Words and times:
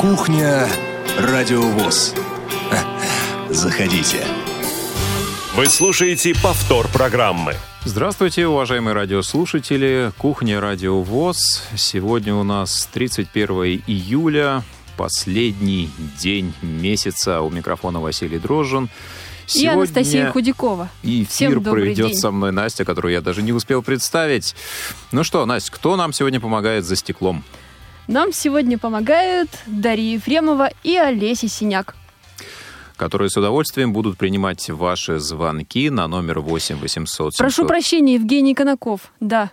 Кухня 0.00 0.66
Радиовоз. 1.18 2.14
Заходите. 3.50 4.24
Вы 5.54 5.66
слушаете 5.66 6.34
повтор 6.42 6.88
программы. 6.88 7.54
Здравствуйте, 7.84 8.46
уважаемые 8.46 8.94
радиослушатели. 8.94 10.10
Кухня 10.16 10.58
Радио 10.58 11.02
ВОЗ. 11.02 11.64
Сегодня 11.76 12.34
у 12.34 12.44
нас 12.44 12.88
31 12.90 13.82
июля, 13.86 14.62
последний 14.96 15.90
день 16.18 16.54
месяца. 16.62 17.42
У 17.42 17.50
микрофона 17.50 18.00
Василий 18.00 18.38
Дрожжин. 18.38 18.88
Сегодня 19.44 19.70
и 19.70 19.74
Анастасия 19.74 20.32
Худякова. 20.32 20.88
И 21.02 21.24
эфир 21.24 21.60
проведет 21.60 22.12
день. 22.12 22.16
со 22.16 22.30
мной 22.30 22.52
Настя, 22.52 22.86
которую 22.86 23.12
я 23.12 23.20
даже 23.20 23.42
не 23.42 23.52
успел 23.52 23.82
представить. 23.82 24.54
Ну 25.12 25.24
что, 25.24 25.44
Настя, 25.44 25.72
кто 25.72 25.96
нам 25.96 26.14
сегодня 26.14 26.40
помогает 26.40 26.86
за 26.86 26.96
стеклом? 26.96 27.44
Нам 28.10 28.32
сегодня 28.32 28.76
помогают 28.76 29.50
Дарья 29.66 30.14
Ефремова 30.14 30.70
и 30.82 30.96
Олеся 30.96 31.48
Синяк 31.48 31.94
которые 32.96 33.30
с 33.30 33.36
удовольствием 33.38 33.94
будут 33.94 34.18
принимать 34.18 34.68
ваши 34.68 35.20
звонки 35.20 35.88
на 35.88 36.06
номер 36.06 36.40
8 36.40 36.76
800 36.76 37.34
700. 37.34 37.38
Прошу 37.38 37.66
прощения, 37.66 38.14
Евгений 38.16 38.52
Конаков. 38.52 39.10
Да, 39.20 39.52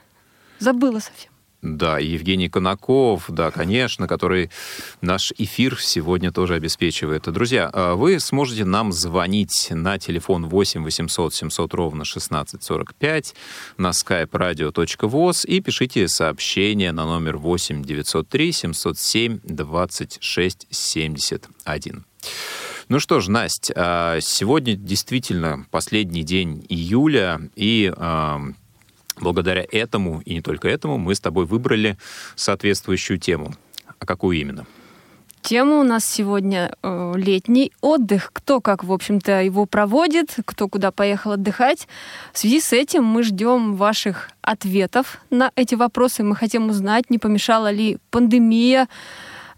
забыла 0.59 0.99
совсем. 0.99 1.31
Да, 1.63 1.97
Евгений 1.97 2.49
Конаков, 2.49 3.25
да, 3.29 3.49
конечно, 3.49 4.07
который 4.07 4.51
наш 5.01 5.33
эфир 5.39 5.81
сегодня 5.81 6.31
тоже 6.31 6.53
обеспечивает. 6.53 7.23
Друзья, 7.23 7.67
а 7.73 7.95
вы 7.95 8.19
сможете 8.19 8.63
нам 8.63 8.91
звонить 8.91 9.69
на 9.71 9.97
телефон 9.97 10.47
8 10.47 10.83
800 10.83 11.33
700 11.33 11.73
ровно 11.73 12.03
1645 12.03 13.35
на 13.77 13.89
skype 13.89 14.29
radio.voz 14.29 15.47
и 15.47 15.59
пишите 15.59 16.07
сообщение 16.07 16.91
на 16.91 17.05
номер 17.05 17.37
8 17.37 17.83
903 17.83 18.51
707 18.51 19.39
26 19.43 20.67
71. 20.69 22.05
Ну 22.89 22.99
что 22.99 23.19
ж, 23.19 23.29
Настя, 23.29 23.73
а 23.75 24.19
сегодня 24.21 24.75
действительно 24.75 25.65
последний 25.71 26.23
день 26.23 26.65
июля, 26.69 27.41
и 27.55 27.91
благодаря 29.19 29.65
этому, 29.71 30.21
и 30.21 30.35
не 30.35 30.41
только 30.41 30.67
этому, 30.67 30.97
мы 30.97 31.15
с 31.15 31.19
тобой 31.19 31.45
выбрали 31.45 31.97
соответствующую 32.35 33.19
тему. 33.19 33.53
А 33.99 34.05
какую 34.05 34.37
именно? 34.37 34.65
Тема 35.41 35.79
у 35.79 35.83
нас 35.83 36.03
сегодня 36.05 36.73
э, 36.83 37.13
летний 37.15 37.71
отдых. 37.79 38.31
Кто 38.33 38.59
как, 38.59 38.83
в 38.83 38.91
общем-то, 38.91 39.43
его 39.43 39.65
проводит, 39.65 40.35
кто 40.43 40.67
куда 40.67 40.91
поехал 40.91 41.31
отдыхать. 41.31 41.87
В 42.33 42.37
связи 42.37 42.59
с 42.59 42.73
этим 42.73 43.05
мы 43.05 43.23
ждем 43.23 43.75
ваших 43.75 44.29
ответов 44.41 45.19
на 45.29 45.51
эти 45.55 45.75
вопросы. 45.75 46.23
Мы 46.23 46.35
хотим 46.35 46.69
узнать, 46.69 47.09
не 47.09 47.17
помешала 47.17 47.71
ли 47.71 47.97
пандемия 48.09 48.89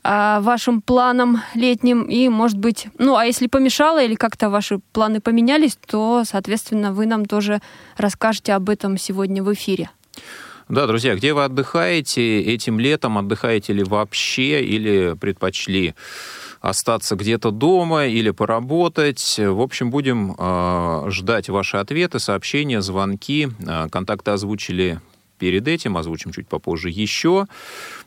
вашим 0.04 0.82
планам 0.82 1.42
летним 1.56 2.04
и, 2.04 2.30
может 2.30 2.58
быть, 2.58 2.88
ну, 2.98 3.16
а 3.16 3.26
если 3.26 3.48
помешало 3.48 4.04
или 4.04 4.16
как-то 4.16 4.50
ваши 4.50 4.80
планы 4.94 5.20
поменялись, 5.20 5.78
то, 5.86 6.24
соответственно, 6.26 6.94
вы 6.94 7.06
нам 7.06 7.26
тоже 7.26 7.62
расскажете 7.98 8.54
об 8.54 8.70
этом 8.70 8.98
сегодня 8.98 9.44
в 9.44 9.54
эфире. 9.54 9.90
Да, 10.70 10.86
друзья, 10.86 11.16
где 11.16 11.34
вы 11.34 11.46
отдыхаете 11.46 12.42
этим 12.42 12.80
летом? 12.80 13.18
Отдыхаете 13.18 13.74
ли 13.74 13.84
вообще 13.84 14.64
или 14.64 15.16
предпочли 15.20 15.96
остаться 16.62 17.16
где-то 17.16 17.52
дома 17.52 18.06
или 18.06 18.30
поработать. 18.30 19.40
В 19.40 19.62
общем, 19.62 19.90
будем 19.90 20.36
э, 20.38 21.06
ждать 21.10 21.50
ваши 21.50 21.78
ответы, 21.78 22.20
сообщения, 22.20 22.82
звонки. 22.82 23.50
Э, 23.66 23.88
контакты 23.90 24.32
озвучили 24.32 25.00
перед 25.40 25.68
этим, 25.68 25.98
озвучим 25.98 26.32
чуть 26.32 26.48
попозже 26.48 26.90
еще. 26.90 27.48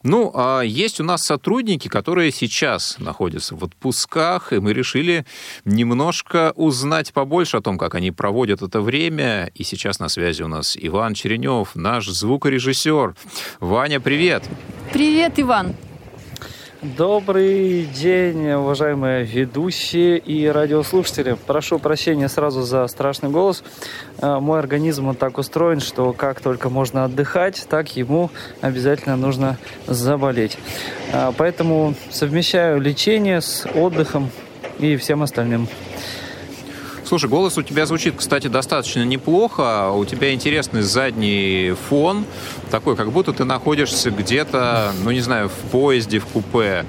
Ну, 0.04 0.30
а 0.34 0.60
есть 0.60 1.00
у 1.00 1.04
нас 1.04 1.22
сотрудники, 1.22 1.88
которые 1.88 2.30
сейчас 2.30 2.98
находятся 2.98 3.56
в 3.56 3.64
отпусках, 3.64 4.52
и 4.52 4.60
мы 4.60 4.72
решили 4.72 5.24
немножко 5.64 6.52
узнать 6.54 7.12
побольше 7.12 7.56
о 7.56 7.60
том, 7.60 7.78
как 7.78 7.94
они 7.94 8.12
проводят 8.12 8.62
это 8.62 8.80
время. 8.80 9.50
И 9.54 9.64
сейчас 9.64 9.98
на 9.98 10.08
связи 10.08 10.42
у 10.42 10.48
нас 10.48 10.76
Иван 10.80 11.14
Черенев, 11.14 11.74
наш 11.74 12.06
звукорежиссер. 12.06 13.14
Ваня, 13.60 14.00
привет! 14.00 14.44
Привет, 14.92 15.32
Иван! 15.36 15.74
Добрый 16.82 17.84
день, 17.84 18.50
уважаемые 18.50 19.22
ведущие 19.22 20.18
и 20.18 20.48
радиослушатели. 20.48 21.36
Прошу 21.46 21.78
прощения 21.78 22.28
сразу 22.28 22.62
за 22.62 22.88
страшный 22.88 23.30
голос. 23.30 23.62
Э, 24.18 24.40
мой 24.40 24.58
организм 24.58 25.14
так 25.14 25.38
устроен, 25.38 25.78
что 25.78 26.12
как 26.12 26.40
только 26.40 26.70
можно 26.70 27.04
отдыхать, 27.04 27.68
так 27.70 27.94
ему 27.94 28.30
обязательно 28.62 29.14
нужно 29.14 29.58
заболеть. 29.86 30.58
Э, 31.12 31.30
поэтому 31.38 31.94
совмещаю 32.10 32.80
лечение 32.80 33.42
с 33.42 33.64
отдыхом 33.76 34.28
и 34.80 34.96
всем 34.96 35.22
остальным. 35.22 35.68
Слушай, 37.12 37.28
голос 37.28 37.58
у 37.58 37.62
тебя 37.62 37.84
звучит, 37.84 38.14
кстати, 38.16 38.46
достаточно 38.46 39.04
неплохо. 39.04 39.90
У 39.90 40.02
тебя 40.06 40.32
интересный 40.32 40.80
задний 40.80 41.74
фон, 41.90 42.24
такой, 42.70 42.96
как 42.96 43.12
будто 43.12 43.34
ты 43.34 43.44
находишься 43.44 44.10
где-то, 44.10 44.92
ну 45.04 45.10
не 45.10 45.20
знаю, 45.20 45.50
в 45.50 45.70
поезде, 45.70 46.20
в 46.20 46.24
купе. 46.24 46.86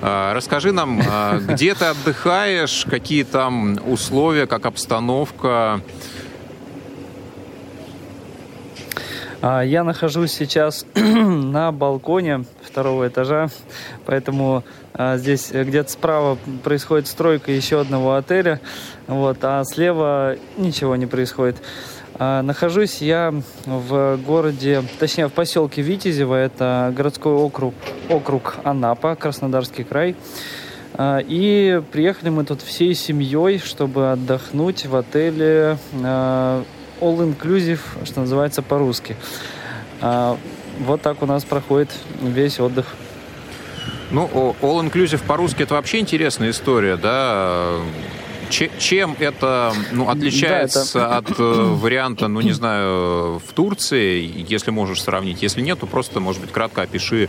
А, 0.00 0.32
расскажи 0.32 0.72
нам, 0.72 1.02
а, 1.06 1.38
где 1.48 1.74
ты 1.74 1.84
отдыхаешь, 1.84 2.86
какие 2.88 3.24
там 3.24 3.78
условия, 3.86 4.46
как 4.46 4.64
обстановка. 4.64 5.82
А, 9.42 9.60
я 9.60 9.84
нахожусь 9.84 10.32
сейчас 10.32 10.86
на 10.94 11.72
балконе 11.72 12.46
второго 12.62 13.06
этажа, 13.06 13.50
поэтому 14.06 14.64
здесь 15.16 15.50
где-то 15.52 15.90
справа 15.90 16.38
происходит 16.64 17.06
стройка 17.06 17.52
еще 17.52 17.80
одного 17.80 18.14
отеля, 18.14 18.60
вот, 19.06 19.38
а 19.42 19.62
слева 19.64 20.36
ничего 20.56 20.96
не 20.96 21.06
происходит. 21.06 21.56
А, 22.20 22.42
нахожусь 22.42 23.00
я 23.00 23.32
в 23.64 24.18
городе, 24.26 24.82
точнее 24.98 25.28
в 25.28 25.32
поселке 25.32 25.82
Витязево, 25.82 26.34
это 26.34 26.92
городской 26.96 27.32
округ, 27.32 27.74
округ 28.08 28.56
Анапа, 28.64 29.14
Краснодарский 29.14 29.84
край. 29.84 30.16
И 31.00 31.80
приехали 31.92 32.30
мы 32.30 32.44
тут 32.44 32.60
всей 32.62 32.92
семьей, 32.94 33.58
чтобы 33.58 34.10
отдохнуть 34.10 34.86
в 34.86 34.96
отеле 34.96 35.78
all 36.02 36.64
inclusive, 37.00 37.80
что 38.04 38.20
называется 38.20 38.62
по-русски. 38.62 39.16
А, 40.00 40.36
вот 40.80 41.02
так 41.02 41.22
у 41.22 41.26
нас 41.26 41.44
проходит 41.44 41.90
весь 42.20 42.58
отдых. 42.58 42.86
Ну, 44.10 44.54
all 44.62 44.90
inclusive 44.90 45.22
по-русски 45.26 45.62
это 45.62 45.74
вообще 45.74 45.98
интересная 45.98 46.50
история, 46.50 46.96
да? 46.96 47.76
Чем 48.50 49.14
это 49.18 49.74
ну, 49.92 50.08
отличается 50.08 50.86
да, 50.94 51.18
это... 51.18 51.32
от 51.32 51.38
э, 51.38 51.42
варианта, 51.42 52.28
ну 52.28 52.40
не 52.40 52.52
знаю, 52.52 53.42
в 53.46 53.52
Турции, 53.52 54.32
если 54.48 54.70
можешь 54.70 55.02
сравнить? 55.02 55.42
Если 55.42 55.60
нет, 55.60 55.80
то 55.80 55.86
просто, 55.86 56.20
может 56.20 56.40
быть, 56.40 56.50
кратко 56.50 56.80
опиши, 56.80 57.28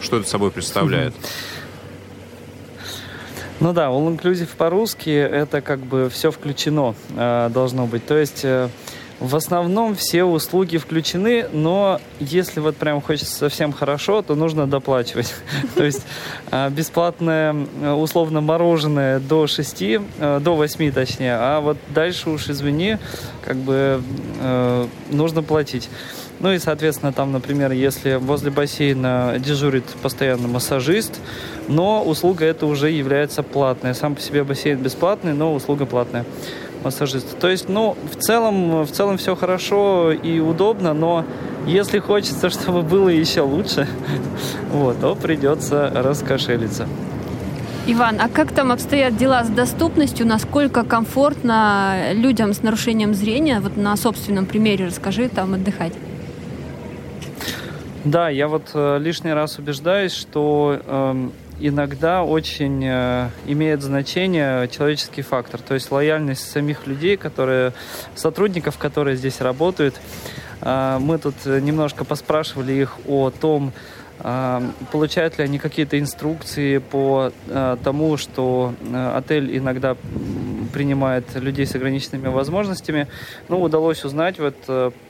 что 0.00 0.18
это 0.18 0.28
собой 0.28 0.52
представляет. 0.52 1.12
Ну 3.58 3.72
да, 3.72 3.86
all 3.88 4.16
inclusive 4.16 4.48
по-русски 4.56 5.10
это 5.10 5.60
как 5.60 5.80
бы 5.80 6.08
все 6.08 6.30
включено 6.30 6.94
э, 7.16 7.50
должно 7.52 7.86
быть. 7.86 8.06
То 8.06 8.16
есть 8.16 8.44
э, 8.44 8.68
в 9.20 9.36
основном 9.36 9.94
все 9.94 10.24
услуги 10.24 10.78
включены, 10.78 11.46
но 11.52 12.00
если 12.18 12.60
вот 12.60 12.76
прям 12.76 13.02
хочется 13.02 13.36
совсем 13.36 13.70
хорошо, 13.70 14.22
то 14.22 14.34
нужно 14.34 14.66
доплачивать. 14.66 15.34
То 15.76 15.84
есть 15.84 16.06
а, 16.50 16.70
бесплатное 16.70 17.54
э, 17.82 17.92
условно 17.92 18.40
мороженое 18.40 19.20
до 19.20 19.46
6, 19.46 19.82
э, 19.82 20.40
до 20.42 20.56
8 20.56 20.92
точнее, 20.92 21.34
а 21.34 21.60
вот 21.60 21.76
дальше 21.90 22.30
уж, 22.30 22.48
извини, 22.48 22.96
как 23.44 23.56
бы 23.56 24.02
э, 24.40 24.86
нужно 25.10 25.42
платить. 25.42 25.90
Ну 26.40 26.50
и, 26.52 26.58
соответственно, 26.58 27.12
там, 27.12 27.32
например, 27.32 27.72
если 27.72 28.14
возле 28.14 28.50
бассейна 28.50 29.34
дежурит 29.38 29.84
постоянно 30.00 30.48
массажист, 30.48 31.20
но 31.68 32.02
услуга 32.02 32.46
эта 32.46 32.64
уже 32.64 32.90
является 32.90 33.42
платной. 33.42 33.94
Сам 33.94 34.14
по 34.14 34.22
себе 34.22 34.42
бассейн 34.42 34.78
бесплатный, 34.78 35.34
но 35.34 35.54
услуга 35.54 35.84
платная 35.84 36.24
массажиста. 36.84 37.36
То 37.36 37.48
есть, 37.48 37.68
ну, 37.68 37.96
в 38.10 38.16
целом, 38.16 38.82
в 38.84 38.90
целом 38.90 39.16
все 39.18 39.36
хорошо 39.36 40.12
и 40.12 40.40
удобно, 40.40 40.94
но 40.94 41.24
если 41.66 41.98
хочется, 41.98 42.50
чтобы 42.50 42.82
было 42.82 43.08
еще 43.08 43.42
лучше, 43.42 43.86
вот, 44.72 45.00
то 45.00 45.14
придется 45.14 45.90
раскошелиться. 45.94 46.86
Иван, 47.86 48.20
а 48.20 48.28
как 48.28 48.52
там 48.52 48.70
обстоят 48.72 49.16
дела 49.16 49.42
с 49.42 49.48
доступностью? 49.48 50.26
Насколько 50.26 50.84
комфортно 50.84 52.12
людям 52.12 52.52
с 52.52 52.62
нарушением 52.62 53.14
зрения, 53.14 53.60
вот 53.60 53.76
на 53.76 53.96
собственном 53.96 54.46
примере 54.46 54.86
расскажи, 54.86 55.28
там 55.28 55.54
отдыхать? 55.54 55.94
Да, 58.04 58.28
я 58.28 58.48
вот 58.48 58.70
э, 58.74 58.98
лишний 58.98 59.32
раз 59.32 59.58
убеждаюсь, 59.58 60.12
что 60.12 60.80
э, 60.84 61.28
иногда 61.60 62.22
очень 62.22 62.84
э, 62.84 63.28
имеет 63.46 63.82
значение 63.82 64.68
человеческий 64.68 65.22
фактор, 65.22 65.60
то 65.60 65.74
есть 65.74 65.90
лояльность 65.90 66.50
самих 66.50 66.86
людей, 66.86 67.16
которые, 67.16 67.72
сотрудников, 68.14 68.78
которые 68.78 69.16
здесь 69.16 69.40
работают. 69.40 70.00
А, 70.62 70.98
мы 70.98 71.18
тут 71.18 71.34
немножко 71.46 72.04
поспрашивали 72.04 72.72
их 72.72 72.98
о 73.06 73.30
том, 73.30 73.72
а, 74.18 74.62
получают 74.92 75.38
ли 75.38 75.44
они 75.44 75.58
какие-то 75.58 75.98
инструкции 75.98 76.78
по 76.78 77.32
тому, 77.82 78.16
что 78.16 78.74
отель 79.14 79.56
иногда 79.56 79.96
принимает 80.70 81.34
людей 81.34 81.66
с 81.66 81.74
ограниченными 81.74 82.28
возможностями. 82.28 83.06
Ну, 83.48 83.60
удалось 83.60 84.04
узнать, 84.04 84.38
вот 84.38 84.56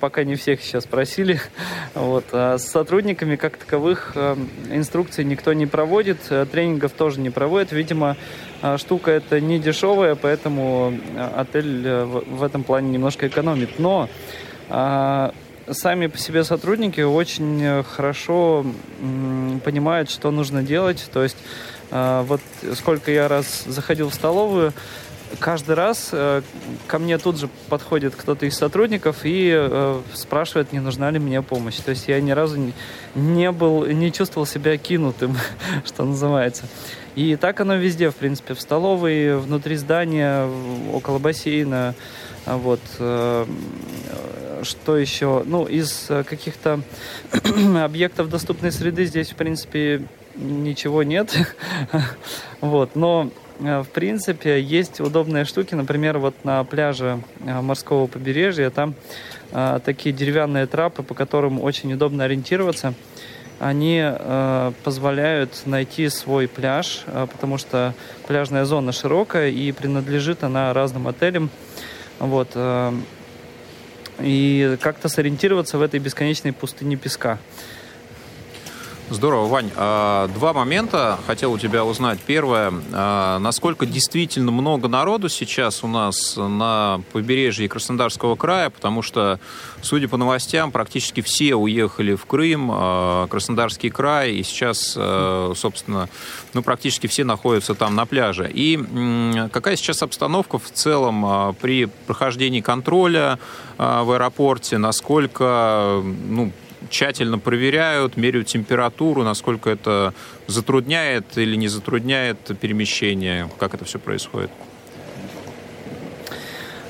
пока 0.00 0.24
не 0.24 0.34
всех 0.34 0.62
сейчас 0.62 0.86
просили, 0.86 1.40
вот, 1.94 2.24
а 2.32 2.58
с 2.58 2.68
сотрудниками 2.68 3.36
как 3.36 3.56
таковых 3.56 4.16
инструкций 4.70 5.24
никто 5.24 5.52
не 5.52 5.66
проводит, 5.66 6.18
тренингов 6.50 6.92
тоже 6.92 7.20
не 7.20 7.30
проводит. 7.30 7.72
Видимо, 7.72 8.16
штука 8.76 9.10
это 9.12 9.40
не 9.40 9.58
дешевая, 9.58 10.14
поэтому 10.14 10.98
отель 11.36 11.88
в 11.88 12.42
этом 12.42 12.64
плане 12.64 12.90
немножко 12.90 13.26
экономит. 13.28 13.78
Но 13.78 14.08
сами 15.72 16.06
по 16.06 16.18
себе 16.18 16.44
сотрудники 16.44 17.00
очень 17.00 17.62
э, 17.62 17.82
хорошо 17.82 18.64
понимают, 19.64 20.10
что 20.10 20.30
нужно 20.30 20.62
делать. 20.62 21.08
То 21.12 21.22
есть 21.22 21.36
э, 21.90 22.24
вот 22.26 22.40
сколько 22.74 23.10
я 23.10 23.28
раз 23.28 23.64
заходил 23.66 24.10
в 24.10 24.14
столовую, 24.14 24.72
каждый 25.38 25.74
раз 25.74 26.10
э, 26.12 26.42
ко 26.86 26.98
мне 26.98 27.18
тут 27.18 27.38
же 27.38 27.48
подходит 27.68 28.14
кто-то 28.16 28.46
из 28.46 28.56
сотрудников 28.56 29.18
и 29.24 30.02
спрашивает, 30.14 30.72
не 30.72 30.80
нужна 30.80 31.10
ли 31.10 31.18
мне 31.18 31.42
помощь. 31.42 31.76
То 31.76 31.90
есть 31.90 32.08
я 32.08 32.20
ни 32.20 32.32
разу 32.32 32.72
не 33.14 33.52
был, 33.52 33.86
не 33.86 34.12
чувствовал 34.12 34.46
себя 34.46 34.76
кинутым, 34.76 35.36
что 35.84 36.04
называется. 36.04 36.64
И 37.14 37.36
так 37.36 37.60
оно 37.60 37.76
везде, 37.76 38.10
в 38.10 38.16
принципе, 38.16 38.54
в 38.54 38.60
столовой, 38.60 39.36
внутри 39.38 39.76
здания, 39.76 40.48
около 40.92 41.18
бассейна. 41.18 41.94
Вот 42.46 42.80
что 44.62 44.96
еще? 44.96 45.42
Ну, 45.46 45.64
из 45.64 46.06
э, 46.08 46.24
каких-то 46.24 46.80
объектов 47.82 48.28
доступной 48.28 48.72
среды 48.72 49.04
здесь, 49.04 49.30
в 49.30 49.36
принципе, 49.36 50.02
ничего 50.34 51.02
нет. 51.02 51.36
вот, 52.60 52.96
но 52.96 53.30
э, 53.30 53.39
в 53.60 53.88
принципе, 53.92 54.60
есть 54.60 55.00
удобные 55.00 55.44
штуки. 55.44 55.74
Например, 55.74 56.18
вот 56.18 56.34
на 56.44 56.64
пляже 56.64 57.20
э, 57.40 57.60
морского 57.60 58.06
побережья 58.06 58.70
там 58.70 58.94
а, 59.52 59.80
такие 59.80 60.14
деревянные 60.14 60.66
трапы, 60.66 61.02
по 61.02 61.14
которым 61.14 61.60
очень 61.60 61.92
удобно 61.92 62.24
ориентироваться. 62.24 62.94
Они 63.58 64.00
э, 64.02 64.72
позволяют 64.84 65.66
найти 65.66 66.08
свой 66.08 66.48
пляж, 66.48 67.02
э, 67.06 67.26
потому 67.30 67.58
что 67.58 67.92
пляжная 68.26 68.64
зона 68.64 68.92
широкая 68.92 69.50
и 69.50 69.70
принадлежит 69.72 70.44
она 70.44 70.72
разным 70.72 71.06
отелям. 71.08 71.50
Вот, 72.20 72.52
э, 72.54 72.92
и 74.20 74.78
как-то 74.80 75.08
сориентироваться 75.08 75.76
в 75.76 75.82
этой 75.82 76.00
бесконечной 76.00 76.52
пустыне 76.52 76.96
песка. 76.96 77.38
Здорово, 79.10 79.48
Вань. 79.48 79.72
А, 79.74 80.28
два 80.28 80.52
момента 80.52 81.18
хотел 81.26 81.52
у 81.52 81.58
тебя 81.58 81.84
узнать. 81.84 82.20
Первое, 82.20 82.72
а, 82.92 83.40
насколько 83.40 83.84
действительно 83.84 84.52
много 84.52 84.86
народу 84.86 85.28
сейчас 85.28 85.82
у 85.82 85.88
нас 85.88 86.36
на 86.36 87.02
побережье 87.12 87.68
Краснодарского 87.68 88.36
края, 88.36 88.70
потому 88.70 89.02
что, 89.02 89.40
судя 89.82 90.06
по 90.06 90.16
новостям, 90.16 90.70
практически 90.70 91.22
все 91.22 91.56
уехали 91.56 92.14
в 92.14 92.24
Крым, 92.24 92.70
а, 92.72 93.26
Краснодарский 93.26 93.90
край, 93.90 94.34
и 94.34 94.44
сейчас, 94.44 94.92
собственно, 94.92 96.08
ну, 96.54 96.62
практически 96.62 97.08
все 97.08 97.24
находятся 97.24 97.74
там 97.74 97.96
на 97.96 98.06
пляже. 98.06 98.48
И 98.48 98.78
какая 99.52 99.74
сейчас 99.74 100.04
обстановка 100.04 100.60
в 100.60 100.70
целом 100.70 101.56
при 101.60 101.86
прохождении 102.06 102.60
контроля 102.60 103.40
в 103.76 104.12
аэропорте, 104.12 104.78
насколько, 104.78 106.00
ну, 106.28 106.52
тщательно 106.90 107.38
проверяют, 107.38 108.16
меряют 108.16 108.48
температуру, 108.48 109.22
насколько 109.22 109.70
это 109.70 110.12
затрудняет 110.46 111.38
или 111.38 111.56
не 111.56 111.68
затрудняет 111.68 112.38
перемещение, 112.60 113.48
как 113.58 113.74
это 113.74 113.84
все 113.84 113.98
происходит? 113.98 114.50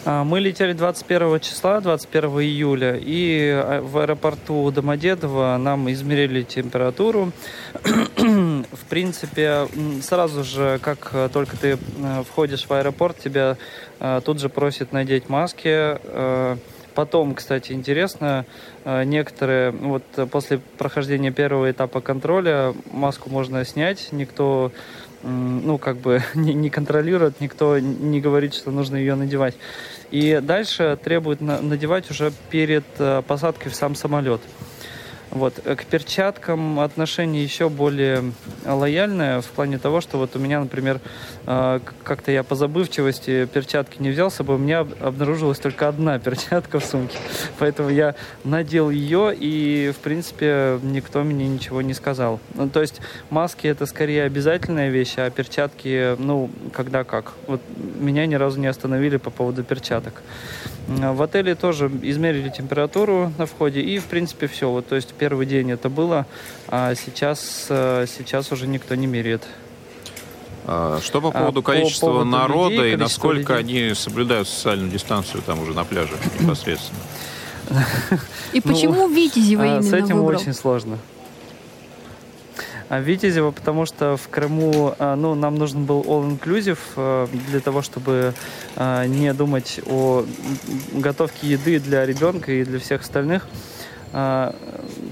А, 0.04 0.24
мы 0.24 0.40
летели 0.40 0.72
21 0.72 1.40
числа, 1.40 1.80
21 1.80 2.30
июля, 2.40 2.96
и 2.96 3.50
а, 3.50 3.82
в 3.82 3.98
аэропорту 3.98 4.70
Домодедово 4.70 5.58
нам 5.58 5.90
измерили 5.92 6.42
температуру. 6.42 7.32
в 8.16 8.84
принципе, 8.88 9.66
сразу 10.02 10.44
же, 10.44 10.78
как 10.82 11.30
только 11.32 11.56
ты 11.56 11.78
э, 11.78 12.22
входишь 12.28 12.66
в 12.66 12.72
аэропорт, 12.72 13.18
тебя 13.18 13.56
э, 13.98 14.20
тут 14.24 14.40
же 14.40 14.48
просят 14.48 14.92
надеть 14.92 15.28
маски, 15.28 15.68
э, 15.68 16.56
Потом, 16.94 17.34
кстати, 17.34 17.72
интересно, 17.72 18.44
э, 18.84 19.04
некоторые, 19.04 19.70
вот 19.70 20.02
после 20.30 20.60
прохождения 20.78 21.30
первого 21.30 21.70
этапа 21.70 22.00
контроля 22.00 22.74
маску 22.92 23.30
можно 23.30 23.64
снять, 23.64 24.08
никто 24.12 24.72
ну, 25.22 25.78
как 25.78 25.98
бы 25.98 26.22
не, 26.34 26.70
контролирует, 26.70 27.40
никто 27.40 27.78
не 27.78 28.20
говорит, 28.20 28.54
что 28.54 28.70
нужно 28.70 28.96
ее 28.96 29.14
надевать. 29.14 29.54
И 30.10 30.40
дальше 30.42 30.98
требует 31.02 31.40
надевать 31.40 32.10
уже 32.10 32.32
перед 32.50 32.84
э, 32.98 33.22
посадкой 33.26 33.70
в 33.70 33.74
сам 33.74 33.94
самолет. 33.94 34.40
Вот. 35.30 35.54
Э, 35.64 35.76
к 35.76 35.84
перчаткам 35.84 36.80
отношение 36.80 37.42
еще 37.42 37.68
более 37.68 38.32
лояльное 38.64 39.40
в 39.40 39.46
плане 39.46 39.78
того, 39.78 40.00
что 40.00 40.18
вот 40.18 40.36
у 40.36 40.38
меня, 40.38 40.60
например, 40.60 41.00
э, 41.46 41.80
как-то 42.02 42.32
я 42.32 42.42
по 42.42 42.54
забывчивости 42.54 43.46
перчатки 43.46 44.00
не 44.00 44.10
взял 44.10 44.30
с 44.30 44.34
собой, 44.34 44.56
у 44.56 44.58
меня 44.58 44.80
обнаружилась 44.80 45.58
только 45.58 45.88
одна 45.88 46.18
перчатка 46.18 46.80
в 46.80 46.84
сумке. 46.84 47.18
Поэтому 47.58 47.90
я 47.90 48.14
надел 48.44 48.90
ее, 48.90 49.34
и, 49.34 49.92
в 49.96 49.98
принципе, 49.98 50.78
никто 50.82 51.22
мне 51.22 51.48
ничего 51.48 51.82
не 51.82 51.94
сказал. 51.94 52.40
Ну, 52.54 52.68
то 52.68 52.80
есть 52.80 53.00
маски 53.30 53.66
это 53.66 53.86
скорее 53.86 54.24
обязательная 54.24 54.90
вещь, 54.90 55.14
а 55.16 55.30
перчатки, 55.30 56.16
ну, 56.18 56.50
когда 56.72 57.04
как. 57.04 57.32
Вот 57.46 57.60
меня 57.98 58.26
ни 58.26 58.34
разу 58.34 58.60
не 58.60 58.66
остановили 58.66 59.16
по 59.16 59.30
поводу 59.30 59.64
перчаток. 59.64 60.22
В 60.88 61.22
отеле 61.22 61.54
тоже 61.54 61.90
измерили 62.02 62.48
температуру 62.48 63.32
на 63.38 63.46
входе, 63.46 63.80
и, 63.80 63.98
в 63.98 64.06
принципе, 64.06 64.48
все. 64.48 64.70
Вот, 64.70 64.88
то 64.88 64.96
есть 64.96 65.14
первый 65.14 65.46
день 65.46 65.70
это 65.70 65.88
было, 65.88 66.26
а 66.66 66.94
сейчас, 66.96 67.66
э, 67.68 68.06
сейчас 68.50 68.58
уже 68.58 68.66
никто 68.66 68.94
не 68.94 69.06
меряет. 69.06 69.42
А, 70.66 71.00
что 71.02 71.20
по 71.20 71.30
поводу 71.30 71.60
а, 71.60 71.62
количества 71.62 72.06
по 72.06 72.12
поводу 72.12 72.30
народа 72.30 72.74
людей, 72.74 72.94
и 72.94 72.96
насколько 72.96 73.56
людей. 73.58 73.86
они 73.86 73.94
соблюдают 73.94 74.48
социальную 74.48 74.90
дистанцию 74.90 75.42
там 75.42 75.60
уже 75.60 75.72
на 75.72 75.84
пляже 75.84 76.14
непосредственно? 76.40 77.00
И 78.52 78.60
почему 78.60 79.06
ну, 79.06 79.14
Витязева 79.14 79.64
именно 79.64 79.82
С 79.82 79.92
этим 79.92 80.22
очень 80.22 80.52
сложно. 80.52 80.98
А 82.88 82.98
Витязева, 82.98 83.52
потому 83.52 83.86
что 83.86 84.16
в 84.16 84.28
Крыму 84.28 84.94
а, 84.98 85.14
ну, 85.14 85.36
нам 85.36 85.54
нужен 85.54 85.84
был 85.84 86.02
all-inclusive 86.02 86.78
а, 86.96 87.28
для 87.50 87.60
того, 87.60 87.82
чтобы 87.82 88.34
не 88.76 89.32
думать 89.32 89.80
о 89.86 90.24
готовке 90.92 91.48
еды 91.48 91.78
для 91.78 92.04
ребенка 92.04 92.52
и 92.52 92.64
для 92.64 92.80
всех 92.80 93.02
остальных. 93.02 93.46
А, 94.12 94.54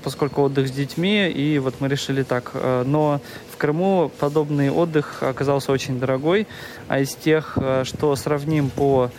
поскольку 0.03 0.43
отдых 0.43 0.69
с 0.69 0.71
детьми, 0.73 1.29
и 1.29 1.59
вот 1.59 1.75
мы 1.81 1.89
решили 1.89 2.23
так. 2.25 2.51
А, 2.55 2.83
но 2.85 3.21
в 3.53 3.57
Крыму 3.57 4.11
подобный 4.19 4.71
отдых 4.71 5.23
оказался 5.23 5.71
очень 5.71 6.01
дорогой, 6.01 6.49
а 6.89 7.01
из 7.01 7.15
тех, 7.15 7.55
а, 7.57 7.85
что 7.85 8.15
сравним 8.17 8.71
по 8.71 9.11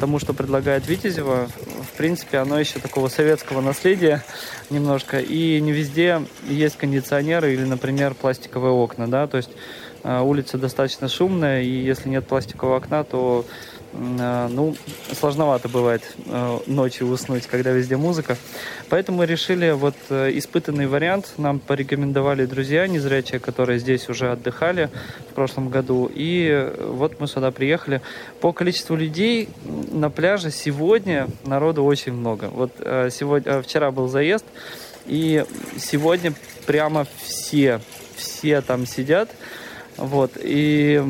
тому, 0.00 0.18
что 0.20 0.32
предлагает 0.32 0.86
Витязева, 0.86 1.48
в 1.92 1.96
принципе, 1.96 2.38
оно 2.38 2.58
еще 2.58 2.78
такого 2.78 3.08
советского 3.08 3.60
наследия 3.60 4.22
немножко, 4.70 5.18
и 5.18 5.60
не 5.60 5.72
везде 5.72 6.22
есть 6.48 6.76
кондиционеры 6.76 7.52
или, 7.52 7.64
например, 7.64 8.14
пластиковые 8.14 8.72
окна, 8.72 9.08
да, 9.08 9.26
то 9.26 9.38
есть 9.38 9.50
улица 10.04 10.56
достаточно 10.56 11.08
шумная, 11.08 11.62
и 11.62 11.68
если 11.68 12.08
нет 12.08 12.26
пластикового 12.26 12.76
окна, 12.76 13.02
то 13.02 13.44
ну, 13.98 14.76
сложновато 15.12 15.68
бывает 15.68 16.02
э, 16.26 16.58
ночью 16.66 17.08
уснуть, 17.08 17.46
когда 17.46 17.70
везде 17.70 17.96
музыка. 17.96 18.36
Поэтому 18.88 19.24
решили 19.24 19.70
вот 19.70 19.94
э, 20.10 20.30
испытанный 20.34 20.86
вариант. 20.86 21.32
Нам 21.38 21.58
порекомендовали 21.58 22.46
друзья 22.46 22.86
незрячие, 22.86 23.40
которые 23.40 23.78
здесь 23.78 24.08
уже 24.08 24.30
отдыхали 24.30 24.90
в 25.30 25.34
прошлом 25.34 25.70
году. 25.70 26.10
И 26.12 26.72
вот 26.78 27.20
мы 27.20 27.26
сюда 27.26 27.50
приехали. 27.50 28.02
По 28.40 28.52
количеству 28.52 28.96
людей 28.96 29.48
на 29.92 30.10
пляже 30.10 30.50
сегодня 30.50 31.28
народу 31.44 31.84
очень 31.84 32.12
много. 32.12 32.48
Вот 32.52 32.72
сегодня, 33.10 33.62
вчера 33.62 33.90
был 33.90 34.08
заезд, 34.08 34.44
и 35.06 35.44
сегодня 35.78 36.34
прямо 36.66 37.06
все, 37.22 37.80
все 38.16 38.60
там 38.60 38.86
сидят. 38.86 39.30
Вот, 39.96 40.32
и 40.36 41.02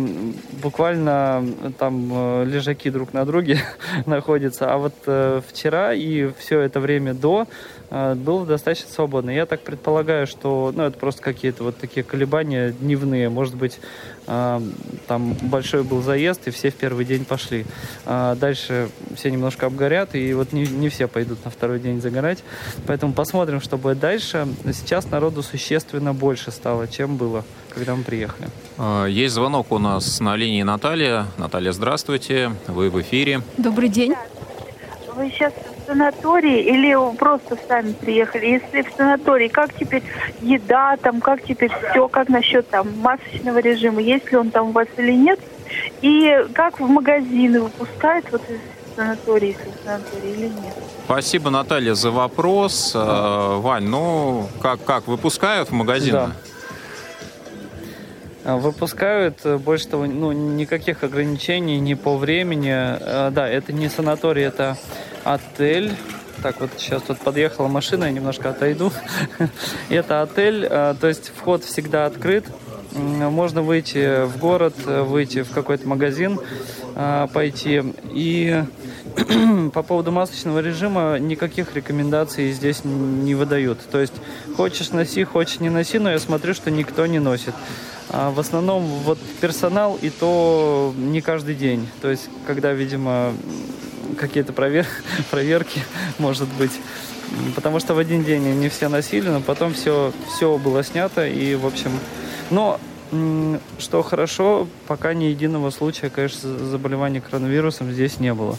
буквально 0.62 1.44
там 1.78 2.08
э, 2.12 2.44
лежаки 2.44 2.88
друг 2.88 3.12
на 3.12 3.24
друге 3.24 3.60
находятся. 4.06 4.72
А 4.72 4.78
вот 4.78 4.94
э, 5.06 5.40
вчера 5.48 5.92
и 5.92 6.30
все 6.38 6.60
это 6.60 6.78
время 6.78 7.12
до 7.12 7.48
э, 7.90 8.14
было 8.14 8.46
достаточно 8.46 8.88
свободно. 8.88 9.30
Я 9.30 9.46
так 9.46 9.62
предполагаю, 9.62 10.28
что 10.28 10.72
ну, 10.74 10.84
это 10.84 10.96
просто 10.98 11.20
какие-то 11.20 11.64
вот 11.64 11.76
такие 11.78 12.04
колебания 12.04 12.70
дневные. 12.70 13.28
Может 13.28 13.56
быть, 13.56 13.80
а, 14.28 14.60
там 15.06 15.34
большой 15.34 15.84
был 15.84 16.02
заезд, 16.02 16.48
и 16.48 16.50
все 16.50 16.70
в 16.70 16.74
первый 16.74 17.04
день 17.04 17.24
пошли. 17.24 17.64
А 18.04 18.34
дальше 18.34 18.88
все 19.14 19.30
немножко 19.30 19.66
обгорят, 19.66 20.14
и 20.14 20.32
вот 20.34 20.52
не, 20.52 20.66
не 20.66 20.88
все 20.88 21.06
пойдут 21.06 21.44
на 21.44 21.50
второй 21.50 21.78
день 21.78 22.00
загорать. 22.00 22.42
Поэтому 22.86 23.12
посмотрим, 23.12 23.60
что 23.60 23.78
будет 23.78 24.00
дальше. 24.00 24.48
Сейчас 24.72 25.10
народу 25.10 25.42
существенно 25.42 26.12
больше 26.12 26.50
стало, 26.50 26.88
чем 26.88 27.16
было, 27.16 27.44
когда 27.76 27.94
мы 27.94 28.04
приехали. 28.04 28.48
А, 28.78 29.04
есть 29.04 29.34
звонок 29.34 29.70
у 29.70 29.78
нас 29.78 30.18
на 30.20 30.34
линии 30.34 30.62
Наталья. 30.62 31.26
Наталья, 31.36 31.72
здравствуйте. 31.72 32.52
Вы 32.68 32.88
в 32.88 32.98
эфире. 33.02 33.42
Добрый 33.58 33.90
день. 33.90 34.14
Вы 35.14 35.28
сейчас 35.30 35.52
в 35.52 35.86
санатории 35.86 36.62
или 36.62 36.96
просто 37.16 37.58
сами 37.68 37.92
приехали? 37.92 38.46
Если 38.46 38.80
в 38.80 38.96
санатории, 38.96 39.48
как 39.48 39.74
теперь 39.74 40.02
еда, 40.40 40.96
там, 40.96 41.20
как 41.20 41.44
теперь 41.44 41.70
все, 41.90 42.08
как 42.08 42.30
насчет 42.30 42.66
там 42.70 42.98
масочного 43.00 43.58
режима, 43.58 44.00
есть 44.00 44.32
ли 44.32 44.38
он 44.38 44.50
там 44.50 44.70
у 44.70 44.72
вас 44.72 44.88
или 44.96 45.12
нет? 45.12 45.38
И 46.00 46.46
как 46.54 46.80
в 46.80 46.88
магазины 46.88 47.60
выпускают 47.60 48.24
вот 48.32 48.40
из 48.48 48.58
санатории, 48.96 49.48
если 49.48 49.70
в 49.70 49.84
санатории 49.84 50.32
или 50.32 50.46
нет? 50.46 50.74
Спасибо, 51.04 51.50
Наталья, 51.50 51.92
за 51.92 52.10
вопрос. 52.10 52.92
А, 52.94 53.58
Вань, 53.60 53.84
ну, 53.84 54.48
как, 54.62 54.82
как, 54.82 55.06
выпускают 55.06 55.68
в 55.68 55.72
магазины? 55.72 56.12
Да. 56.12 56.32
А, 58.46 58.58
Выпускают, 58.58 59.40
э, 59.42 59.56
больше 59.56 59.88
того, 59.88 60.06
ну, 60.06 60.30
никаких 60.30 61.02
ограничений 61.02 61.80
ни 61.80 61.94
по 61.94 62.16
времени. 62.16 62.70
А, 62.72 63.30
Да, 63.32 63.48
это 63.48 63.72
не 63.72 63.88
санаторий, 63.88 64.44
это 64.44 64.78
отель. 65.24 65.92
Так, 66.44 66.60
вот 66.60 66.70
сейчас 66.76 67.02
тут 67.02 67.18
подъехала 67.18 67.66
машина, 67.66 68.04
я 68.04 68.12
немножко 68.12 68.50
отойду. 68.50 68.92
Это 69.88 70.22
отель, 70.22 70.66
а, 70.70 70.94
то 70.94 71.08
есть 71.08 71.32
вход 71.34 71.64
всегда 71.64 72.06
открыт. 72.06 72.44
Можно 72.92 73.62
выйти 73.62 74.24
в 74.26 74.38
город, 74.38 74.74
э, 74.86 75.02
выйти 75.02 75.42
в 75.42 75.50
какой-то 75.50 75.88
магазин, 75.88 76.38
пойти. 77.32 77.82
И 78.12 78.62
по 79.72 79.82
поводу 79.82 80.12
масочного 80.12 80.60
режима 80.60 81.18
никаких 81.18 81.74
рекомендаций 81.74 82.52
здесь 82.52 82.84
не 82.84 83.34
выдают. 83.34 83.78
То 83.90 84.00
есть 84.00 84.12
хочешь 84.56 84.90
носи, 84.90 85.24
хочешь 85.24 85.60
не 85.60 85.70
носи, 85.70 85.98
но 85.98 86.10
я 86.10 86.18
смотрю, 86.18 86.54
что 86.54 86.70
никто 86.70 87.06
не 87.06 87.18
носит. 87.18 87.54
А 88.10 88.30
в 88.30 88.38
основном 88.38 88.84
вот 88.84 89.18
персонал 89.40 89.98
и 90.00 90.10
то 90.10 90.94
не 90.96 91.20
каждый 91.20 91.54
день. 91.54 91.88
То 92.02 92.10
есть 92.10 92.28
когда, 92.46 92.72
видимо, 92.72 93.32
какие-то 94.18 94.52
провер... 94.52 94.86
проверки, 95.30 95.82
может 96.18 96.48
быть. 96.58 96.72
Потому 97.54 97.80
что 97.80 97.94
в 97.94 97.98
один 97.98 98.22
день 98.22 98.42
не 98.42 98.68
все 98.68 98.88
носили, 98.88 99.28
но 99.28 99.40
потом 99.40 99.74
все, 99.74 100.12
все 100.28 100.58
было 100.58 100.84
снято. 100.84 101.26
И, 101.26 101.54
в 101.54 101.66
общем, 101.66 101.90
но 102.50 102.78
что 103.78 104.02
хорошо, 104.02 104.66
пока 104.86 105.14
ни 105.14 105.24
единого 105.24 105.70
случая, 105.70 106.10
конечно, 106.10 106.48
заболевания 106.58 107.20
коронавирусом 107.20 107.92
здесь 107.92 108.20
не 108.20 108.34
было. 108.34 108.56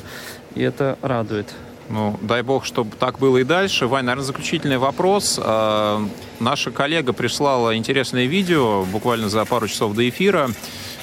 И 0.56 0.62
это 0.62 0.98
радует. 1.01 1.54
Ну, 1.89 2.18
дай 2.22 2.42
бог, 2.42 2.66
чтобы 2.66 2.96
так 2.98 3.18
было 3.20 3.38
и 3.38 3.44
дальше. 3.44 3.88
Вань, 3.88 4.06
наверное, 4.06 4.25
заключительный 4.25 4.77
вопрос. 4.77 5.39
А, 5.42 6.06
Наша 6.39 6.70
коллега 6.72 7.13
прислала 7.13 7.75
интересное 7.77 8.25
видео 8.25 8.84
буквально 8.84 9.30
за 9.30 9.46
пару 9.46 9.68
часов 9.68 9.96
до 9.96 10.08
эфира, 10.08 10.50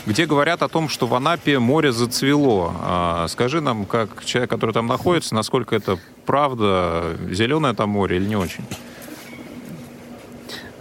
где 0.04 0.26
говорят 0.26 0.62
о 0.62 0.68
том, 0.68 0.90
что 0.90 1.06
в 1.06 1.14
Анапе 1.14 1.58
море 1.58 1.90
зацвело. 1.90 2.74
А, 2.80 3.26
Скажи 3.28 3.60
нам, 3.62 3.86
как 3.86 4.24
человек, 4.24 4.50
который 4.50 4.72
там 4.72 4.86
находится, 4.86 5.34
насколько 5.34 5.74
это 5.74 5.98
правда, 6.26 7.16
зеленое 7.30 7.74
там 7.74 7.88
море 7.90 8.16
или 8.18 8.26
не 8.26 8.36
очень? 8.36 8.64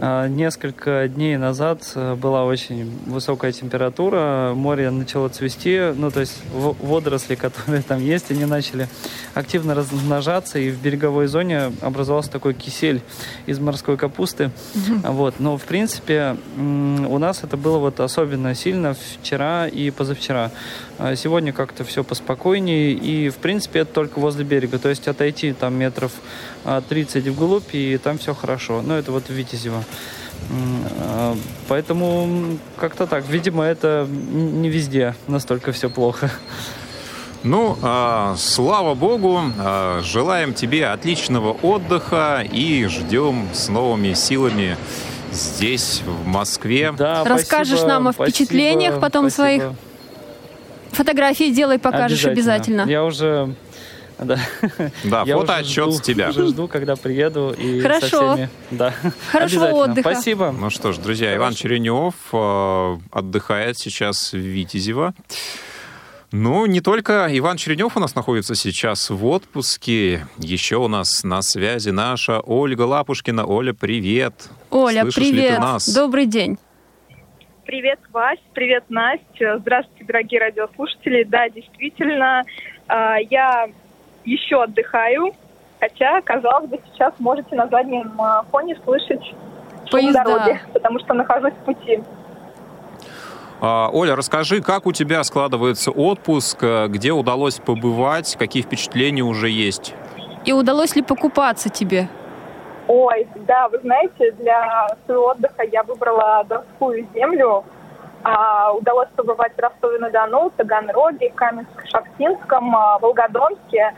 А, 0.05 0.27
Несколько 0.27 1.07
дней 1.07 1.38
назад 1.38 1.89
э, 1.95 2.15
была 2.15 2.43
очень 2.43 2.91
высокая 3.05 3.53
температура, 3.53 4.51
море 4.53 4.89
начало 4.89 5.29
цвести, 5.29 5.93
ну 5.95 6.12
то 6.12 6.19
есть 6.19 6.41
водоросли, 6.51 7.36
которые 7.48 7.83
там 7.83 8.01
есть, 8.03 8.29
они 8.29 8.43
начали 8.43 8.89
активно 9.33 9.75
размножаться, 9.75 10.60
и 10.60 10.72
в 10.72 10.81
береговой 10.81 11.27
зоне 11.27 11.72
образовался 11.79 12.29
такой 12.31 12.53
кисель 12.53 13.01
из 13.45 13.60
морской 13.60 13.95
капусты. 13.95 14.51
Вот. 15.03 15.36
Но 15.39 15.57
в 15.57 15.63
принципе 15.63 16.36
у 16.57 17.17
нас 17.17 17.45
это 17.45 17.55
было 17.55 17.77
вот 17.77 18.01
особенно 18.01 18.53
сильно 18.55 18.95
вчера 19.22 19.69
и 19.69 19.89
позавчера. 19.89 20.51
А 21.00 21.15
Сегодня 21.15 21.53
как-то 21.53 21.83
все 21.86 22.03
поспокойнее, 22.03 22.91
и 22.91 23.29
в 23.29 23.38
принципе 23.38 23.79
это 23.79 23.93
только 23.93 24.19
возле 24.19 24.43
берега, 24.43 24.79
то 24.79 24.89
есть 24.89 25.07
отойти 25.07 25.53
там 25.53 25.75
метров 25.75 26.12
а, 26.65 26.81
30 26.81 27.25
вглубь, 27.27 27.74
и 27.74 27.98
там 27.98 28.17
все 28.17 28.33
хорошо. 28.33 28.81
Ну 28.81 28.93
это 28.93 29.12
вот 29.12 29.25
в 29.25 29.29
Витязево. 29.29 29.83
А, 31.00 31.36
Поэтому 31.68 32.58
как-то 32.78 33.08
так. 33.08 33.28
Видимо, 33.28 33.64
это 33.64 34.08
не 34.10 34.70
везде 34.70 35.16
настолько 35.28 35.72
все 35.72 35.90
плохо. 35.90 36.32
Ну, 37.44 37.78
а, 37.82 38.36
слава 38.38 38.94
богу, 38.96 39.42
а, 39.60 40.02
желаем 40.02 40.54
тебе 40.54 40.88
отличного 40.88 41.52
отдыха 41.52 42.46
и 42.50 42.86
ждем 42.86 43.50
с 43.54 43.68
новыми 43.68 44.14
силами 44.14 44.78
здесь, 45.32 46.04
в 46.06 46.26
Москве. 46.26 46.94
Да, 46.98 47.24
Расскажешь 47.26 47.80
спасибо, 47.80 47.88
нам 47.90 48.08
о 48.08 48.14
спасибо, 48.14 48.36
впечатлениях 48.36 49.00
потом 49.02 49.30
спасибо. 49.30 49.60
своих? 49.60 49.78
Фотографии 50.92 51.52
делай, 51.52 51.80
покажешь 51.80 52.26
обязательно. 52.26 52.84
Я 52.88 53.04
уже... 53.04 53.56
Да. 54.20 54.38
Да, 55.03 55.24
Я 55.25 55.38
уже 55.38 55.46
фотоотчет 55.48 55.86
жду- 55.86 55.91
с 55.91 56.01
тебя. 56.01 56.29
Уже 56.29 56.48
жду, 56.48 56.67
когда 56.67 56.96
приеду 56.96 57.53
и 57.58 57.79
Хорошо. 57.82 58.08
со 58.08 58.34
всеми. 58.34 58.50
Да. 58.72 58.93
Хорошего 59.32 59.65
Обязательно. 59.65 59.74
отдыха. 59.91 60.12
Спасибо. 60.12 60.51
Ну 60.58 60.70
что 60.70 60.91
ж, 60.93 60.98
друзья, 60.98 61.36
Иван 61.36 61.53
Черенев 61.53 62.13
э, 62.32 62.98
отдыхает 63.12 63.77
сейчас 63.77 64.34
в 64.34 64.38
Витязево. 64.38 65.13
Ну, 66.32 66.65
не 66.65 66.82
только 66.82 67.27
Иван 67.32 67.58
Черенев 67.58 67.96
у 67.96 68.00
нас 68.00 68.15
находится 68.15 68.55
сейчас 68.55 69.10
в 69.12 69.24
отпуске. 69.25 70.25
Еще 70.39 70.77
у 70.77 70.88
нас 70.88 71.24
на 71.24 71.41
связи 71.43 71.89
наша 71.91 72.39
Ольга 72.39 72.82
Лапушкина. 72.84 73.46
Оля, 73.46 73.74
привет. 73.74 74.50
Оля, 74.72 75.01
Слышишь 75.03 75.24
ли 75.25 75.29
ты 75.32 75.38
привет. 75.38 75.60
нас? 75.60 75.88
Добрый 75.93 76.25
день. 76.25 76.58
Привет, 77.65 78.00
Вась, 78.12 78.39
привет, 78.53 78.84
Настя. 78.89 79.58
Здравствуйте, 79.60 80.05
дорогие 80.05 80.39
радиослушатели. 80.41 81.24
Да, 81.24 81.48
действительно, 81.50 82.41
а, 82.88 83.17
я 83.29 83.67
еще 84.25 84.63
отдыхаю, 84.63 85.34
хотя, 85.80 86.22
казалось 86.22 86.70
бы, 86.70 86.80
сейчас 86.92 87.13
можете 87.20 87.56
на 87.56 87.68
заднем 87.68 88.13
а, 88.20 88.44
фоне 88.51 88.77
слышать 88.84 89.24
шум 89.89 90.01
Поезда. 90.01 90.24
дороги, 90.24 90.62
потому 90.74 91.00
что 91.00 91.13
нахожусь 91.13 91.53
в 91.53 91.65
пути. 91.65 92.01
А, 93.62 93.89
Оля, 93.92 94.15
расскажи, 94.15 94.62
как 94.62 94.86
у 94.86 94.92
тебя 94.92 95.24
складывается 95.24 95.92
отпуск, 95.92 96.58
э, 96.62 96.88
где 96.88 97.12
удалось 97.12 97.60
побывать, 97.60 98.36
какие 98.38 98.62
впечатления 98.62 99.24
уже 99.24 99.50
есть? 99.50 99.94
И 100.46 100.51
удалось 100.51 100.96
ли 100.96 101.01
покупаться 101.01 101.70
тебе? 101.70 102.10
Ой, 102.88 103.25
да, 103.48 103.70
вы 103.70 103.80
знаете, 103.80 104.32
для 104.32 104.89
своего 105.06 105.27
отдыха 105.27 105.63
я 105.72 105.84
выбрала 105.84 106.44
Донскую 106.50 107.08
землю. 107.13 107.63
А, 108.24 108.74
удалось 108.74 109.08
побывать 109.15 109.53
в 109.56 109.60
Ростове-на-Дону, 109.60 110.51
Таганроге, 110.56 111.32
Каменск-Шахтинском, 111.36 112.75
а, 112.75 113.00
Волгодонске. 113.00 113.94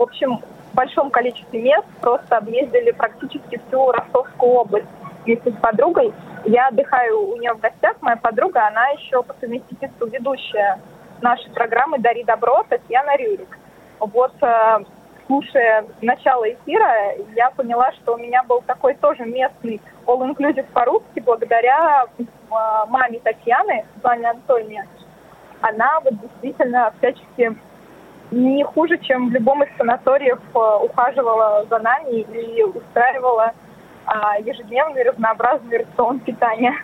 В 0.00 0.04
общем, 0.04 0.38
в 0.38 0.74
большом 0.74 1.10
количестве 1.10 1.60
мест 1.60 1.84
просто 2.00 2.38
объездили 2.38 2.90
практически 2.90 3.60
всю 3.68 3.92
Ростовскую 3.92 4.52
область 4.52 4.86
вместе 5.26 5.50
с 5.50 5.54
подругой. 5.56 6.14
Я 6.46 6.68
отдыхаю 6.68 7.32
у 7.32 7.36
нее 7.36 7.52
в 7.52 7.60
гостях. 7.60 7.96
Моя 8.00 8.16
подруга, 8.16 8.66
она 8.66 8.88
еще 8.88 9.22
по 9.22 9.34
совместительству 9.38 10.06
ведущая 10.06 10.80
нашей 11.20 11.50
программы 11.50 11.98
«Дари 11.98 12.24
добро» 12.24 12.64
Татьяна 12.66 13.14
Рюрик. 13.18 13.58
Вот 13.98 14.32
э, 14.40 14.78
слушая 15.26 15.84
начало 16.00 16.50
эфира, 16.50 17.16
я 17.36 17.50
поняла, 17.50 17.92
что 17.92 18.14
у 18.14 18.16
меня 18.16 18.42
был 18.42 18.62
такой 18.62 18.94
тоже 18.94 19.26
местный 19.26 19.82
all-inclusive 20.06 20.72
по-русски 20.72 21.20
благодаря 21.20 22.06
э, 22.16 22.22
маме 22.88 23.20
Татьяны, 23.22 23.84
Светлане 23.92 24.30
Анатольевне. 24.30 24.88
Она 25.60 26.00
вот 26.00 26.18
действительно 26.22 26.90
всячески 26.96 27.54
не 28.30 28.64
хуже, 28.64 28.98
чем 28.98 29.28
в 29.28 29.32
любом 29.32 29.62
из 29.62 29.68
санаториев 29.76 30.40
э, 30.54 30.58
ухаживала 30.84 31.66
за 31.68 31.78
нами 31.78 32.20
и 32.20 32.62
устраивала 32.62 33.52
а, 34.06 34.38
ежедневный 34.38 35.04
разнообразный 35.04 35.78
рацион 35.78 36.20
питания. 36.20 36.74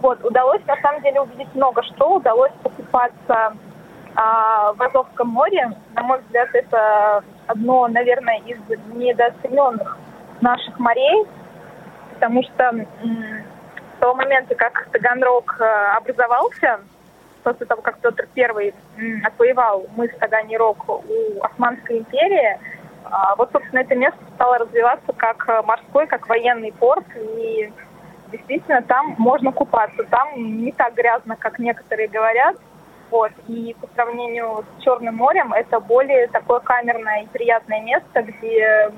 Вот, 0.00 0.22
удалось 0.24 0.60
на 0.66 0.76
самом 0.76 1.02
деле 1.02 1.20
увидеть 1.20 1.54
много 1.54 1.82
что. 1.82 2.16
Удалось 2.16 2.52
покупаться 2.62 3.54
а, 4.14 4.72
в 4.72 4.82
Азовском 4.82 5.28
море. 5.28 5.72
На 5.94 6.02
мой 6.02 6.20
взгляд, 6.20 6.48
это 6.52 7.24
одно, 7.46 7.88
наверное, 7.88 8.38
из 8.46 8.58
недооцененных 8.94 9.98
наших 10.40 10.78
морей, 10.78 11.26
потому 12.14 12.42
что 12.42 12.72
с 12.72 14.00
того 14.00 14.14
момента, 14.14 14.54
как 14.54 14.88
Таганрог 14.92 15.56
э, 15.60 15.64
образовался, 15.96 16.80
после 17.44 17.66
того, 17.66 17.82
как 17.82 17.98
Петр 17.98 18.26
м, 18.34 19.22
отвоевал 19.24 19.86
мыс 19.96 20.10
Таганрог 20.18 20.88
у 20.88 21.42
Османской 21.42 21.98
империи, 21.98 22.58
а, 23.04 23.36
вот, 23.36 23.52
собственно, 23.52 23.80
это 23.80 23.94
место 23.94 24.18
стало 24.34 24.58
развиваться 24.58 25.12
как 25.12 25.48
э, 25.48 25.62
морской, 25.62 26.06
как 26.06 26.26
военный 26.26 26.72
порт, 26.72 27.04
и 27.16 27.70
действительно 28.32 28.82
там 28.82 29.14
можно 29.18 29.52
купаться. 29.52 30.02
Там 30.04 30.62
не 30.62 30.72
так 30.72 30.94
грязно, 30.94 31.36
как 31.36 31.58
некоторые 31.58 32.08
говорят. 32.08 32.56
Вот. 33.10 33.30
И 33.46 33.76
по 33.80 33.86
сравнению 33.94 34.64
с 34.64 34.82
Черным 34.82 35.16
морем 35.16 35.52
это 35.52 35.78
более 35.78 36.26
такое 36.28 36.60
камерное 36.60 37.22
и 37.22 37.26
приятное 37.26 37.82
место, 37.82 38.22
где 38.22 38.90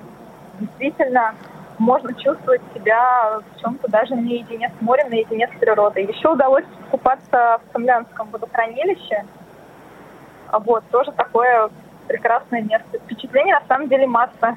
действительно 0.61 1.35
можно 1.78 2.12
чувствовать 2.14 2.62
себя 2.75 3.40
в 3.54 3.61
чем-то 3.61 3.88
даже 3.88 4.14
наедине 4.14 4.71
с 4.78 4.83
морем, 4.83 5.11
наедине 5.11 5.49
с 5.49 5.59
природой. 5.59 6.04
Еще 6.04 6.28
удалось 6.28 6.64
купаться 6.90 7.61
в 7.68 7.73
Самлянском 7.73 8.28
водохранилище. 8.30 9.25
А 10.49 10.59
Вот, 10.59 10.85
тоже 10.90 11.12
такое 11.12 11.68
прекрасное 12.09 12.62
место. 12.62 12.99
Впечатлений 12.99 13.52
на 13.52 13.62
самом 13.68 13.88
деле 13.88 14.06
масса. 14.06 14.56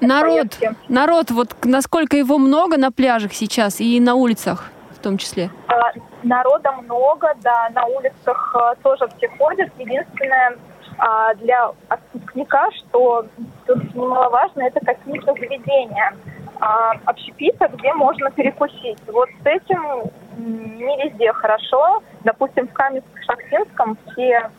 Народ, 0.00 0.50
Поездки. 0.58 0.70
народ, 0.88 1.30
вот 1.30 1.54
насколько 1.64 2.16
его 2.16 2.38
много 2.38 2.76
на 2.76 2.92
пляжах 2.92 3.32
сейчас 3.32 3.80
и 3.80 3.98
на 3.98 4.14
улицах 4.14 4.70
в 4.94 4.98
том 5.02 5.16
числе. 5.18 5.50
А, 5.68 5.92
Народа 6.22 6.72
много, 6.72 7.32
да, 7.42 7.70
на 7.74 7.84
улицах 7.86 8.54
а, 8.54 8.74
тоже 8.76 9.06
все 9.16 9.28
ходят. 9.38 9.70
Единственное, 9.78 10.56
а, 10.98 11.34
для 11.34 11.72
отпускника, 11.88 12.70
что 12.72 13.26
тут 13.66 13.94
немаловажно, 13.94 14.62
это 14.62 14.80
какие-то 14.80 15.34
заведения 15.34 16.14
а, 16.60 16.92
общепита, 17.04 17.68
где 17.68 17.92
можно 17.92 18.30
перекусить. 18.30 18.98
Вот 19.06 19.28
с 19.42 19.46
этим 19.46 20.10
не 20.38 21.02
везде 21.02 21.32
хорошо. 21.32 22.02
Допустим, 22.24 22.68
в 22.68 22.72
Каменск-Шахтинском 22.72 23.96
все 24.06 24.50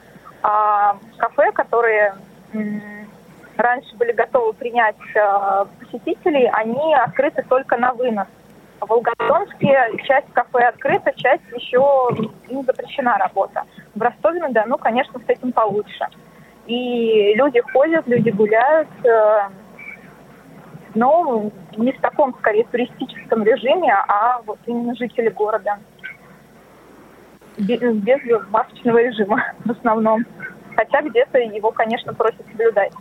а, 0.43 0.97
кафе, 1.17 1.51
которые 1.51 2.13
раньше 3.57 3.95
были 3.95 4.11
готовы 4.11 4.53
принять 4.53 4.95
а, 5.15 5.65
посетителей, 5.79 6.49
они 6.53 6.95
открыты 6.95 7.43
только 7.49 7.77
на 7.77 7.93
вынос. 7.93 8.27
В 8.79 8.87
Волгодонске 8.87 9.75
часть 10.03 10.31
кафе 10.33 10.67
открыта, 10.67 11.11
часть 11.15 11.43
еще 11.51 12.09
им 12.47 12.63
запрещена 12.63 13.17
работа. 13.17 13.63
В 13.95 14.01
Ростове-на-Дону, 14.01 14.77
конечно, 14.77 15.19
с 15.19 15.27
этим 15.27 15.51
получше. 15.51 16.07
И 16.67 17.33
люди 17.35 17.61
ходят, 17.71 18.05
люди 18.07 18.29
гуляют, 18.29 18.89
э, 19.05 19.49
но 20.95 21.49
не 21.77 21.93
в 21.93 22.01
таком, 22.01 22.35
скорее, 22.39 22.65
туристическом 22.65 23.43
режиме, 23.43 23.93
а 24.07 24.41
вот 24.45 24.59
именно 24.65 24.93
жители 24.95 25.29
города. 25.29 25.79
Без, 27.57 27.79
без 27.79 28.47
масочного 28.49 29.01
режима 29.01 29.53
в 29.65 29.71
основном. 29.71 30.25
Хотя 30.75 31.01
где-то 31.01 31.39
его, 31.39 31.71
конечно, 31.71 32.13
просят 32.13 32.45
соблюдать. 32.51 32.91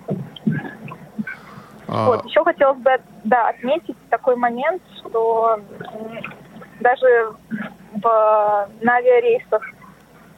А, 1.89 2.07
Вот, 2.07 2.25
еще 2.25 2.43
хотелось 2.45 2.79
бы 2.79 2.99
да, 3.25 3.49
отметить 3.49 3.97
такой 4.11 4.37
момент, 4.37 4.83
что 4.99 5.61
даже 6.81 7.33
в, 8.03 8.69
на 8.81 8.95
авиарейсах 8.95 9.63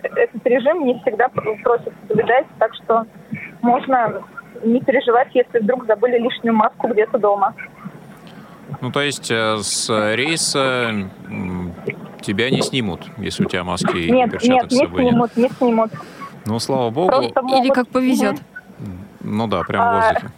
этот 0.03 0.47
режим 0.47 0.85
не 0.87 0.99
всегда 1.01 1.29
пр- 1.29 1.61
просят 1.63 1.93
соблюдать, 2.09 2.47
так 2.59 2.75
что 2.75 3.05
можно 3.63 4.23
не 4.65 4.81
переживать, 4.81 5.29
если 5.35 5.59
вдруг 5.61 5.87
забыли 5.87 6.19
лишнюю 6.19 6.55
маску 6.55 6.89
где-то 6.89 7.19
дома. 7.19 7.55
Ну, 8.81 8.91
то 8.93 9.01
есть 9.01 9.31
э, 9.31 9.57
с 9.59 9.89
рейса 10.15 10.93
тебя 12.21 12.51
не 12.51 12.61
снимут, 12.63 13.07
если 13.17 13.45
у 13.45 13.49
тебя 13.49 13.65
маски 13.65 13.97
и 13.97 14.11
нет, 14.11 14.31
перчаток 14.31 14.63
нет, 14.63 14.73
с 14.73 14.75
не 14.75 14.85
собой 14.85 15.03
нет. 15.05 15.11
снимут, 15.13 15.37
не 15.37 15.49
снимут. 15.49 15.91
Ну, 16.47 16.59
слава 16.59 16.91
богу. 16.91 17.09
Просто 17.09 17.41
Или 17.41 17.49
могут- 17.57 17.75
как 17.75 17.89
повезет. 17.89 18.37
Ну 19.21 19.47
да, 19.47 19.63
прям 19.63 19.83
в 19.83 19.89
А, 19.89 20.01
воздухе. 20.01 20.29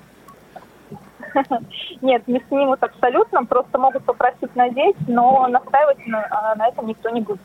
Нет, 2.02 2.26
не 2.26 2.40
снимут 2.48 2.82
абсолютно, 2.82 3.44
просто 3.44 3.78
могут 3.78 4.04
попросить 4.04 4.54
надеть, 4.56 4.96
но 5.06 5.46
настаивать 5.46 6.04
на, 6.06 6.26
а, 6.30 6.54
на 6.56 6.66
этом 6.68 6.88
никто 6.88 7.08
не 7.10 7.20
будет. 7.20 7.40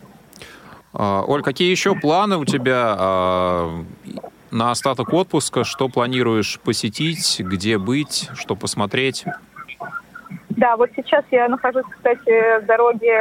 А, 0.97 1.23
Оль, 1.27 1.41
какие 1.41 1.69
еще 1.69 1.93
планы 1.95 2.37
у 2.37 2.45
тебя 2.45 2.95
а, 2.97 3.83
на 4.51 4.71
остаток 4.71 5.13
отпуска? 5.13 5.65
Что 5.65 5.89
планируешь 5.89 6.59
посетить, 6.61 7.39
где 7.39 7.77
быть, 7.77 8.29
что 8.35 8.55
посмотреть? 8.55 9.25
Да, 10.49 10.77
вот 10.77 10.89
сейчас 10.95 11.25
я 11.31 11.49
нахожусь, 11.49 11.83
кстати, 11.89 12.61
в 12.61 12.65
дороге 12.65 13.13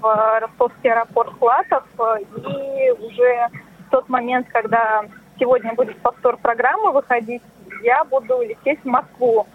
в 0.00 0.40
ростовский 0.40 0.90
аэропорт 0.90 1.32
Хлатов, 1.38 1.84
и 2.18 2.90
уже 2.90 3.48
в 3.86 3.90
тот 3.92 4.08
момент, 4.08 4.48
когда 4.52 5.04
сегодня 5.38 5.72
будет 5.74 5.96
повтор 5.98 6.36
программы 6.36 6.90
выходить, 6.90 7.42
я 7.84 8.02
буду 8.02 8.42
лететь 8.42 8.80
в 8.82 8.86
Москву, 8.86 9.46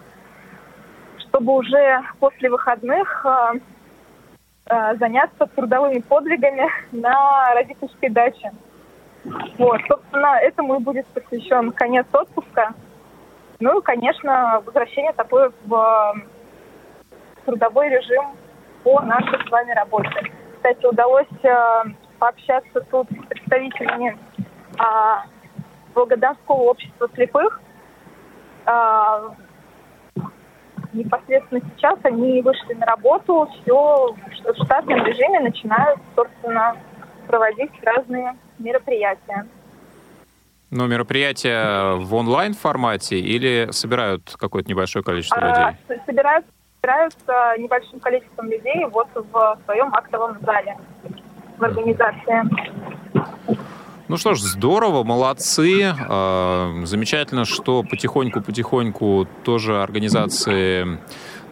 чтобы 1.18 1.56
уже 1.56 2.00
после 2.20 2.48
выходных 2.48 3.26
э, 3.26 3.58
заняться 4.98 5.46
трудовыми 5.46 5.98
подвигами 5.98 6.66
на 6.92 7.54
родительской 7.54 8.08
даче. 8.08 8.52
Вот, 9.58 9.80
собственно, 9.88 10.38
этому 10.40 10.76
и 10.76 10.82
будет 10.82 11.06
посвящен 11.08 11.72
конец 11.72 12.06
отпуска. 12.12 12.72
Ну 13.58 13.78
и, 13.78 13.82
конечно, 13.82 14.62
возвращение 14.64 15.12
такое 15.12 15.52
в 15.66 16.14
трудовой 17.44 17.90
режим 17.90 18.24
по 18.82 19.00
нашей 19.00 19.46
с 19.46 19.50
вами 19.50 19.72
работе. 19.72 20.32
Кстати, 20.56 20.86
удалось 20.86 21.26
э, 21.42 21.84
пообщаться 22.18 22.80
тут 22.90 23.08
с 23.10 23.26
представителями 23.26 24.16
а, 24.78 25.24
Волгодонского 25.94 26.70
общества 26.70 27.08
слепых. 27.14 27.60
А, 30.92 30.96
непосредственно 30.96 31.60
сейчас 31.76 31.98
они 32.04 32.42
вышли 32.42 32.74
на 32.74 32.86
работу, 32.86 33.48
все 33.62 34.14
в 34.44 34.64
штатном 34.64 35.04
режиме 35.04 35.40
начинают, 35.40 35.98
собственно, 36.14 36.76
проводить 37.26 37.70
разные 37.82 38.36
мероприятия. 38.58 39.46
Ну, 40.70 40.86
мероприятия 40.86 41.94
в 41.96 42.14
онлайн 42.14 42.54
формате 42.54 43.18
или 43.18 43.68
собирают 43.72 44.34
какое-то 44.38 44.68
небольшое 44.68 45.04
количество 45.04 45.38
А, 45.40 45.48
людей? 45.48 45.64
с- 45.88 46.06
собирают, 46.06 46.46
собираются 46.80 47.54
небольшим 47.58 47.98
количеством 48.00 48.48
людей 48.50 48.84
вот 48.86 49.08
в 49.14 49.58
своем 49.64 49.92
актовом 49.92 50.38
зале 50.42 50.76
в 51.58 51.64
организации. 51.64 52.42
Ну 54.10 54.16
что 54.16 54.34
ж, 54.34 54.40
здорово, 54.40 55.04
молодцы. 55.04 55.94
А, 55.96 56.82
Замечательно, 56.82 57.44
что 57.44 57.84
потихоньку-потихоньку 57.84 59.28
тоже 59.44 59.80
организации 59.80 60.98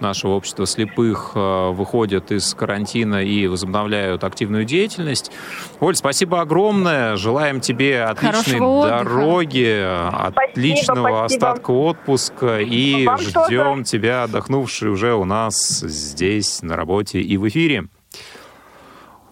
нашего 0.01 0.33
общества 0.33 0.67
слепых 0.67 1.35
а, 1.37 1.71
выходят 1.71 2.33
из 2.33 2.53
карантина 2.55 3.23
и 3.23 3.47
возобновляют 3.47 4.25
активную 4.25 4.65
деятельность. 4.65 5.31
Оль, 5.79 5.95
спасибо 5.95 6.41
огромное. 6.41 7.15
Желаем 7.15 7.61
тебе 7.61 8.03
отличной 8.03 8.59
дороги, 8.59 9.81
отличного 10.13 11.29
спасибо. 11.29 11.53
остатка 11.53 11.71
отпуска 11.71 12.59
и 12.59 13.07
Вам 13.07 13.19
ждем 13.19 13.85
тебя, 13.85 14.25
отдохнувший 14.25 14.91
уже 14.91 15.15
у 15.15 15.25
нас 15.25 15.79
здесь, 15.79 16.61
на 16.63 16.75
работе 16.75 17.21
и 17.21 17.37
в 17.37 17.47
эфире. 17.47 17.85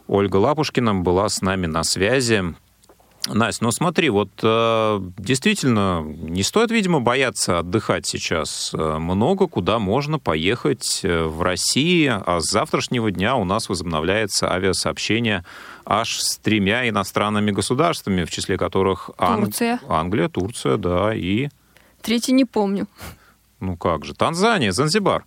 Ольга 0.06 0.36
Лапушкина 0.36 0.94
была 0.94 1.28
с 1.28 1.42
нами 1.42 1.66
на 1.66 1.82
связи. 1.82 2.54
Настя, 3.28 3.64
ну 3.64 3.72
смотри, 3.72 4.08
вот 4.08 4.30
э, 4.42 5.00
действительно, 5.18 6.00
не 6.04 6.42
стоит, 6.44 6.70
видимо, 6.70 7.00
бояться 7.00 7.58
отдыхать 7.58 8.06
сейчас. 8.06 8.70
Э, 8.72 8.98
Много 8.98 9.48
куда 9.48 9.78
можно 9.80 10.18
поехать 10.20 11.00
э, 11.02 11.24
в 11.24 11.42
России, 11.42 12.06
а 12.08 12.40
с 12.40 12.44
завтрашнего 12.50 13.10
дня 13.10 13.34
у 13.36 13.44
нас 13.44 13.68
возобновляется 13.68 14.52
авиасообщение 14.52 15.44
аж 15.84 16.20
с 16.20 16.38
тремя 16.38 16.88
иностранными 16.88 17.50
государствами, 17.50 18.24
в 18.24 18.30
числе 18.30 18.56
которых 18.56 19.10
Ан- 19.18 19.44
Турция. 19.46 19.80
Англия, 19.88 20.28
Турция, 20.28 20.76
да, 20.76 21.12
и 21.14 21.48
Третий 22.02 22.32
не 22.32 22.44
помню. 22.44 22.86
ну 23.58 23.76
как 23.76 24.04
же, 24.04 24.14
Танзания, 24.14 24.70
Занзибар. 24.70 25.24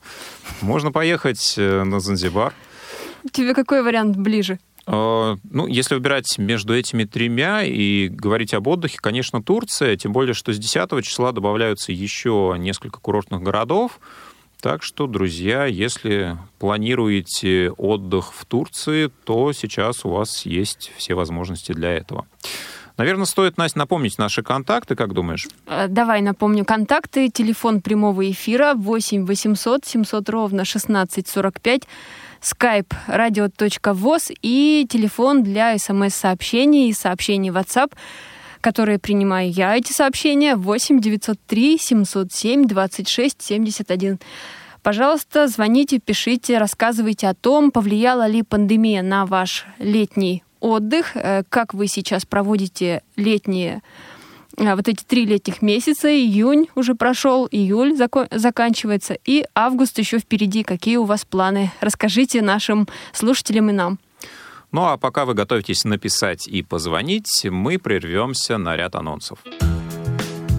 Можно 0.62 0.94
поехать 0.94 1.56
на 1.58 2.00
Занзибар. 2.00 2.54
Тебе 3.34 3.54
какой 3.54 3.84
вариант 3.84 4.16
ближе? 4.16 4.60
Э, 4.90 5.38
Ну, 5.44 5.68
если 5.68 5.94
выбирать 5.96 6.38
между 6.38 6.76
этими 6.76 7.04
тремя 7.04 7.64
и 7.64 8.08
говорить 8.08 8.54
об 8.54 8.68
отдыхе, 8.68 8.98
конечно, 9.00 9.42
Турция, 9.44 9.96
тем 9.96 10.12
более, 10.12 10.34
что 10.34 10.52
с 10.52 10.58
10 10.58 11.02
числа 11.04 11.32
добавляются 11.32 11.92
еще 11.92 12.56
несколько 12.58 13.00
курортных 13.00 13.42
городов. 13.44 14.00
Так 14.62 14.84
что, 14.84 15.08
друзья, 15.08 15.66
если 15.66 16.38
планируете 16.58 17.72
отдых 17.72 18.34
в 18.34 18.46
Турции, 18.46 19.10
то 19.24 19.54
сейчас 19.54 20.04
у 20.04 20.10
вас 20.10 20.46
есть 20.46 20.92
все 20.98 21.14
возможности 21.14 21.72
для 21.72 21.92
этого. 21.94 22.26
Наверное, 22.98 23.26
стоит, 23.26 23.58
Настя, 23.58 23.78
напомнить 23.80 24.18
наши 24.18 24.44
контакты, 24.44 24.96
как 24.96 25.14
думаешь? 25.14 25.48
Э, 25.68 25.88
Давай 25.88 26.22
напомню 26.22 26.66
контакты. 26.66 27.30
Телефон 27.30 27.80
прямого 27.80 28.30
эфира 28.30 28.74
8 28.76 29.26
800 29.26 29.86
700 29.86 30.30
ровно 30.30 30.64
1645. 30.64 31.84
Skype 32.42 32.92
radio.voz 33.08 34.34
и 34.42 34.88
телефон 34.90 35.44
для 35.44 35.78
смс-сообщений 35.78 36.90
и 36.90 36.94
сообщений 36.94 37.50
WhatsApp, 37.50 37.94
которые 38.62 39.00
принимаю 39.00 39.52
я, 39.52 39.76
эти 39.76 39.92
сообщения, 39.92 40.56
8 40.56 41.00
903 41.00 41.78
707 41.78 42.68
26 42.68 43.42
71. 43.42 44.20
Пожалуйста, 44.82 45.48
звоните, 45.48 46.00
пишите, 46.00 46.58
рассказывайте 46.58 47.28
о 47.28 47.34
том, 47.34 47.72
повлияла 47.72 48.28
ли 48.28 48.44
пандемия 48.44 49.02
на 49.02 49.26
ваш 49.26 49.66
летний 49.78 50.44
отдых, 50.60 51.12
э, 51.16 51.44
как 51.50 51.74
вы 51.74 51.88
сейчас 51.88 52.26
проводите 52.26 53.02
летние 53.16 53.82
вот 54.76 54.88
эти 54.88 55.04
три 55.04 55.26
летних 55.26 55.62
месяца, 55.62 56.10
июнь 56.10 56.68
уже 56.76 56.96
прошел, 56.96 57.48
июль 57.50 57.94
зако- 57.94 58.28
заканчивается, 58.36 59.18
и 59.26 59.46
август 59.56 59.98
еще 59.98 60.20
впереди. 60.20 60.64
Какие 60.64 60.98
у 60.98 61.06
вас 61.06 61.26
планы? 61.26 61.72
Расскажите 61.80 62.42
нашим 62.42 62.88
слушателям 63.14 63.70
и 63.70 63.74
нам. 63.74 64.00
Ну 64.72 64.86
а 64.86 64.98
пока 64.98 65.26
вы 65.26 65.34
готовитесь 65.34 65.84
написать 65.86 66.48
и 66.48 66.62
позвонить, 66.62 67.46
мы 67.46 67.80
прервемся 67.80 68.58
на 68.58 68.76
ряд 68.76 68.96
анонсов. 68.96 69.40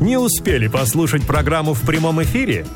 Не 0.01 0.17
успели 0.17 0.67
послушать 0.67 1.27
программу 1.27 1.75
в 1.75 1.87
прямом 1.87 2.23
эфире? 2.23 2.67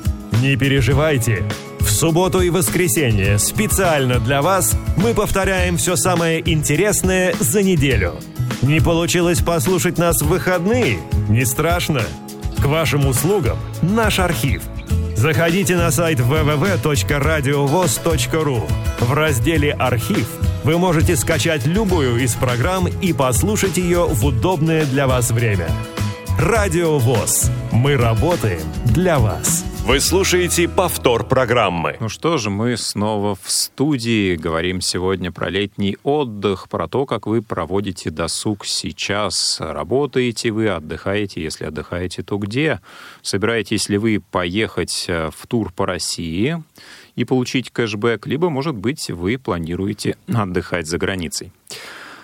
Не 0.42 0.56
переживайте. 0.56 1.42
В 1.80 1.88
субботу 1.88 2.40
и 2.40 2.50
воскресенье 2.50 3.38
специально 3.38 4.18
для 4.20 4.42
вас 4.42 4.76
мы 4.96 5.14
повторяем 5.14 5.76
все 5.76 5.96
самое 5.96 6.40
интересное 6.50 7.34
за 7.40 7.62
неделю. 7.62 8.14
Не 8.64 8.80
получилось 8.80 9.40
послушать 9.42 9.98
нас 9.98 10.22
в 10.22 10.26
выходные? 10.26 10.98
Не 11.28 11.44
страшно. 11.44 12.00
К 12.62 12.64
вашим 12.64 13.06
услугам 13.06 13.58
наш 13.82 14.18
архив. 14.18 14.62
Заходите 15.14 15.76
на 15.76 15.90
сайт 15.90 16.18
www.radiovoz.ru. 16.18 18.62
В 19.00 19.12
разделе 19.12 19.72
«Архив» 19.72 20.26
вы 20.64 20.78
можете 20.78 21.14
скачать 21.14 21.66
любую 21.66 22.24
из 22.24 22.36
программ 22.36 22.88
и 22.88 23.12
послушать 23.12 23.76
ее 23.76 24.06
в 24.06 24.24
удобное 24.24 24.86
для 24.86 25.06
вас 25.06 25.30
время. 25.30 25.68
Радио 26.38 26.98
ВОЗ. 26.98 27.50
Мы 27.70 27.98
работаем 27.98 28.62
для 28.86 29.18
вас. 29.18 29.62
Вы 29.86 30.00
слушаете 30.00 30.66
повтор 30.66 31.28
программы. 31.28 31.98
Ну 32.00 32.08
что 32.08 32.38
же, 32.38 32.48
мы 32.48 32.78
снова 32.78 33.34
в 33.34 33.50
студии. 33.50 34.34
Говорим 34.34 34.80
сегодня 34.80 35.30
про 35.30 35.50
летний 35.50 35.98
отдых, 36.02 36.70
про 36.70 36.88
то, 36.88 37.04
как 37.04 37.26
вы 37.26 37.42
проводите 37.42 38.08
досуг 38.08 38.64
сейчас. 38.64 39.58
Работаете 39.60 40.52
вы, 40.52 40.70
отдыхаете. 40.70 41.42
Если 41.42 41.66
отдыхаете, 41.66 42.22
то 42.22 42.38
где? 42.38 42.80
Собираетесь 43.20 43.90
ли 43.90 43.98
вы 43.98 44.22
поехать 44.30 45.04
э, 45.06 45.28
в 45.30 45.46
тур 45.46 45.70
по 45.70 45.84
России 45.84 46.62
и 47.14 47.24
получить 47.26 47.70
кэшбэк? 47.70 48.26
Либо, 48.26 48.48
может 48.48 48.76
быть, 48.76 49.10
вы 49.10 49.36
планируете 49.36 50.16
отдыхать 50.32 50.86
за 50.86 50.96
границей. 50.96 51.52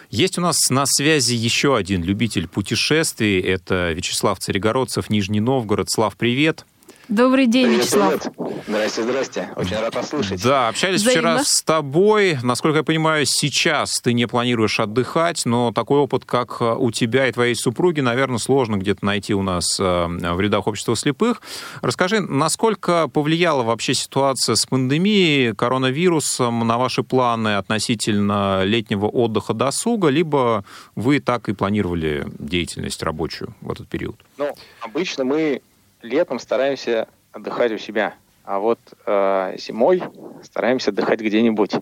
Есть 0.08 0.38
у 0.38 0.40
нас 0.40 0.56
на 0.70 0.86
связи 0.86 1.34
еще 1.34 1.76
один 1.76 2.02
любитель 2.02 2.48
путешествий. 2.48 3.38
Это 3.38 3.92
Вячеслав 3.92 4.38
Царегородцев, 4.38 5.10
Нижний 5.10 5.40
Новгород. 5.40 5.90
Слав, 5.90 6.16
привет. 6.16 6.64
Добрый 7.10 7.48
день, 7.48 7.66
Привет, 7.66 7.82
Вячеслав. 7.82 8.22
привет. 8.22 8.64
Здрасте, 8.68 9.02
здрасте. 9.02 9.48
Очень 9.56 9.76
рад 9.78 9.92
вас 9.96 10.10
слушать. 10.10 10.40
Да, 10.44 10.68
общались 10.68 11.00
Взаимно. 11.00 11.38
вчера 11.38 11.44
с 11.44 11.62
тобой. 11.62 12.38
Насколько 12.40 12.78
я 12.78 12.84
понимаю, 12.84 13.26
сейчас 13.26 14.00
ты 14.00 14.12
не 14.12 14.28
планируешь 14.28 14.78
отдыхать, 14.78 15.44
но 15.44 15.72
такой 15.72 15.98
опыт, 15.98 16.24
как 16.24 16.58
э, 16.60 16.72
у 16.78 16.92
тебя 16.92 17.26
и 17.26 17.32
твоей 17.32 17.56
супруги, 17.56 18.00
наверное, 18.00 18.38
сложно 18.38 18.76
где-то 18.76 19.04
найти 19.04 19.34
у 19.34 19.42
нас 19.42 19.80
э, 19.80 19.82
в 19.82 20.40
рядах 20.40 20.68
общества 20.68 20.94
слепых. 20.94 21.42
Расскажи, 21.82 22.20
насколько 22.20 23.08
повлияла 23.08 23.64
вообще 23.64 23.92
ситуация 23.94 24.54
с 24.54 24.64
пандемией, 24.66 25.52
коронавирусом 25.52 26.64
на 26.64 26.78
ваши 26.78 27.02
планы 27.02 27.56
относительно 27.56 28.62
летнего 28.62 29.06
отдыха 29.06 29.52
досуга, 29.52 30.10
либо 30.10 30.64
вы 30.94 31.18
так 31.18 31.48
и 31.48 31.54
планировали 31.54 32.24
деятельность 32.38 33.02
рабочую 33.02 33.52
в 33.62 33.72
этот 33.72 33.88
период? 33.88 34.14
Ну, 34.38 34.54
обычно 34.80 35.24
мы 35.24 35.60
летом 36.02 36.38
стараемся 36.38 37.08
отдыхать 37.32 37.72
у 37.72 37.78
себя, 37.78 38.14
а 38.44 38.58
вот 38.58 38.80
э, 39.06 39.54
зимой 39.58 40.02
стараемся 40.42 40.90
отдыхать 40.90 41.20
где-нибудь. 41.20 41.76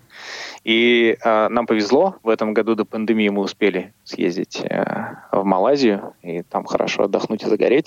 И 0.64 1.16
э, 1.18 1.48
нам 1.48 1.66
повезло, 1.66 2.16
в 2.22 2.28
этом 2.28 2.52
году 2.52 2.74
до 2.74 2.84
пандемии 2.84 3.28
мы 3.30 3.42
успели 3.42 3.94
съездить 4.04 4.60
э, 4.60 5.14
в 5.32 5.44
Малайзию 5.44 6.14
и 6.22 6.42
там 6.42 6.64
хорошо 6.64 7.04
отдохнуть 7.04 7.42
и 7.42 7.46
загореть. 7.46 7.86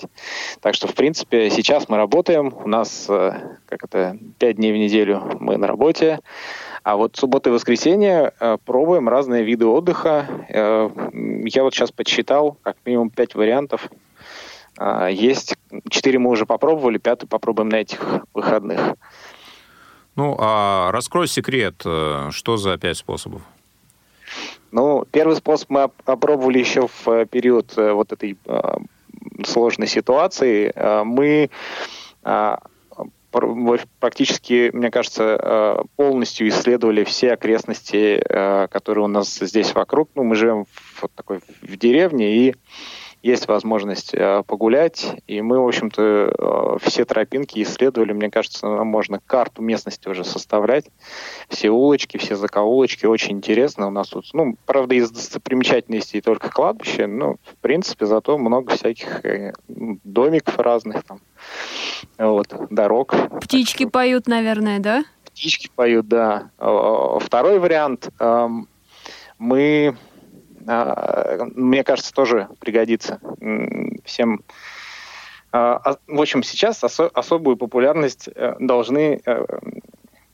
Так 0.60 0.74
что, 0.74 0.88
в 0.88 0.94
принципе, 0.94 1.50
сейчас 1.50 1.88
мы 1.88 1.96
работаем, 1.96 2.52
у 2.52 2.66
нас, 2.66 3.06
э, 3.08 3.56
как 3.66 3.84
это, 3.84 4.18
пять 4.38 4.56
дней 4.56 4.72
в 4.72 4.76
неделю 4.76 5.36
мы 5.38 5.58
на 5.58 5.66
работе, 5.66 6.18
а 6.82 6.96
вот 6.96 7.16
суббота 7.16 7.50
и 7.50 7.52
воскресенье 7.52 8.32
э, 8.40 8.56
пробуем 8.64 9.08
разные 9.08 9.44
виды 9.44 9.66
отдыха. 9.66 10.26
Э, 10.48 10.90
я 11.12 11.62
вот 11.62 11.74
сейчас 11.74 11.92
подсчитал, 11.92 12.56
как 12.62 12.76
минимум 12.84 13.10
пять 13.10 13.36
вариантов. 13.36 13.88
А, 14.84 15.06
Есть 15.06 15.56
четыре 15.88 16.18
мы 16.18 16.30
уже 16.30 16.44
попробовали, 16.44 16.98
пятый 16.98 17.26
попробуем 17.28 17.68
на 17.68 17.76
этих 17.76 18.24
выходных. 18.34 18.94
Ну, 20.16 20.36
а 20.40 20.90
раскрой 20.90 21.28
секрет, 21.28 21.82
э, 21.84 22.30
что 22.32 22.56
за 22.56 22.76
пять 22.78 22.96
способов? 22.96 23.42
Ну, 24.72 25.06
первый 25.12 25.36
способ 25.36 25.70
мы 25.70 25.84
оп- 25.84 25.94
опробовали 26.04 26.58
еще 26.58 26.88
в 26.88 27.08
э, 27.08 27.26
период 27.26 27.78
э, 27.78 27.92
вот 27.92 28.10
этой 28.12 28.36
э, 28.44 28.60
сложной 29.46 29.86
ситуации. 29.86 30.72
Э, 30.74 31.04
Мы 31.04 31.48
практически, 33.98 34.70
мне 34.74 34.90
кажется, 34.90 35.86
полностью 35.96 36.46
исследовали 36.48 37.02
все 37.02 37.32
окрестности, 37.32 38.22
которые 38.70 39.06
у 39.06 39.08
нас 39.08 39.38
здесь 39.38 39.74
вокруг. 39.74 40.10
Ну, 40.14 40.22
мы 40.24 40.34
живем 40.34 40.66
в 40.66 41.02
вот 41.02 41.12
такой 41.14 41.40
в 41.62 41.76
деревне, 41.78 42.36
и 42.36 42.54
есть 43.22 43.46
возможность 43.46 44.14
э, 44.14 44.42
погулять, 44.46 45.14
и 45.26 45.40
мы, 45.42 45.60
в 45.60 45.66
общем-то, 45.66 46.02
э, 46.02 46.78
все 46.82 47.04
тропинки 47.04 47.62
исследовали. 47.62 48.12
Мне 48.12 48.30
кажется, 48.30 48.66
нам 48.66 48.88
можно 48.88 49.20
карту 49.24 49.62
местности 49.62 50.08
уже 50.08 50.24
составлять. 50.24 50.86
Все 51.48 51.70
улочки, 51.70 52.16
все 52.16 52.34
закоулочки. 52.34 53.06
Очень 53.06 53.36
интересно. 53.36 53.86
У 53.86 53.90
нас 53.90 54.08
тут, 54.08 54.26
ну, 54.32 54.56
правда, 54.66 54.96
из 54.96 55.10
достопримечательностей 55.10 56.20
только 56.20 56.50
кладбище, 56.50 57.06
но, 57.06 57.36
в 57.44 57.56
принципе, 57.60 58.06
зато 58.06 58.36
много 58.38 58.74
всяких 58.74 59.24
э, 59.24 59.52
домиков 59.68 60.58
разных 60.58 61.04
там. 61.04 61.20
Вот, 62.18 62.48
дорог. 62.70 63.14
Птички 63.40 63.86
поют, 63.86 64.26
наверное, 64.26 64.80
да? 64.80 65.04
Птички 65.26 65.70
поют, 65.74 66.08
да. 66.08 66.50
Второй 66.58 67.58
вариант. 67.58 68.10
эм, 68.18 68.68
Мы, 69.38 69.96
мне 70.66 71.84
кажется, 71.84 72.12
тоже 72.12 72.48
пригодится 72.60 73.20
всем. 74.04 74.42
Э, 75.52 75.78
а- 75.84 75.96
В 76.06 76.20
общем, 76.20 76.42
сейчас 76.42 76.82
осо- 76.82 77.10
особую 77.12 77.56
популярность 77.56 78.28
э, 78.34 78.54
должны 78.58 79.20
э, 79.24 79.44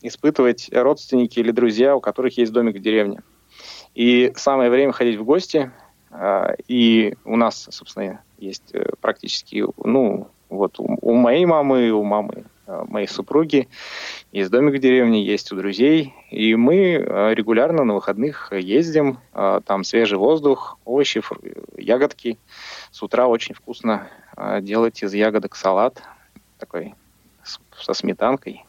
испытывать 0.03 0.71
родственники 0.73 1.41
или 1.41 1.51
друзья, 1.51 1.97
у 1.97 2.01
которых 2.01 2.39
есть 2.39 2.53
домик 2.53 2.77
в 2.77 2.81
деревне. 2.81 3.21
И 3.95 4.33
самое 4.37 4.71
время 4.71 4.93
ходить 4.93 5.19
в 5.19 5.25
гости. 5.25 5.73
И 6.69 7.15
у 7.25 7.37
нас, 7.37 7.67
собственно, 7.71 8.23
есть 8.39 8.71
э, 8.73 8.93
практически, 9.01 9.65
ну, 9.85 10.29
вот 10.49 10.77
у 10.79 11.13
моей 11.15 11.45
мамы, 11.45 11.91
у 11.91 12.03
мамы 12.03 12.45
моей 12.89 13.07
супруги 13.07 13.69
есть 14.33 14.51
домик 14.51 14.75
в 14.75 14.79
деревне, 14.79 15.25
есть 15.25 15.51
у 15.53 15.57
друзей. 15.57 16.15
И 16.31 16.55
мы 16.55 16.77
э, 16.77 17.35
регулярно 17.35 17.85
на 17.85 17.95
выходных 17.95 18.53
ездим. 18.53 19.19
э, 19.35 19.61
Там 19.65 19.85
свежий 19.85 20.19
воздух, 20.19 20.79
овощи, 20.85 21.23
ягодки. 21.77 22.39
С 22.91 23.03
утра 23.03 23.27
очень 23.27 23.55
вкусно 23.55 24.09
э, 24.37 24.61
делать 24.61 25.03
из 25.03 25.15
ягодок 25.15 25.57
салат 25.57 26.03
такой 26.59 26.95
со 27.77 27.95
сметанкой. 27.95 28.65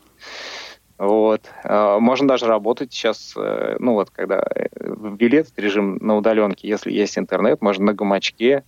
Вот. 0.98 1.42
Э, 1.64 1.98
Можно 2.00 2.28
даже 2.28 2.46
работать 2.46 2.92
сейчас, 2.94 3.34
э, 3.36 3.78
ну 3.80 3.94
вот, 3.94 4.10
когда 4.10 4.40
э, 4.40 4.68
ввели 4.78 5.40
этот 5.40 5.58
режим 5.58 5.98
на 6.02 6.18
удаленке, 6.18 6.68
если 6.68 6.92
есть 6.92 7.18
интернет, 7.18 7.62
можно 7.62 7.86
на 7.86 7.94
гамачке, 7.94 8.64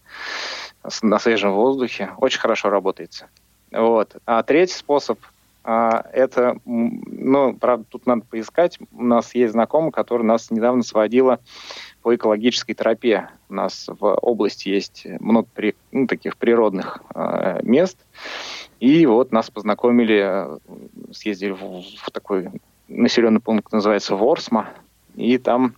на 1.02 1.20
свежем 1.20 1.52
воздухе. 1.52 2.12
Очень 2.18 2.40
хорошо 2.40 2.70
работается. 2.70 3.28
Вот. 3.72 4.16
А 4.26 4.44
третий 4.44 4.76
способ 4.76 5.20
а, 5.64 6.06
это, 6.12 6.58
ну, 6.66 7.54
правда, 7.54 7.86
тут 7.90 8.08
надо 8.08 8.24
поискать. 8.24 8.80
У 8.92 9.04
нас 9.04 9.36
есть 9.36 9.54
знакомый, 9.54 9.92
который 9.92 10.24
нас 10.24 10.50
недавно 10.50 10.82
сводила 10.82 11.40
по 12.02 12.16
экологической 12.16 12.74
тропе. 12.74 13.30
У 13.48 13.54
нас 13.54 13.88
в 13.88 14.16
области 14.16 14.70
есть 14.70 15.06
много 15.20 15.48
при- 15.54 15.76
ну, 15.92 16.08
таких 16.08 16.38
природных 16.38 17.04
э, 17.14 17.60
мест. 17.62 17.98
И 18.80 19.06
вот 19.06 19.32
нас 19.32 19.52
познакомили, 19.52 20.22
э, 20.24 20.58
съездили 21.12 21.52
в, 21.52 21.82
в 21.82 22.12
такой 22.12 22.50
населенный 22.88 23.40
пункт, 23.40 23.72
называется 23.72 24.16
Ворсма. 24.16 24.70
И 25.16 25.38
там 25.38 25.76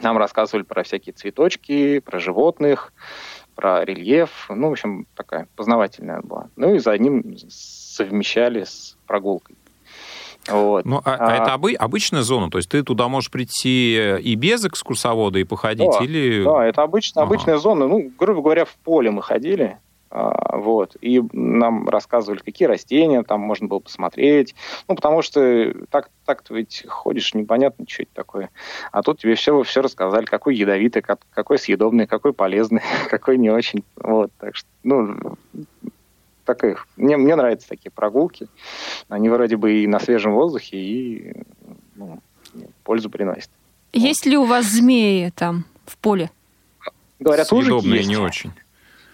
нам 0.00 0.18
рассказывали 0.18 0.62
про 0.62 0.84
всякие 0.84 1.14
цветочки, 1.14 1.98
про 1.98 2.20
животных, 2.20 2.92
про 3.60 3.84
рельеф. 3.84 4.46
Ну, 4.48 4.68
в 4.68 4.72
общем, 4.72 5.06
такая 5.14 5.46
познавательная 5.54 6.22
была. 6.22 6.46
Ну 6.56 6.74
и 6.74 6.78
за 6.78 6.92
одним 6.92 7.36
совмещали 7.50 8.64
с 8.64 8.96
прогулкой. 9.06 9.54
Вот. 10.48 10.86
Ну, 10.86 11.02
а, 11.04 11.14
а 11.16 11.26
А- 11.26 11.34
это 11.36 11.52
обы- 11.54 11.74
обычная 11.74 12.22
зона? 12.22 12.50
То 12.50 12.56
есть 12.56 12.70
ты 12.70 12.82
туда 12.82 13.08
можешь 13.08 13.30
прийти 13.30 14.16
и 14.20 14.34
без 14.34 14.64
экскурсовода 14.64 15.38
и 15.38 15.44
походить, 15.44 15.90
Да, 15.98 16.02
или... 16.02 16.42
Да, 16.42 16.64
это 16.64 16.82
обычно, 16.82 17.20
Ага. 17.20 17.28
обычная 17.34 17.58
зона. 17.58 17.86
Ну, 17.86 18.10
грубо 18.18 18.40
говоря, 18.40 18.64
в 18.64 18.74
поле 18.76 19.10
мы 19.10 19.22
ходили. 19.22 19.76
А, 20.10 20.56
вот. 20.56 20.96
И 21.00 21.22
нам 21.32 21.88
рассказывали, 21.88 22.40
какие 22.40 22.66
растения 22.66 23.22
там 23.22 23.40
можно 23.40 23.68
было 23.68 23.78
посмотреть. 23.78 24.54
Ну, 24.88 24.96
потому 24.96 25.22
что 25.22 25.72
так, 25.90 26.10
так-то 26.24 26.54
ведь 26.54 26.84
ходишь, 26.88 27.32
непонятно, 27.34 27.86
что 27.88 28.02
это 28.02 28.12
такое. 28.14 28.50
А 28.90 29.02
тут 29.02 29.20
тебе 29.20 29.36
все, 29.36 29.62
все 29.62 29.82
рассказали, 29.82 30.24
какой 30.24 30.56
ядовитый, 30.56 31.02
какой 31.02 31.58
съедобный, 31.58 32.06
какой 32.06 32.32
полезный, 32.32 32.82
какой 33.08 33.38
не 33.38 33.50
очень. 33.50 33.84
Вот. 33.96 34.32
Так 34.38 34.56
что, 34.56 34.68
ну, 34.82 35.16
таких. 36.44 36.88
Мне, 36.96 37.16
мне 37.16 37.36
нравятся 37.36 37.68
такие 37.68 37.90
прогулки. 37.90 38.48
Они 39.08 39.28
вроде 39.28 39.56
бы 39.56 39.82
и 39.82 39.86
на 39.86 40.00
свежем 40.00 40.32
воздухе, 40.32 40.76
и 40.76 41.32
ну, 41.94 42.20
пользу 42.82 43.10
приносят. 43.10 43.50
Есть 43.92 44.24
вот. 44.24 44.30
ли 44.30 44.36
у 44.36 44.44
вас 44.44 44.66
змеи 44.66 45.30
там 45.30 45.64
в 45.86 45.96
поле? 45.98 46.30
Говорят, 47.20 47.52
ужики 47.52 47.88
есть. 47.88 48.08
не 48.08 48.16
очень. 48.16 48.52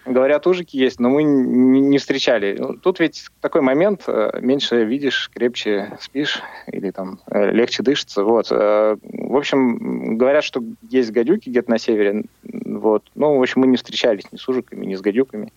Говорят, 0.07 0.47
ужики 0.47 0.77
есть, 0.77 1.01
но 1.01 1.09
мы 1.09 1.23
не 1.23 1.97
встречали. 1.97 2.57
Тут 2.81 3.01
ведь 3.01 3.27
такой 3.41 3.59
момент, 3.59 4.03
э, 4.07 4.39
меньше 4.39 4.85
видишь, 4.85 5.29
крепче 5.33 5.97
спишь 5.99 6.41
или 6.67 6.91
там 6.91 7.19
э, 7.29 7.51
легче 7.51 7.83
дышится. 7.83 8.23
Вот. 8.23 8.47
Э, 8.49 8.95
в 9.03 9.35
общем, 9.35 10.17
говорят, 10.17 10.45
что 10.45 10.63
есть 10.89 11.11
гадюки 11.11 11.49
где-то 11.49 11.69
на 11.69 11.77
севере. 11.77 12.23
Вот. 12.43 13.03
Ну, 13.15 13.37
в 13.37 13.41
общем, 13.41 13.61
мы 13.61 13.67
не 13.67 13.75
встречались 13.75 14.31
ни 14.31 14.37
с 14.37 14.47
ужиками, 14.47 14.85
ни 14.85 14.95
с 14.95 15.01
гадюками. 15.01 15.51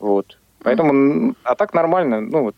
Вот. 0.00 0.38
Поэтому, 0.60 1.36
а 1.44 1.54
так 1.54 1.72
нормально, 1.72 2.20
ну 2.20 2.42
вот, 2.42 2.56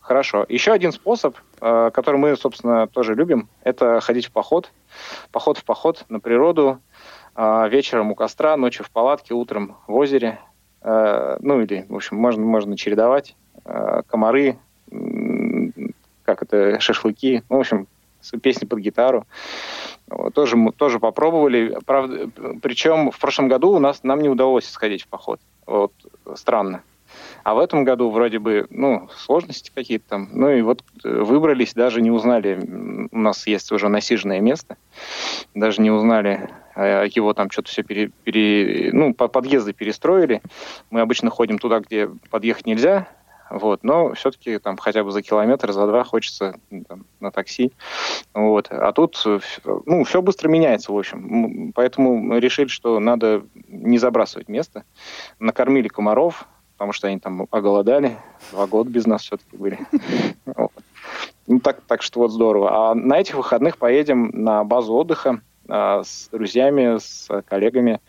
хорошо. 0.00 0.44
Еще 0.48 0.72
один 0.72 0.90
способ, 0.90 1.36
который 1.60 2.16
мы, 2.16 2.36
собственно, 2.36 2.88
тоже 2.88 3.14
любим, 3.14 3.48
это 3.62 4.00
ходить 4.00 4.26
в 4.26 4.32
поход. 4.32 4.72
Поход 5.30 5.58
в 5.58 5.64
поход 5.64 6.04
на 6.08 6.18
природу, 6.18 6.80
вечером 7.38 8.10
у 8.10 8.14
костра, 8.14 8.56
ночью 8.56 8.84
в 8.84 8.90
палатке, 8.90 9.34
утром 9.34 9.76
в 9.86 9.94
озере. 9.94 10.40
Э, 10.82 11.36
ну 11.40 11.60
или, 11.60 11.86
в 11.88 11.94
общем, 11.94 12.16
можно, 12.16 12.44
можно 12.44 12.76
чередовать. 12.76 13.36
Э, 13.64 14.02
комары, 14.06 14.58
как 16.24 16.42
это, 16.42 16.80
шашлыки. 16.80 17.42
Ну, 17.48 17.58
в 17.58 17.60
общем, 17.60 17.86
песни 18.42 18.66
под 18.66 18.80
гитару. 18.80 19.26
Тоже, 20.34 20.56
тоже 20.76 20.98
попробовали. 20.98 21.78
Правда, 21.84 22.30
причем 22.62 23.10
в 23.10 23.18
прошлом 23.18 23.48
году 23.48 23.72
у 23.72 23.78
нас 23.78 24.02
нам 24.02 24.20
не 24.20 24.28
удалось 24.28 24.68
сходить 24.68 25.02
в 25.02 25.08
поход. 25.08 25.40
Вот 25.66 25.92
странно. 26.34 26.82
А 27.44 27.54
в 27.54 27.58
этом 27.58 27.84
году 27.84 28.10
вроде 28.10 28.38
бы, 28.38 28.66
ну, 28.70 29.08
сложности 29.16 29.70
какие-то 29.74 30.08
там. 30.08 30.28
Ну 30.32 30.50
и 30.50 30.62
вот 30.62 30.82
э, 31.04 31.22
выбрались, 31.22 31.74
даже 31.74 32.02
не 32.02 32.10
узнали. 32.10 32.58
У 33.10 33.18
нас 33.18 33.46
есть 33.46 33.72
уже 33.72 33.88
насиженное 33.88 34.40
место. 34.40 34.76
Даже 35.54 35.80
не 35.80 35.90
узнали, 35.90 36.50
а 36.74 37.04
его 37.04 37.32
там 37.34 37.50
что-то 37.50 37.70
все 37.70 37.82
пере, 37.82 38.10
пере, 38.24 38.90
ну, 38.92 39.14
по 39.14 39.28
подъезды 39.28 39.72
перестроили. 39.72 40.42
Мы 40.90 41.00
обычно 41.00 41.30
ходим 41.30 41.58
туда, 41.58 41.80
где 41.80 42.08
подъехать 42.30 42.66
нельзя, 42.66 43.08
вот, 43.50 43.82
но 43.82 44.12
все-таки 44.14 44.58
там 44.58 44.76
хотя 44.76 45.02
бы 45.04 45.10
за 45.10 45.22
километр, 45.22 45.72
за 45.72 45.86
два 45.86 46.04
хочется 46.04 46.58
там, 46.86 47.06
на 47.20 47.30
такси, 47.30 47.72
вот, 48.34 48.68
а 48.70 48.92
тут, 48.92 49.22
ну, 49.86 50.04
все 50.04 50.20
быстро 50.22 50.48
меняется, 50.48 50.92
в 50.92 50.98
общем, 50.98 51.72
поэтому 51.74 52.38
решили, 52.38 52.68
что 52.68 53.00
надо 53.00 53.44
не 53.68 53.98
забрасывать 53.98 54.48
место, 54.48 54.84
накормили 55.38 55.88
комаров, 55.88 56.46
потому 56.78 56.92
что 56.92 57.08
они 57.08 57.18
там 57.18 57.48
оголодали, 57.50 58.16
два 58.52 58.68
года 58.68 58.88
без 58.88 59.04
нас 59.04 59.22
все-таки 59.22 59.56
были, 59.56 59.80
ну, 61.48 61.58
так, 61.60 61.80
так 61.88 62.02
что 62.02 62.20
вот 62.20 62.30
здорово. 62.30 62.90
А 62.90 62.94
на 62.94 63.18
этих 63.18 63.34
выходных 63.34 63.78
поедем 63.78 64.30
на 64.32 64.62
базу 64.62 64.94
отдыха, 64.94 65.40
а, 65.68 66.04
с 66.04 66.28
друзьями, 66.30 66.98
с 66.98 67.28
коллегами, 67.48 68.00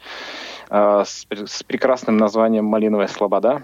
а, 0.69 1.03
с, 1.03 1.25
с 1.32 1.63
прекрасным 1.63 2.17
названием 2.17 2.65
«Малиновая 2.65 3.08
слобода». 3.08 3.63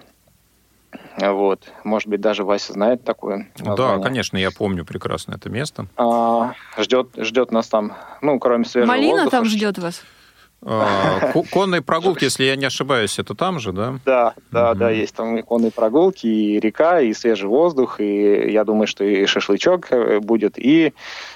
Вот. 1.18 1.62
Может 1.84 2.08
быть, 2.08 2.22
даже 2.22 2.44
Вася 2.44 2.74
знает 2.74 3.04
такое 3.04 3.52
название. 3.60 3.98
Да, 3.98 4.04
конечно, 4.04 4.38
я 4.38 4.50
помню 4.50 4.86
прекрасно 4.86 5.36
это 5.36 5.50
место. 5.50 5.88
А, 5.98 6.54
ждет, 6.78 7.10
ждет 7.18 7.52
нас 7.52 7.68
там, 7.68 7.94
ну, 8.22 8.40
кроме 8.40 8.66
свежего 8.66 8.92
Малина 8.92 9.24
воздуха. 9.24 9.38
там 9.38 9.46
ждет 9.46 9.78
вас? 9.78 10.02
А, 10.68 11.32
конные 11.52 11.82
прогулки, 11.82 12.24
если 12.24 12.44
я 12.44 12.56
не 12.56 12.66
ошибаюсь, 12.66 13.20
это 13.20 13.36
там 13.36 13.60
же, 13.60 13.72
да? 13.72 14.00
Да, 14.04 14.34
да, 14.52 14.72
угу. 14.72 14.80
да, 14.80 14.90
есть 14.90 15.16
там 15.16 15.38
и 15.38 15.42
конные 15.44 15.72
прогулки, 15.72 16.26
и 16.26 16.60
река, 16.60 17.02
и 17.02 17.14
свежий 17.14 17.48
воздух, 17.48 18.00
и 18.00 18.52
я 18.52 18.64
думаю, 18.64 18.88
что 18.88 19.04
и 19.04 19.28
шашлычок 19.28 19.92
э, 19.92 20.20
будет, 20.20 20.58
и 20.58 20.94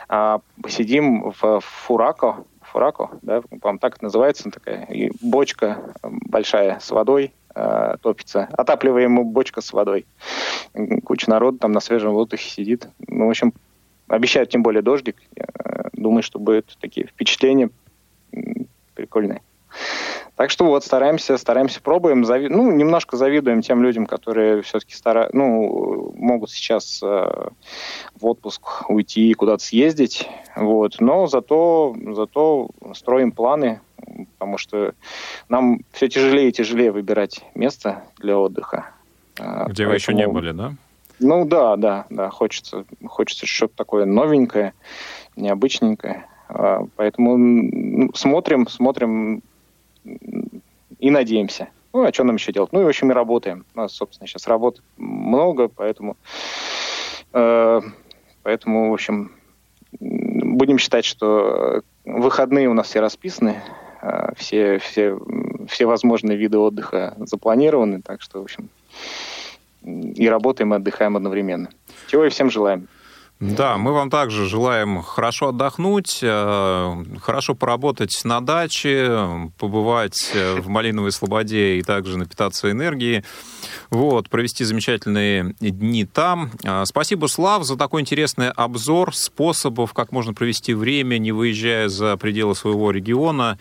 а, 0.08 0.40
посидим 0.62 1.32
в 1.40 1.62
Фурако, 1.62 2.38
Фурако, 2.62 3.12
да, 3.22 3.42
по-моему, 3.42 3.80
так 3.80 3.96
это 3.96 4.06
называется, 4.06 4.50
такая 4.50 4.86
и 4.86 5.12
бочка 5.22 5.94
большая 6.02 6.80
с 6.80 6.90
водой, 6.90 7.32
э, 7.54 7.96
топится. 8.02 8.50
Отапливаемая 8.54 9.26
бочка 9.26 9.62
с 9.62 9.74
водой. 9.74 10.06
Куча 11.04 11.30
народу 11.30 11.60
там 11.60 11.72
на 11.72 11.80
свежем 11.80 12.14
воздухе 12.14 12.50
сидит. 12.50 12.88
Ну, 13.08 13.28
в 13.28 13.30
общем, 13.30 13.54
обещают 14.08 14.50
тем 14.50 14.64
более 14.64 14.82
дождик. 14.82 15.18
Я 15.36 15.46
думаю, 15.94 16.24
что 16.24 16.40
будут 16.40 16.78
такие 16.80 17.08
впечатления 17.08 17.70
прикольные. 19.00 19.42
Так 20.36 20.52
что 20.52 20.66
вот, 20.66 20.86
стараемся, 20.86 21.38
стараемся, 21.38 21.82
пробуем. 21.82 22.24
Зави... 22.24 22.48
Ну, 22.48 22.72
немножко 22.72 23.18
завидуем 23.18 23.62
тем 23.62 23.84
людям, 23.84 24.06
которые 24.06 24.62
все-таки 24.62 24.96
стара... 24.96 25.30
ну, 25.34 26.14
могут 26.16 26.50
сейчас 26.50 27.02
э, 27.04 27.06
в 27.06 28.26
отпуск 28.26 28.90
уйти 28.90 29.32
и 29.32 29.34
куда-то 29.34 29.62
съездить. 29.62 30.30
Вот. 30.56 30.96
Но 31.02 31.28
зато, 31.28 31.94
зато 32.14 32.70
строим 32.94 33.34
планы, 33.34 33.82
потому 34.38 34.58
что 34.58 34.94
нам 35.50 35.82
все 35.92 36.08
тяжелее 36.08 36.48
и 36.48 36.54
тяжелее 36.54 36.94
выбирать 36.94 37.44
место 37.54 38.06
для 38.18 38.38
отдыха. 38.38 38.92
Э, 39.38 39.66
Где 39.68 39.86
Поэтому... 39.86 39.90
вы 39.90 39.96
еще 39.96 40.14
не 40.14 40.28
были, 40.28 40.52
да? 40.52 40.74
Ну 41.20 41.44
да, 41.44 41.76
да, 41.76 42.06
да. 42.10 42.30
Хочется, 42.30 42.86
хочется 43.06 43.46
что-то 43.46 43.76
такое 43.76 44.06
новенькое, 44.06 44.74
необычненькое. 45.36 46.29
Э, 46.50 46.82
поэтому 46.96 48.12
смотрим, 48.14 48.68
смотрим 48.68 49.42
и 51.00 51.12
надеемся. 51.12 51.70
Ну, 51.94 52.04
а 52.04 52.14
что 52.14 52.24
нам 52.24 52.36
еще 52.36 52.52
делать? 52.52 52.72
Ну, 52.72 52.82
и, 52.82 52.84
в 52.84 52.88
общем, 52.88 53.12
и 53.12 53.14
работаем. 53.14 53.66
У 53.74 53.80
нас, 53.80 53.94
собственно, 53.94 54.28
сейчас 54.28 54.48
работы 54.48 54.82
много, 54.98 55.68
поэтому, 55.68 56.18
э, 57.34 57.82
поэтому, 58.44 58.92
в 58.92 58.94
общем, 58.94 59.32
будем 60.00 60.78
считать, 60.78 61.06
что 61.06 61.82
выходные 62.06 62.70
у 62.70 62.74
нас 62.74 62.88
все 62.88 63.00
расписаны, 63.00 63.62
э, 64.02 64.34
все, 64.36 64.78
все, 64.80 65.18
все 65.68 65.86
возможные 65.86 66.38
виды 66.38 66.58
отдыха 66.58 67.16
запланированы, 67.18 68.02
так 68.02 68.22
что, 68.22 68.40
в 68.40 68.44
общем, 68.44 68.70
и 69.84 70.30
работаем, 70.30 70.74
и 70.74 70.78
отдыхаем 70.78 71.16
одновременно. 71.16 71.70
Чего 72.08 72.26
и 72.26 72.30
всем 72.30 72.52
желаем. 72.52 72.88
Да, 73.40 73.78
мы 73.78 73.94
вам 73.94 74.10
также 74.10 74.50
желаем 74.50 75.02
хорошо 75.02 75.50
отдохнуть, 75.50 76.20
э, 76.22 77.04
хорошо 77.22 77.56
поработать 77.56 78.20
на 78.26 78.42
даче, 78.42 79.50
побывать 79.58 80.32
э, 80.34 80.60
в 80.60 80.68
Малиновой 80.68 81.14
Слободе 81.14 81.78
и 81.78 81.82
также 81.82 82.18
напитаться 82.18 82.70
энергией. 82.70 83.24
Вот, 83.92 84.28
провести 84.28 84.66
замечательные 84.66 85.56
дни 85.62 86.04
там. 86.04 86.52
Э, 86.66 86.84
спасибо, 86.86 87.28
Слав, 87.28 87.64
за 87.64 87.78
такой 87.78 88.02
интересный 88.02 88.52
обзор 88.52 89.16
способов, 89.16 89.94
как 89.94 90.12
можно 90.12 90.34
провести 90.34 90.74
время, 90.74 91.18
не 91.18 91.32
выезжая 91.32 91.88
за 91.88 92.18
пределы 92.18 92.56
своего 92.56 92.92
региона. 92.92 93.58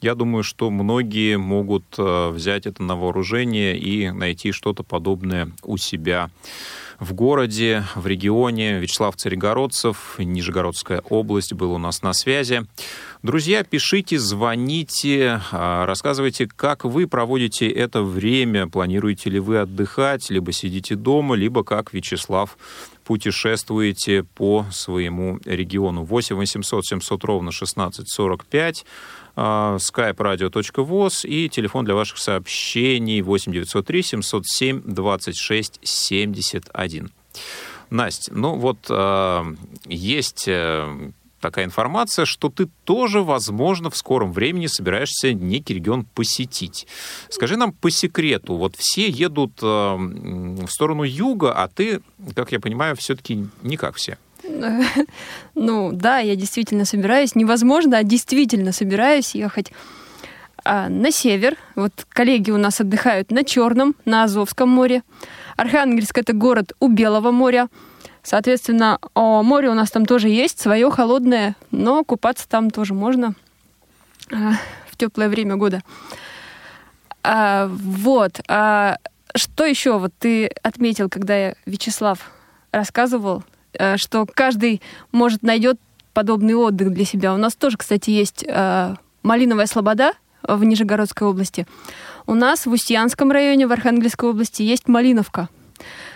Я 0.00 0.14
думаю, 0.14 0.42
что 0.42 0.70
многие 0.70 1.36
могут 1.36 1.84
взять 1.96 2.66
это 2.66 2.82
на 2.82 2.96
вооружение 2.96 3.78
и 3.78 4.10
найти 4.10 4.50
что-то 4.52 4.82
подобное 4.82 5.52
у 5.62 5.76
себя 5.76 6.30
в 7.00 7.14
городе, 7.14 7.84
в 7.94 8.06
регионе. 8.06 8.78
Вячеслав 8.78 9.16
Царегородцев, 9.16 10.16
Нижегородская 10.18 11.00
область, 11.08 11.54
был 11.54 11.72
у 11.72 11.78
нас 11.78 12.02
на 12.02 12.12
связи. 12.12 12.66
Друзья, 13.22 13.64
пишите, 13.64 14.18
звоните, 14.18 15.40
а, 15.50 15.86
рассказывайте, 15.86 16.46
как 16.46 16.84
вы 16.84 17.06
проводите 17.06 17.68
это 17.68 18.02
время. 18.02 18.68
Планируете 18.68 19.30
ли 19.30 19.40
вы 19.40 19.58
отдыхать, 19.58 20.30
либо 20.30 20.52
сидите 20.52 20.94
дома, 20.94 21.34
либо 21.34 21.64
как 21.64 21.92
Вячеслав 21.92 22.56
путешествуете 23.04 24.22
по 24.22 24.66
своему 24.70 25.40
региону. 25.44 26.04
8 26.04 26.36
800 26.36 26.86
700 26.86 27.24
ровно 27.24 27.48
1645 27.48 28.84
skype-radio.voz 29.40 31.26
и 31.26 31.48
телефон 31.48 31.84
для 31.84 31.94
ваших 31.94 32.18
сообщений 32.18 33.22
8 33.22 33.52
903 33.52 34.02
707 34.02 34.82
26 34.84 35.80
71. 35.82 37.10
Настя, 37.90 38.32
ну 38.34 38.56
вот 38.56 38.86
э, 38.88 39.44
есть 39.86 40.48
такая 41.40 41.64
информация, 41.64 42.24
что 42.24 42.48
ты 42.48 42.68
тоже, 42.84 43.22
возможно, 43.22 43.90
в 43.90 43.96
скором 43.96 44.32
времени 44.32 44.66
собираешься 44.66 45.32
некий 45.32 45.74
регион 45.74 46.04
посетить. 46.04 46.86
Скажи 47.28 47.56
нам 47.56 47.72
по 47.72 47.90
секрету, 47.90 48.56
вот 48.56 48.76
все 48.76 49.08
едут 49.08 49.52
э, 49.62 49.66
в 49.66 50.68
сторону 50.68 51.02
юга, 51.02 51.52
а 51.52 51.68
ты, 51.68 52.00
как 52.34 52.52
я 52.52 52.60
понимаю, 52.60 52.96
все-таки 52.96 53.46
не 53.62 53.76
как 53.76 53.96
все. 53.96 54.18
Ну, 55.54 55.90
да, 55.92 56.18
я 56.18 56.36
действительно 56.36 56.84
собираюсь. 56.84 57.34
Невозможно, 57.34 57.98
а 57.98 58.02
действительно 58.02 58.72
собираюсь 58.72 59.34
ехать 59.34 59.72
А 60.64 60.88
на 60.88 61.10
север, 61.10 61.56
вот 61.74 61.92
коллеги 62.08 62.50
у 62.50 62.58
нас 62.58 62.80
отдыхают 62.80 63.30
на 63.30 63.44
Черном, 63.44 63.94
на 64.04 64.24
Азовском 64.24 64.68
море. 64.68 65.02
Архангельск— 65.56 66.18
это 66.18 66.32
город 66.32 66.72
у 66.80 66.88
Белого 66.88 67.30
моря. 67.30 67.68
Соответственно, 68.22 68.98
море 69.14 69.70
у 69.70 69.74
нас 69.74 69.90
там 69.90 70.04
тоже 70.04 70.28
есть, 70.28 70.60
свое 70.60 70.90
холодное, 70.90 71.56
но 71.70 72.04
купаться 72.04 72.48
там 72.48 72.70
тоже 72.70 72.92
можно 72.92 73.34
а, 74.30 74.52
в 74.90 74.96
теплое 74.96 75.28
время 75.28 75.56
года. 75.56 75.82
А, 77.22 77.66
вот. 77.68 78.40
А, 78.48 78.98
что 79.34 79.64
еще 79.64 79.98
вот 79.98 80.12
ты 80.18 80.46
отметил, 80.62 81.08
когда 81.08 81.36
я, 81.36 81.54
Вячеслав 81.66 82.18
рассказывал, 82.72 83.42
что 83.96 84.26
каждый 84.26 84.82
может 85.12 85.42
найдет 85.42 85.78
подобный 86.12 86.54
отдых 86.54 86.92
для 86.92 87.04
себя. 87.04 87.34
У 87.34 87.36
нас 87.36 87.54
тоже, 87.54 87.76
кстати, 87.76 88.10
есть 88.10 88.44
а, 88.48 88.96
Малиновая 89.22 89.66
Слобода 89.66 90.12
в 90.42 90.62
Нижегородской 90.64 91.26
области. 91.26 91.66
У 92.26 92.34
нас 92.34 92.66
в 92.66 92.72
Устьянском 92.72 93.30
районе, 93.30 93.66
в 93.66 93.72
Архангельской 93.72 94.30
области, 94.30 94.62
есть 94.62 94.88
Малиновка. 94.88 95.48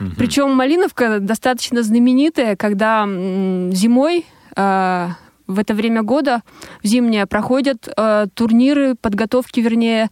Угу. 0.00 0.10
Причем 0.16 0.50
Малиновка 0.54 1.20
достаточно 1.20 1.82
знаменитая, 1.82 2.56
когда 2.56 3.04
зимой 3.06 4.26
э, 4.56 5.08
в 5.46 5.58
это 5.58 5.74
время 5.74 6.02
года, 6.02 6.42
в 6.82 6.86
зимнее, 6.86 7.26
проходят 7.26 7.88
э, 7.96 8.26
турниры, 8.34 8.94
подготовки, 8.94 9.60
вернее, 9.60 10.10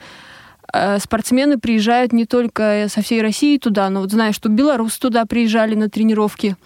э, 0.72 0.98
спортсмены 0.98 1.58
приезжают 1.58 2.12
не 2.12 2.24
только 2.24 2.86
со 2.88 3.02
всей 3.02 3.22
России 3.22 3.58
туда, 3.58 3.90
но 3.90 4.00
вот 4.00 4.10
знаю, 4.10 4.32
что 4.32 4.48
белорусы 4.48 5.00
туда 5.00 5.24
приезжали 5.26 5.74
на 5.74 5.88
тренировки. 5.88 6.56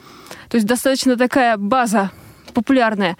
То 0.48 0.56
есть 0.56 0.66
достаточно 0.66 1.16
такая 1.16 1.56
база 1.56 2.11
популярная. 2.54 3.16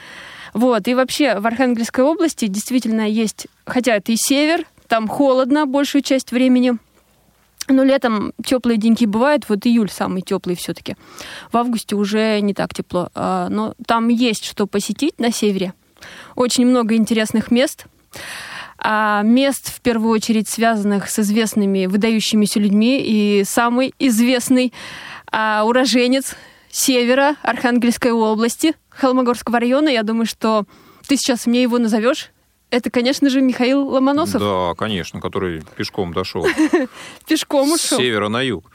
Вот. 0.55 0.89
И 0.89 0.95
вообще 0.95 1.39
в 1.39 1.47
Архангельской 1.47 2.05
области 2.05 2.47
действительно 2.47 3.09
есть, 3.09 3.47
хотя 3.67 3.95
это 3.97 4.12
и 4.12 4.17
север, 4.17 4.65
там 4.89 5.09
холодно 5.09 5.67
большую 5.67 6.03
часть 6.03 6.33
времени, 6.33 6.79
но 7.69 7.83
летом 7.83 8.33
теплые 8.45 8.79
деньки 8.79 9.05
бывают, 9.07 9.49
вот 9.49 9.67
июль 9.67 9.91
самый 9.91 10.23
теплый 10.23 10.55
все-таки. 10.57 10.97
В 11.51 11.57
августе 11.57 11.97
уже 11.97 12.41
не 12.41 12.55
так 12.55 12.73
тепло. 12.73 13.11
А, 13.15 13.49
но 13.49 13.75
там 13.87 14.09
есть 14.09 14.45
что 14.45 14.67
посетить 14.67 15.19
на 15.19 15.33
севере. 15.33 15.75
Очень 16.37 16.67
много 16.67 16.95
интересных 16.95 17.51
мест. 17.51 17.87
А 18.79 19.23
мест, 19.23 19.69
в 19.75 19.81
первую 19.81 20.11
очередь, 20.11 20.49
связанных 20.49 21.11
с 21.11 21.19
известными 21.19 21.87
выдающимися 21.87 22.61
людьми. 22.61 23.03
И 23.05 23.43
самый 23.45 23.95
известный 23.99 24.73
а, 25.33 25.65
уроженец 25.65 26.37
севера 26.77 27.37
Архангельской 27.43 28.12
области– 28.12 28.75
Холмогорского 28.91 29.61
района. 29.61 29.89
Я 29.89 30.03
думаю, 30.03 30.27
что 30.27 30.65
ты 31.07 31.17
сейчас 31.17 31.47
мне 31.47 31.62
его 31.62 31.79
назовешь. 31.79 32.31
Это, 32.71 32.91
конечно 32.91 33.31
же, 33.31 33.41
Михаил 33.41 33.87
Ломоносов. 33.87 34.41
Да, 34.41 34.75
конечно, 34.77 35.21
который 35.21 35.62
пешком 35.77 36.12
дошел. 36.12 36.47
Пешком 37.29 37.71
ушел. 37.71 37.99
С 37.99 38.03
севера 38.03 38.29
на 38.29 38.43
юг. 38.43 38.71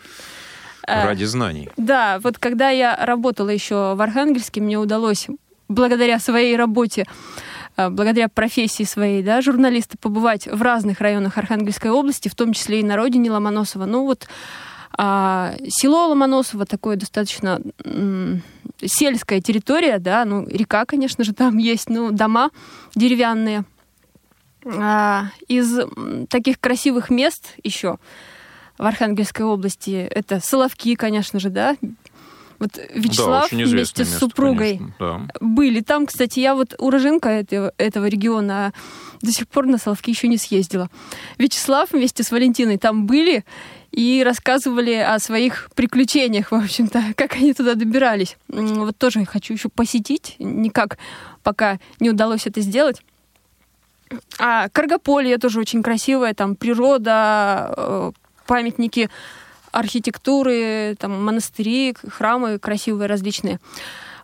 Э, 0.87 1.05
ради 1.05 1.25
знаний. 1.25 1.69
Да, 1.77 2.19
вот 2.23 2.37
когда 2.37 2.69
я 2.69 2.95
работала 2.95 3.49
еще 3.49 3.95
в 3.95 4.01
Архангельске, 4.01 4.61
мне 4.61 4.77
удалось 4.77 5.27
благодаря 5.67 6.19
своей 6.19 6.55
работе 6.55 7.05
э, 7.75 7.89
благодаря 7.89 8.29
профессии 8.29 8.83
своей, 8.83 9.23
да, 9.23 9.41
журналиста, 9.41 9.97
побывать 9.97 10.47
в 10.47 10.61
разных 10.61 11.01
районах 11.01 11.37
Архангельской 11.37 11.91
области, 11.91 12.29
в 12.29 12.35
том 12.35 12.53
числе 12.53 12.79
и 12.79 12.83
на 12.83 12.95
родине 12.95 13.29
Ломоносова. 13.29 13.85
Ну 13.85 14.05
вот 14.05 14.27
а, 14.97 15.55
село 15.67 16.07
Ломоносово 16.07 16.65
такое 16.65 16.95
достаточно 16.95 17.61
сельская 18.83 19.41
территория, 19.41 19.99
да, 19.99 20.25
ну, 20.25 20.47
река, 20.47 20.85
конечно 20.85 21.23
же, 21.23 21.33
там 21.33 21.57
есть, 21.57 21.89
ну, 21.89 22.11
дома 22.11 22.49
деревянные. 22.95 23.63
А, 24.65 25.25
из 25.47 25.79
таких 26.29 26.59
красивых 26.59 27.09
мест 27.09 27.55
еще 27.63 27.97
в 28.77 28.85
Архангельской 28.85 29.45
области 29.45 30.07
это 30.09 30.39
Соловки, 30.39 30.95
конечно 30.95 31.39
же, 31.39 31.49
да, 31.49 31.75
вот 32.61 32.79
Вячеслав 32.93 33.49
да, 33.49 33.57
вместе 33.57 34.05
с 34.05 34.19
супругой 34.19 34.77
конечно, 34.77 34.95
да. 34.99 35.21
были 35.39 35.79
там. 35.79 36.05
Кстати, 36.05 36.39
я 36.39 36.53
вот 36.53 36.75
уроженка 36.77 37.29
этого, 37.29 37.73
этого 37.77 38.05
региона, 38.05 38.67
а 38.67 38.73
до 39.23 39.31
сих 39.31 39.47
пор 39.47 39.65
на 39.65 39.79
Соловки 39.79 40.11
еще 40.11 40.27
не 40.27 40.37
съездила. 40.37 40.87
Вячеслав 41.39 41.91
вместе 41.91 42.21
с 42.21 42.29
Валентиной 42.29 42.77
там 42.77 43.07
были, 43.07 43.45
и 43.91 44.23
рассказывали 44.23 44.93
о 44.93 45.19
своих 45.19 45.69
приключениях, 45.75 46.51
в 46.51 46.55
общем-то, 46.55 47.03
как 47.15 47.35
они 47.35 47.53
туда 47.53 47.75
добирались. 47.75 48.37
Вот 48.47 48.97
тоже 48.97 49.25
хочу 49.25 49.53
еще 49.53 49.69
посетить, 49.69 50.35
никак 50.39 50.97
пока 51.43 51.79
не 51.99 52.09
удалось 52.09 52.47
это 52.47 52.61
сделать. 52.61 53.01
А 54.39 54.67
Каргополье 54.69 55.37
тоже 55.37 55.59
очень 55.59 55.83
красивое, 55.83 56.33
там 56.33 56.55
природа, 56.55 57.73
э, 57.77 58.11
памятники 58.45 59.09
архитектуры, 59.71 60.95
там 60.99 61.23
монастыри, 61.23 61.95
храмы 62.09 62.59
красивые 62.59 63.07
различные. 63.07 63.59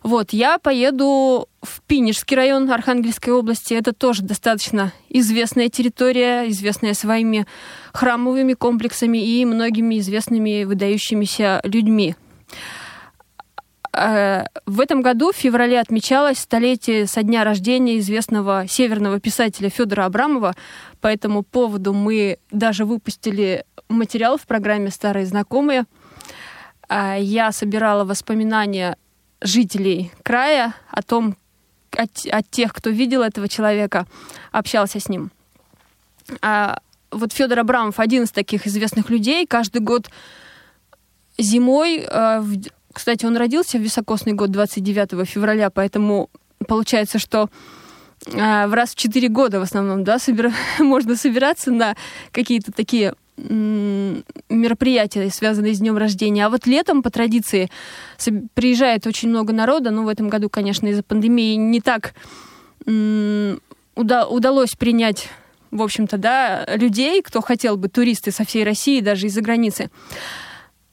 Вот, 0.02 0.32
я 0.32 0.58
поеду 0.58 1.48
в 1.62 1.82
Пинежский 1.86 2.36
район 2.36 2.70
Архангельской 2.70 3.32
области. 3.32 3.74
Это 3.74 3.92
тоже 3.92 4.22
достаточно 4.22 4.92
известная 5.08 5.68
территория, 5.68 6.48
известная 6.50 6.94
своими 6.94 7.46
храмовыми 7.92 8.54
комплексами 8.54 9.18
и 9.18 9.44
многими 9.44 9.98
известными 9.98 10.64
выдающимися 10.64 11.60
людьми. 11.64 12.14
Э, 13.92 14.44
в 14.66 14.80
этом 14.80 15.02
году 15.02 15.32
в 15.32 15.36
феврале 15.36 15.80
отмечалось 15.80 16.38
столетие 16.38 17.06
со 17.06 17.22
дня 17.22 17.42
рождения 17.42 17.98
известного 17.98 18.66
северного 18.68 19.18
писателя 19.18 19.70
Федора 19.70 20.04
Абрамова. 20.04 20.54
По 21.00 21.08
этому 21.08 21.42
поводу 21.42 21.92
мы 21.92 22.38
даже 22.50 22.84
выпустили 22.84 23.64
материал 23.88 24.36
в 24.36 24.46
программе 24.46 24.90
«Старые 24.90 25.26
знакомые». 25.26 25.84
Э, 26.88 27.16
я 27.18 27.50
собирала 27.50 28.04
воспоминания 28.04 28.96
жителей 29.40 30.12
края 30.22 30.74
о 30.90 31.02
том, 31.02 31.36
от, 31.96 32.10
от 32.30 32.50
тех, 32.50 32.72
кто 32.72 32.90
видел 32.90 33.22
этого 33.22 33.48
человека, 33.48 34.06
общался 34.52 35.00
с 35.00 35.08
ним. 35.08 35.30
А 36.42 36.80
вот 37.10 37.32
Федор 37.32 37.60
Абрамов 37.60 38.00
один 38.00 38.24
из 38.24 38.30
таких 38.30 38.66
известных 38.66 39.10
людей. 39.10 39.46
Каждый 39.46 39.80
год 39.80 40.10
зимой, 41.38 42.04
а, 42.08 42.44
кстати, 42.92 43.24
он 43.24 43.36
родился 43.36 43.78
в 43.78 43.82
високосный 43.82 44.32
год 44.32 44.50
29 44.50 45.26
февраля, 45.26 45.70
поэтому 45.70 46.30
получается, 46.66 47.18
что 47.18 47.48
а, 48.34 48.66
в 48.66 48.74
раз 48.74 48.90
в 48.90 48.96
4 48.96 49.28
года 49.28 49.60
в 49.60 49.62
основном, 49.62 50.04
да, 50.04 50.18
собира... 50.18 50.52
можно 50.78 51.16
собираться 51.16 51.70
на 51.70 51.96
какие-то 52.32 52.72
такие 52.72 53.14
мероприятия, 53.38 55.30
связанные 55.30 55.74
с 55.74 55.78
днем 55.78 55.96
рождения. 55.96 56.46
А 56.46 56.50
вот 56.50 56.66
летом, 56.66 57.02
по 57.02 57.10
традиции, 57.10 57.70
приезжает 58.54 59.06
очень 59.06 59.28
много 59.28 59.52
народа. 59.52 59.90
Ну, 59.90 60.04
в 60.04 60.08
этом 60.08 60.28
году, 60.28 60.50
конечно, 60.50 60.86
из-за 60.88 61.02
пандемии 61.02 61.54
не 61.54 61.80
так 61.80 62.14
удалось 62.84 64.74
принять 64.76 65.28
в 65.70 65.82
общем-то, 65.82 66.16
да, 66.16 66.64
людей, 66.76 67.20
кто 67.22 67.40
хотел 67.42 67.76
бы, 67.76 67.88
туристы 67.88 68.30
со 68.30 68.44
всей 68.46 68.64
России, 68.64 69.00
даже 69.00 69.26
из-за 69.26 69.42
границы. 69.42 69.90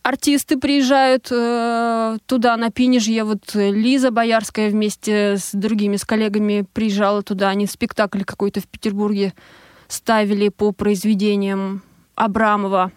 Артисты 0.04 0.58
приезжают 0.58 1.30
э, 1.32 2.18
туда, 2.28 2.58
на 2.58 2.70
Пинежье. 2.70 3.24
Вот 3.24 3.56
Лиза 3.56 4.12
Боярская 4.12 4.70
вместе 4.70 5.38
с 5.38 5.50
другими, 5.52 5.96
с 5.96 6.06
коллегами 6.06 6.66
приезжала 6.74 7.24
туда. 7.24 7.50
Они 7.50 7.66
спектакль 7.66 8.24
какой-то 8.24 8.60
в 8.62 8.68
Петербурге 8.68 9.34
ставили 9.88 10.50
по 10.50 10.74
произведениям 10.74 11.82
Абрамова. 12.16 12.92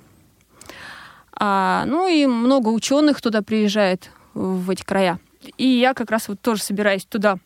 А, 1.33 1.85
ну 1.87 2.09
и 2.09 2.27
много 2.27 2.69
ученых 2.69 3.21
туда 3.21 3.43
приезжает 3.43 4.11
в 4.35 4.71
эти 4.71 4.83
края. 4.83 5.19
И 5.57 5.67
я 5.67 5.95
как 5.95 6.11
раз 6.11 6.29
вот 6.29 6.41
тоже 6.41 6.63
собираюсь 6.63 7.05
туда 7.05 7.39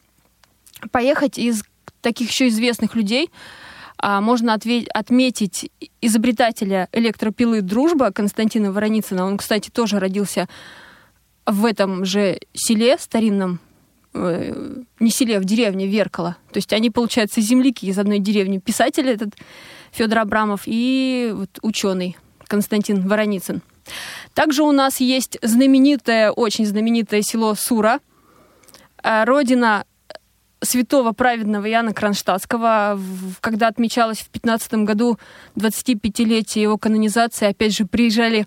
поехать 0.90 1.38
из 1.38 1.64
таких 2.00 2.30
еще 2.30 2.48
известных 2.48 2.94
людей. 2.94 3.30
А, 3.98 4.20
можно 4.20 4.54
отве- 4.54 4.88
отметить 4.92 5.70
изобретателя 6.00 6.88
электропилы 6.92 7.60
«Дружба» 7.60 8.10
Константина 8.10 8.72
Вороницына. 8.72 9.24
Он, 9.24 9.36
кстати, 9.36 9.70
тоже 9.70 10.00
родился 10.00 10.48
в 11.46 11.64
этом 11.64 12.04
же 12.04 12.40
селе 12.52 12.96
старинном, 12.98 13.60
э, 14.14 14.82
не 14.98 15.10
селе, 15.10 15.38
а 15.38 15.40
в 15.40 15.44
деревне 15.44 15.86
Веркало. 15.86 16.36
То 16.52 16.58
есть 16.58 16.72
они, 16.72 16.90
получается, 16.90 17.40
земляки 17.40 17.86
из 17.86 17.98
одной 17.98 18.18
деревни. 18.18 18.58
Писатель 18.58 19.08
этот 19.08 19.34
Федор 19.92 20.20
Абрамов 20.20 20.62
и 20.66 21.32
вот 21.34 21.58
ученый 21.62 22.16
Константин 22.46 23.06
Вороницын. 23.06 23.62
Также 24.34 24.62
у 24.62 24.72
нас 24.72 25.00
есть 25.00 25.38
знаменитое, 25.42 26.30
очень 26.30 26.66
знаменитое 26.66 27.22
село 27.22 27.54
Сура, 27.54 28.00
э, 29.02 29.24
родина 29.24 29.84
святого 30.62 31.12
праведного 31.12 31.66
Яна 31.66 31.92
Кронштадтского, 31.92 32.98
когда 33.40 33.68
отмечалось 33.68 34.18
в 34.18 34.28
15 34.28 34.74
году 34.84 35.18
25-летие 35.56 36.62
его 36.62 36.78
канонизации, 36.78 37.48
опять 37.48 37.74
же, 37.74 37.84
приезжали 37.84 38.46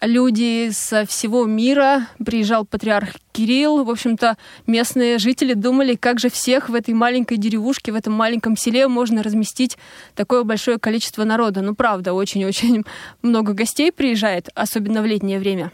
люди 0.00 0.70
со 0.70 1.06
всего 1.06 1.44
мира, 1.44 2.08
приезжал 2.24 2.64
патриарх 2.64 3.10
Кирилл. 3.32 3.84
В 3.84 3.90
общем-то, 3.90 4.36
местные 4.66 5.18
жители 5.18 5.54
думали, 5.54 5.94
как 5.94 6.20
же 6.20 6.28
всех 6.30 6.68
в 6.68 6.74
этой 6.74 6.94
маленькой 6.94 7.36
деревушке, 7.36 7.92
в 7.92 7.96
этом 7.96 8.12
маленьком 8.12 8.56
селе 8.56 8.88
можно 8.88 9.22
разместить 9.22 9.78
такое 10.14 10.44
большое 10.44 10.78
количество 10.78 11.24
народа. 11.24 11.62
Ну, 11.62 11.74
правда, 11.74 12.12
очень-очень 12.12 12.84
много 13.22 13.52
гостей 13.52 13.92
приезжает, 13.92 14.48
особенно 14.54 15.02
в 15.02 15.06
летнее 15.06 15.38
время 15.38 15.72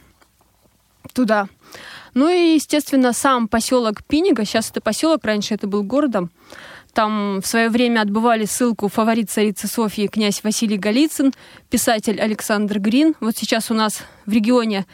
туда. 1.12 1.49
Ну 2.14 2.29
и, 2.29 2.55
естественно, 2.55 3.12
сам 3.12 3.49
поселок 3.49 4.05
Пинига, 4.05 4.45
сейчас 4.45 4.71
это 4.71 4.81
поселок, 4.81 5.25
раньше 5.25 5.55
это 5.55 5.66
был 5.66 5.83
городом, 5.83 6.31
там 6.91 7.41
в 7.41 7.47
свое 7.47 7.68
время 7.68 8.01
отбывали 8.03 8.45
ссылку 8.45 8.88
фаворит 8.88 9.30
царицы 9.30 9.66
Софьи 9.66 10.09
князь 10.09 10.43
Василий 10.43 10.76
Голицын, 10.76 11.32
писатель 11.68 12.20
Александр 12.20 12.78
Грин. 12.78 13.14
Вот 13.20 13.36
сейчас 13.36 13.70
у 13.70 13.74
нас 13.74 14.03
в 14.26 14.32
регионе 14.32 14.86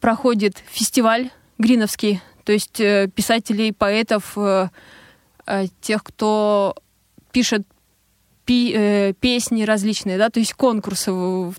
проходит 0.00 0.62
фестиваль 0.70 1.30
Гриновский, 1.58 2.20
то 2.44 2.52
есть 2.52 2.80
э, 2.80 3.08
писателей, 3.14 3.72
поэтов, 3.72 4.32
э, 4.36 4.68
э, 5.46 5.66
тех, 5.80 6.04
кто 6.04 6.76
пишет 7.32 7.66
пи 8.44 9.12
песни 9.20 9.64
различные, 9.64 10.18
да, 10.18 10.30
то 10.30 10.38
есть 10.38 10.54
конкурсы 10.54 11.10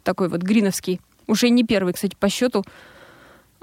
такой 0.03 0.29
вот 0.29 0.41
Гриновский. 0.41 1.01
Уже 1.27 1.49
не 1.49 1.63
первый, 1.63 1.93
кстати, 1.93 2.15
по 2.17 2.29
счету. 2.29 2.63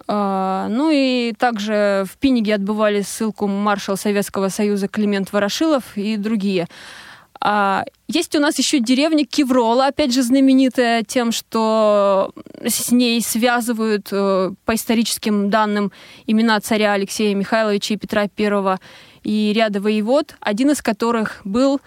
А, 0.06 0.68
ну 0.68 0.90
и 0.92 1.32
также 1.38 2.04
в 2.10 2.16
Пиниге 2.18 2.54
отбывали 2.54 3.02
ссылку 3.02 3.46
маршал 3.46 3.96
Советского 3.96 4.48
Союза 4.48 4.88
Климент 4.88 5.32
Ворошилов 5.32 5.96
и 5.96 6.16
другие. 6.16 6.68
А 7.40 7.84
есть 8.08 8.34
у 8.36 8.40
нас 8.40 8.58
еще 8.58 8.80
деревня 8.80 9.26
Киврола, 9.26 9.88
опять 9.88 10.14
же 10.14 10.22
знаменитая 10.22 11.02
тем, 11.02 11.30
что 11.30 12.32
с 12.64 12.90
ней 12.90 13.20
связывают 13.20 14.08
э, 14.12 14.52
по 14.64 14.74
историческим 14.74 15.50
данным 15.50 15.92
имена 16.26 16.58
царя 16.60 16.92
Алексея 16.92 17.34
Михайловича 17.34 17.94
и 17.94 17.98
Петра 17.98 18.22
I 18.22 18.78
и 19.24 19.52
ряда 19.54 19.80
воевод, 19.80 20.36
один 20.40 20.70
из 20.70 20.80
которых 20.80 21.42
был 21.44 21.82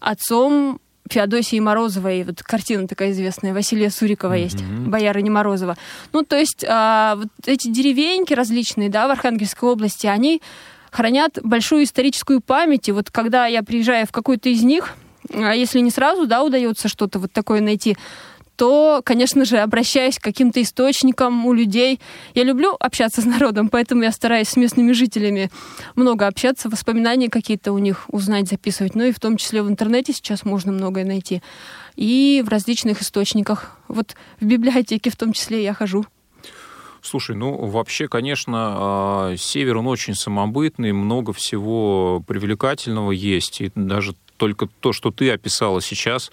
отцом 0.00 0.80
Феодосии 1.08 1.58
Морозовой, 1.60 2.24
вот 2.24 2.42
картина 2.42 2.88
такая 2.88 3.12
известная, 3.12 3.54
Василия 3.54 3.90
Сурикова 3.90 4.36
mm-hmm. 4.36 4.42
есть, 4.42 4.62
боярыня 4.62 5.30
Морозова. 5.30 5.76
Ну, 6.12 6.22
то 6.22 6.36
есть 6.36 6.64
а, 6.68 7.16
вот 7.16 7.28
эти 7.46 7.68
деревеньки 7.68 8.34
различные, 8.34 8.88
да, 8.88 9.08
в 9.08 9.10
Архангельской 9.10 9.68
области, 9.68 10.06
они 10.06 10.42
хранят 10.90 11.38
большую 11.42 11.84
историческую 11.84 12.40
память. 12.40 12.88
И 12.88 12.92
вот 12.92 13.10
когда 13.10 13.46
я 13.46 13.62
приезжаю 13.62 14.06
в 14.06 14.12
какую-то 14.12 14.48
из 14.48 14.62
них, 14.62 14.94
а 15.32 15.54
если 15.54 15.80
не 15.80 15.90
сразу, 15.90 16.26
да, 16.26 16.42
удается 16.42 16.88
что-то 16.88 17.18
вот 17.18 17.32
такое 17.32 17.60
найти, 17.60 17.96
то, 18.56 19.02
конечно 19.04 19.44
же, 19.44 19.58
обращаясь 19.58 20.18
к 20.18 20.22
каким-то 20.22 20.60
источникам 20.62 21.46
у 21.46 21.52
людей. 21.52 22.00
Я 22.34 22.44
люблю 22.44 22.76
общаться 22.78 23.20
с 23.20 23.24
народом, 23.24 23.68
поэтому 23.68 24.02
я 24.02 24.12
стараюсь 24.12 24.48
с 24.48 24.56
местными 24.56 24.92
жителями 24.92 25.50
много 25.94 26.26
общаться, 26.26 26.68
воспоминания 26.68 27.28
какие-то 27.28 27.72
у 27.72 27.78
них 27.78 28.04
узнать, 28.08 28.48
записывать. 28.48 28.94
Ну 28.94 29.04
и 29.04 29.12
в 29.12 29.20
том 29.20 29.36
числе 29.36 29.62
в 29.62 29.68
интернете 29.68 30.12
сейчас 30.12 30.44
можно 30.44 30.72
многое 30.72 31.04
найти. 31.04 31.42
И 31.96 32.42
в 32.44 32.48
различных 32.48 33.02
источниках. 33.02 33.78
Вот 33.88 34.16
в 34.40 34.44
библиотеке 34.44 35.10
в 35.10 35.16
том 35.16 35.32
числе 35.32 35.62
я 35.62 35.74
хожу. 35.74 36.04
Слушай, 37.02 37.36
ну 37.36 37.66
вообще, 37.66 38.08
конечно, 38.08 38.56
а, 38.58 39.34
север 39.38 39.76
он 39.76 39.86
очень 39.86 40.14
самобытный, 40.14 40.92
много 40.92 41.32
всего 41.32 42.20
привлекательного 42.26 43.12
есть, 43.12 43.60
и 43.60 43.70
даже 43.76 44.14
только 44.36 44.68
то, 44.80 44.92
что 44.92 45.10
ты 45.10 45.30
описала 45.30 45.80
сейчас, 45.80 46.30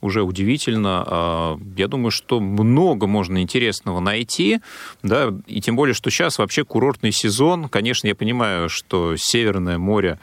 уже 0.00 0.22
удивительно. 0.22 1.04
А, 1.06 1.58
я 1.76 1.88
думаю, 1.88 2.10
что 2.10 2.40
много 2.40 3.06
можно 3.06 3.42
интересного 3.42 4.00
найти, 4.00 4.60
да, 5.02 5.34
и 5.46 5.60
тем 5.60 5.76
более, 5.76 5.94
что 5.94 6.10
сейчас 6.10 6.38
вообще 6.38 6.64
курортный 6.64 7.12
сезон. 7.12 7.68
Конечно, 7.68 8.06
я 8.08 8.14
понимаю, 8.14 8.68
что 8.68 9.16
Северное 9.16 9.78
море 9.78 10.18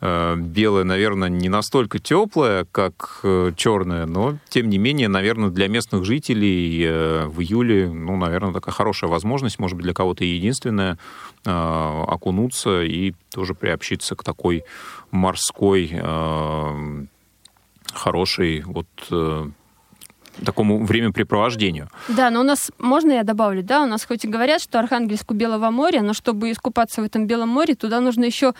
э, 0.00 0.36
белое, 0.36 0.84
наверное, 0.84 1.28
не 1.28 1.48
настолько 1.48 1.98
теплое, 1.98 2.66
как 2.70 3.20
э, 3.22 3.52
черное, 3.56 4.06
но, 4.06 4.38
тем 4.48 4.68
не 4.68 4.78
менее, 4.78 5.08
наверное, 5.08 5.50
для 5.50 5.68
местных 5.68 6.04
жителей 6.04 6.84
э, 6.84 7.26
в 7.26 7.40
июле, 7.40 7.88
ну, 7.88 8.16
наверное, 8.16 8.52
такая 8.52 8.74
хорошая 8.74 9.10
возможность, 9.10 9.58
может 9.58 9.76
быть, 9.76 9.84
для 9.84 9.94
кого-то 9.94 10.24
единственная, 10.24 10.98
окунуться 11.44 12.82
и 12.82 13.14
тоже 13.30 13.54
приобщиться 13.54 14.16
к 14.16 14.24
такой 14.24 14.64
морской, 15.10 15.90
э, 15.92 17.04
хорошей 17.92 18.62
вот 18.62 18.86
э, 19.10 19.46
такому 20.44 20.84
времяпрепровождению. 20.84 21.88
Да, 22.08 22.30
но 22.30 22.40
у 22.40 22.44
нас, 22.44 22.70
можно 22.78 23.12
я 23.12 23.22
добавлю, 23.22 23.62
да, 23.62 23.82
у 23.82 23.86
нас 23.86 24.04
хоть 24.04 24.24
и 24.24 24.28
говорят, 24.28 24.60
что 24.60 24.78
Архангельск 24.78 25.30
у 25.30 25.34
Белого 25.34 25.70
моря, 25.70 26.02
но 26.02 26.12
чтобы 26.12 26.50
искупаться 26.50 27.02
в 27.02 27.04
этом 27.04 27.26
Белом 27.26 27.48
море, 27.48 27.74
туда 27.74 28.00
нужно 28.00 28.24
еще 28.24 28.54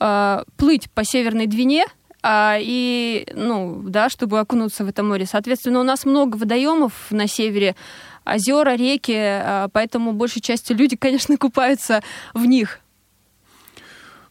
э, 0.00 0.44
плыть 0.56 0.90
по 0.90 1.04
Северной 1.04 1.46
Двине, 1.46 1.84
а, 2.22 2.58
и, 2.60 3.26
ну, 3.34 3.80
да, 3.84 4.08
чтобы 4.08 4.40
окунуться 4.40 4.84
в 4.84 4.88
это 4.88 5.02
море. 5.02 5.24
Соответственно, 5.26 5.80
у 5.80 5.84
нас 5.84 6.04
много 6.04 6.36
водоемов 6.36 6.92
на 7.10 7.28
севере, 7.28 7.76
озера, 8.24 8.74
реки, 8.74 9.14
а, 9.16 9.68
поэтому 9.72 10.12
большей 10.12 10.42
частью 10.42 10.76
люди, 10.76 10.96
конечно, 11.00 11.36
купаются 11.36 12.02
в 12.34 12.44
них. 12.44 12.80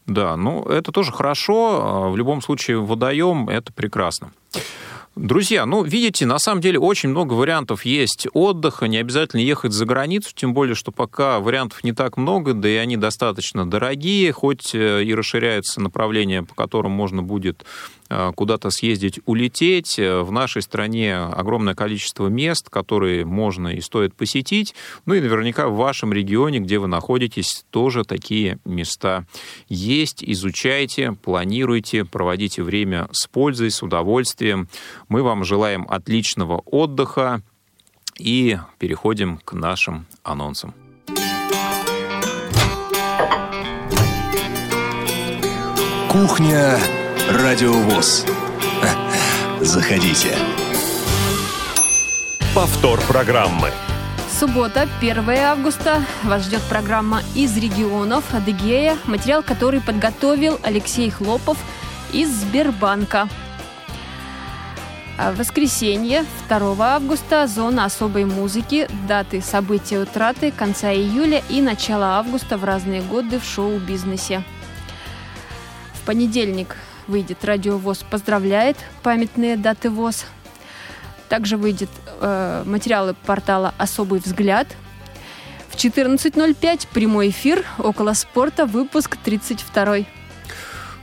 Да, 0.08 0.38
ну 0.38 0.64
это 0.64 0.92
тоже 0.92 1.12
хорошо. 1.12 1.82
А, 1.84 2.10
в 2.10 2.18
любом 2.18 2.42
случае 2.42 2.80
водоем 2.80 3.50
это 3.50 3.72
прекрасно. 3.74 4.32
Друзья, 5.18 5.66
ну, 5.66 5.84
видите, 5.84 6.28
на 6.28 6.38
самом 6.38 6.62
деле 6.62 6.78
очень 6.78 7.10
много 7.10 7.34
вариантов 7.34 7.86
есть 7.86 8.28
отдыха, 8.34 8.88
не 8.88 8.98
обязательно 8.98 9.40
ехать 9.40 9.74
за 9.74 9.86
границу, 9.86 10.30
тем 10.36 10.54
более, 10.54 10.76
что 10.76 10.92
пока 10.92 11.40
вариантов 11.40 11.84
не 11.84 11.92
так 11.92 12.18
много, 12.18 12.54
да 12.54 12.70
и 12.70 12.76
они 12.76 12.98
достаточно 12.98 13.68
дорогие, 13.68 14.32
хоть 14.32 14.76
э, 14.76 15.04
и 15.04 15.16
расширяются 15.16 15.82
направления, 15.82 16.44
по 16.44 16.54
которым 16.54 16.92
можно 16.92 17.24
будет 17.24 17.66
Э, 18.10 18.32
куда-то 18.34 18.70
съездить, 18.70 19.20
улететь. 19.26 20.00
Э, 20.00 20.22
в 20.22 20.32
нашей 20.32 20.62
стране 20.62 21.18
огромное 21.18 21.76
количество 21.76 22.28
мест, 22.28 22.70
которые 22.70 23.26
можно 23.26 23.70
и 23.70 23.82
стоит 23.82 24.16
посетить. 24.16 24.76
Ну 25.06 25.14
и 25.14 25.20
наверняка 25.20 25.68
в 25.68 25.76
вашем 25.76 26.14
регионе, 26.14 26.60
где 26.60 26.80
вы 26.80 26.88
находитесь, 26.88 27.66
тоже 27.70 28.06
такие 28.06 28.60
места 28.64 29.26
есть. 29.68 30.24
Изучайте, 30.24 31.18
планируйте, 31.22 32.06
проводите 32.06 32.64
время 32.64 33.10
с 33.12 33.28
пользой, 33.28 33.72
с 33.72 33.84
удовольствием. 33.84 34.70
Мы 35.10 35.24
вам 35.24 35.46
желаем 35.46 35.86
отличного 35.90 36.62
отдыха 36.66 37.42
и 38.18 38.60
переходим 38.78 39.38
к 39.38 39.54
нашим 39.54 40.06
анонсам. 40.24 40.74
Кухня 46.12 46.78
Радиовоз. 47.32 48.26
Заходите. 49.62 50.36
Повтор 52.54 53.00
программы. 53.08 53.70
Суббота, 54.40 54.88
1 55.00 55.30
августа. 55.30 56.04
Вас 56.24 56.46
ждет 56.46 56.62
программа 56.70 57.22
«Из 57.34 57.56
регионов 57.58 58.34
Адыгея», 58.34 58.98
материал, 59.06 59.42
который 59.42 59.80
подготовил 59.80 60.60
Алексей 60.64 61.10
Хлопов 61.10 61.58
из 62.14 62.30
Сбербанка. 62.30 63.30
А 65.20 65.32
воскресенье, 65.32 66.26
2 66.48 66.76
августа, 66.80 67.48
зона 67.48 67.86
особой 67.86 68.26
музыки, 68.26 68.88
даты 69.08 69.42
события 69.42 70.00
утраты, 70.00 70.52
конца 70.52 70.94
июля 70.94 71.42
и 71.50 71.60
начала 71.60 72.20
августа 72.20 72.56
в 72.56 72.64
разные 72.64 73.02
годы 73.02 73.40
в 73.40 73.44
шоу-бизнесе. 73.44 74.44
В 75.96 76.06
понедельник, 76.06 76.76
выйдет 77.08 77.44
«Радио 77.44 77.78
ВОЗ 77.78 78.06
поздравляет» 78.10 78.78
памятные 79.02 79.58
даты 79.58 79.90
ВОЗ. 79.90 80.26
Также 81.30 81.58
выйдет 81.58 81.90
э, 82.22 82.64
материалы 82.66 83.16
портала 83.26 83.74
«Особый 83.80 84.20
взгляд». 84.20 84.68
В 85.70 85.76
14.05 85.76 86.88
прямой 86.94 87.30
эфир 87.30 87.66
«Около 87.80 88.14
спорта», 88.14 88.68
выпуск 88.68 89.18
32 89.24 90.06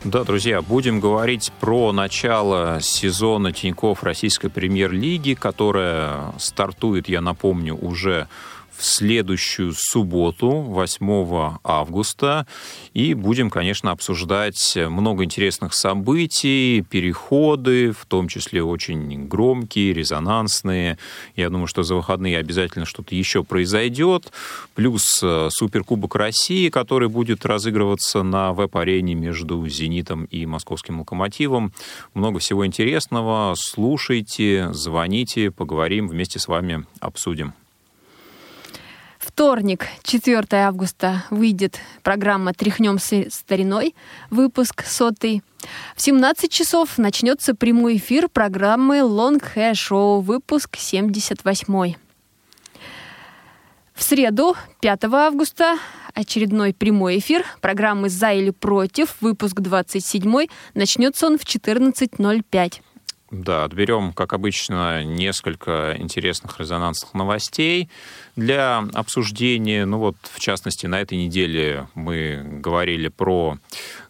да, 0.04 0.22
друзья, 0.22 0.60
будем 0.60 1.00
говорить 1.00 1.50
про 1.60 1.90
начало 1.90 2.78
сезона 2.82 3.52
Тиньков 3.52 4.02
Российской 4.02 4.48
премьер-лиги, 4.48 5.32
которая 5.32 6.34
стартует, 6.38 7.08
я 7.08 7.22
напомню, 7.22 7.74
уже 7.74 8.28
в 8.76 8.84
следующую 8.84 9.72
субботу, 9.76 10.50
8 10.50 11.58
августа. 11.62 12.46
И 12.92 13.14
будем, 13.14 13.50
конечно, 13.50 13.90
обсуждать 13.90 14.76
много 14.76 15.24
интересных 15.24 15.74
событий, 15.74 16.84
переходы, 16.88 17.92
в 17.92 18.06
том 18.06 18.28
числе 18.28 18.62
очень 18.62 19.26
громкие, 19.26 19.92
резонансные. 19.92 20.98
Я 21.36 21.50
думаю, 21.50 21.66
что 21.66 21.82
за 21.82 21.94
выходные 21.94 22.38
обязательно 22.38 22.84
что-то 22.84 23.14
еще 23.14 23.44
произойдет. 23.44 24.32
Плюс 24.74 25.20
э, 25.22 25.48
Суперкубок 25.50 26.16
России, 26.16 26.68
который 26.68 27.08
будет 27.08 27.46
разыгрываться 27.46 28.22
на 28.22 28.52
веб-арене 28.52 29.14
между 29.14 29.66
«Зенитом» 29.68 30.24
и 30.26 30.46
«Московским 30.46 31.00
локомотивом». 31.00 31.72
Много 32.14 32.38
всего 32.38 32.66
интересного. 32.66 33.54
Слушайте, 33.56 34.72
звоните, 34.72 35.50
поговорим, 35.50 36.08
вместе 36.08 36.38
с 36.38 36.48
вами 36.48 36.84
обсудим. 37.00 37.54
Вторник, 39.24 39.86
4 40.02 40.46
августа, 40.52 41.24
выйдет 41.30 41.80
программа 42.02 42.52
«Тряхнем 42.52 42.98
стариной», 42.98 43.94
выпуск 44.30 44.84
сотый. 44.86 45.42
В 45.96 46.02
17 46.02 46.50
часов 46.50 46.98
начнется 46.98 47.54
прямой 47.54 47.96
эфир 47.96 48.28
программы 48.28 48.98
Long 48.98 49.42
Hair 49.54 49.72
Show, 49.72 50.20
выпуск 50.20 50.76
78. 50.76 51.94
В 53.94 54.02
среду, 54.02 54.56
5 54.80 55.04
августа, 55.04 55.78
очередной 56.14 56.74
прямой 56.74 57.18
эфир 57.18 57.44
программы 57.60 58.10
«За 58.10 58.32
или 58.32 58.50
против», 58.50 59.16
выпуск 59.20 59.60
27. 59.60 60.46
Начнется 60.74 61.26
он 61.26 61.38
в 61.38 61.44
14.05. 61.44 62.83
Да, 63.34 63.64
отберем, 63.64 64.12
как 64.12 64.32
обычно, 64.32 65.02
несколько 65.02 65.96
интересных 65.98 66.60
резонансных 66.60 67.14
новостей 67.14 67.90
для 68.36 68.78
обсуждения. 68.92 69.84
Ну 69.86 69.98
вот, 69.98 70.16
в 70.22 70.38
частности, 70.38 70.86
на 70.86 71.00
этой 71.00 71.18
неделе 71.18 71.88
мы 71.94 72.40
говорили 72.44 73.08
про 73.08 73.58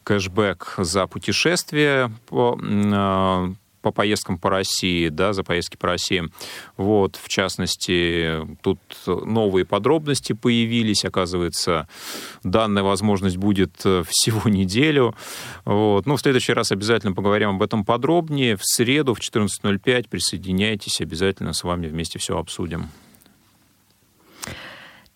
кэшбэк 0.02 0.74
за 0.76 1.06
путешествие 1.06 2.12
по, 2.26 2.58
а, 2.62 3.50
по 3.84 3.92
поездкам 3.92 4.38
по 4.38 4.48
России, 4.48 5.10
да, 5.10 5.34
за 5.34 5.44
поездки 5.44 5.76
по 5.76 5.88
России. 5.88 6.24
Вот, 6.78 7.16
в 7.22 7.28
частности, 7.28 8.40
тут 8.62 8.80
новые 9.06 9.66
подробности 9.66 10.32
появились. 10.32 11.04
Оказывается, 11.04 11.86
данная 12.42 12.82
возможность 12.82 13.36
будет 13.36 13.82
э, 13.84 14.02
всего 14.08 14.48
неделю. 14.48 15.14
Вот. 15.66 16.06
Ну, 16.06 16.16
в 16.16 16.20
следующий 16.20 16.54
раз 16.54 16.72
обязательно 16.72 17.12
поговорим 17.12 17.50
об 17.50 17.62
этом 17.62 17.84
подробнее. 17.84 18.56
В 18.56 18.64
среду 18.64 19.12
в 19.12 19.20
14.05 19.20 20.08
присоединяйтесь, 20.08 21.02
обязательно 21.02 21.52
с 21.52 21.62
вами 21.62 21.86
вместе 21.86 22.18
все 22.18 22.38
обсудим. 22.38 22.88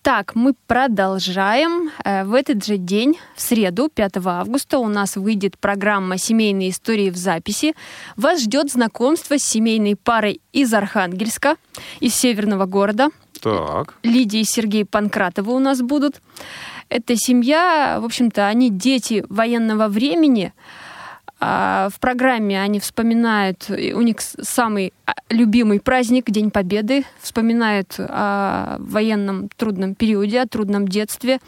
Так, 0.01 0.33
мы 0.33 0.53
продолжаем. 0.65 1.91
Э, 2.05 2.23
в 2.23 2.33
этот 2.33 2.63
же 2.65 2.77
день, 2.77 3.17
в 3.35 3.41
среду, 3.41 3.89
5 3.89 4.17
августа, 4.25 4.79
у 4.79 4.87
нас 4.87 5.17
выйдет 5.17 5.57
программа 5.57 6.17
«Семейные 6.17 6.69
истории 6.69 7.09
в 7.09 7.17
записи». 7.17 7.73
Вас 8.15 8.41
ждет 8.41 8.71
знакомство 8.71 9.37
с 9.37 9.43
семейной 9.43 9.97
парой 9.97 10.39
из 10.53 10.73
Архангельска, 10.73 11.57
из 11.99 12.15
северного 12.15 12.65
города. 12.65 13.09
Так. 13.41 13.95
Лидия 14.03 14.39
и 14.39 14.45
Сергей 14.45 14.85
Панкратовы 14.85 15.53
у 15.53 15.59
нас 15.59 15.81
будут. 15.81 16.21
Эта 16.87 17.15
семья, 17.17 17.99
в 18.01 18.05
общем-то, 18.05 18.47
они 18.47 18.69
дети 18.69 19.25
военного 19.29 19.89
времени, 19.89 20.53
в 21.39 21.93
программе 22.01 22.61
они 22.61 22.79
вспоминают, 22.81 23.69
у 23.69 24.01
них 24.01 24.17
самый 24.19 24.93
а, 25.05 25.13
любимый 25.29 25.79
праздник, 25.79 26.29
День 26.29 26.51
Победы, 26.51 27.05
вспоминают 27.21 27.95
о 27.97 28.75
военном 28.79 29.47
трудном 29.55 29.95
периоде, 29.95 30.41
о 30.41 30.47
трудном 30.47 30.87
детстве 30.87 31.39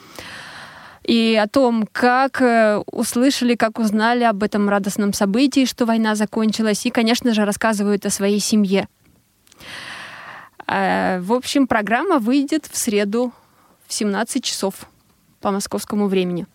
и 1.03 1.35
о 1.35 1.47
том, 1.47 1.87
как 1.91 2.41
э, 2.41 2.77
услышали, 2.91 3.55
как 3.55 3.79
узнали 3.79 4.23
об 4.23 4.43
этом 4.43 4.69
радостном 4.69 5.13
событии, 5.13 5.65
что 5.65 5.85
война 5.85 6.15
закончилась, 6.15 6.85
и, 6.85 6.91
конечно 6.91 7.33
же, 7.33 7.43
рассказывают 7.43 8.05
о 8.05 8.11
своей 8.11 8.39
семье. 8.39 8.87
А, 10.67 11.19
в 11.21 11.33
общем, 11.33 11.67
программа 11.67 12.19
выйдет 12.19 12.67
в 12.71 12.77
среду 12.77 13.33
в 13.87 13.93
17 13.93 14.43
часов 14.43 14.75
по 15.41 15.51
московскому 15.51 16.07
времени. 16.07 16.45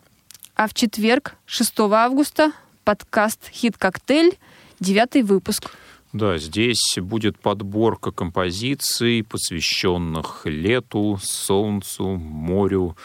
А 0.54 0.68
в 0.68 0.74
четверг, 0.74 1.34
6 1.46 1.80
августа, 1.92 2.52
подкаст 2.86 3.50
«Хит-коктейль», 3.52 4.38
девятый 4.78 5.22
выпуск. 5.22 5.72
Да, 6.12 6.38
здесь 6.38 6.94
будет 6.98 7.36
подборка 7.36 8.12
композиций, 8.12 9.24
посвященных 9.24 10.42
лету, 10.44 11.18
солнцу, 11.20 12.16
морю, 12.16 12.96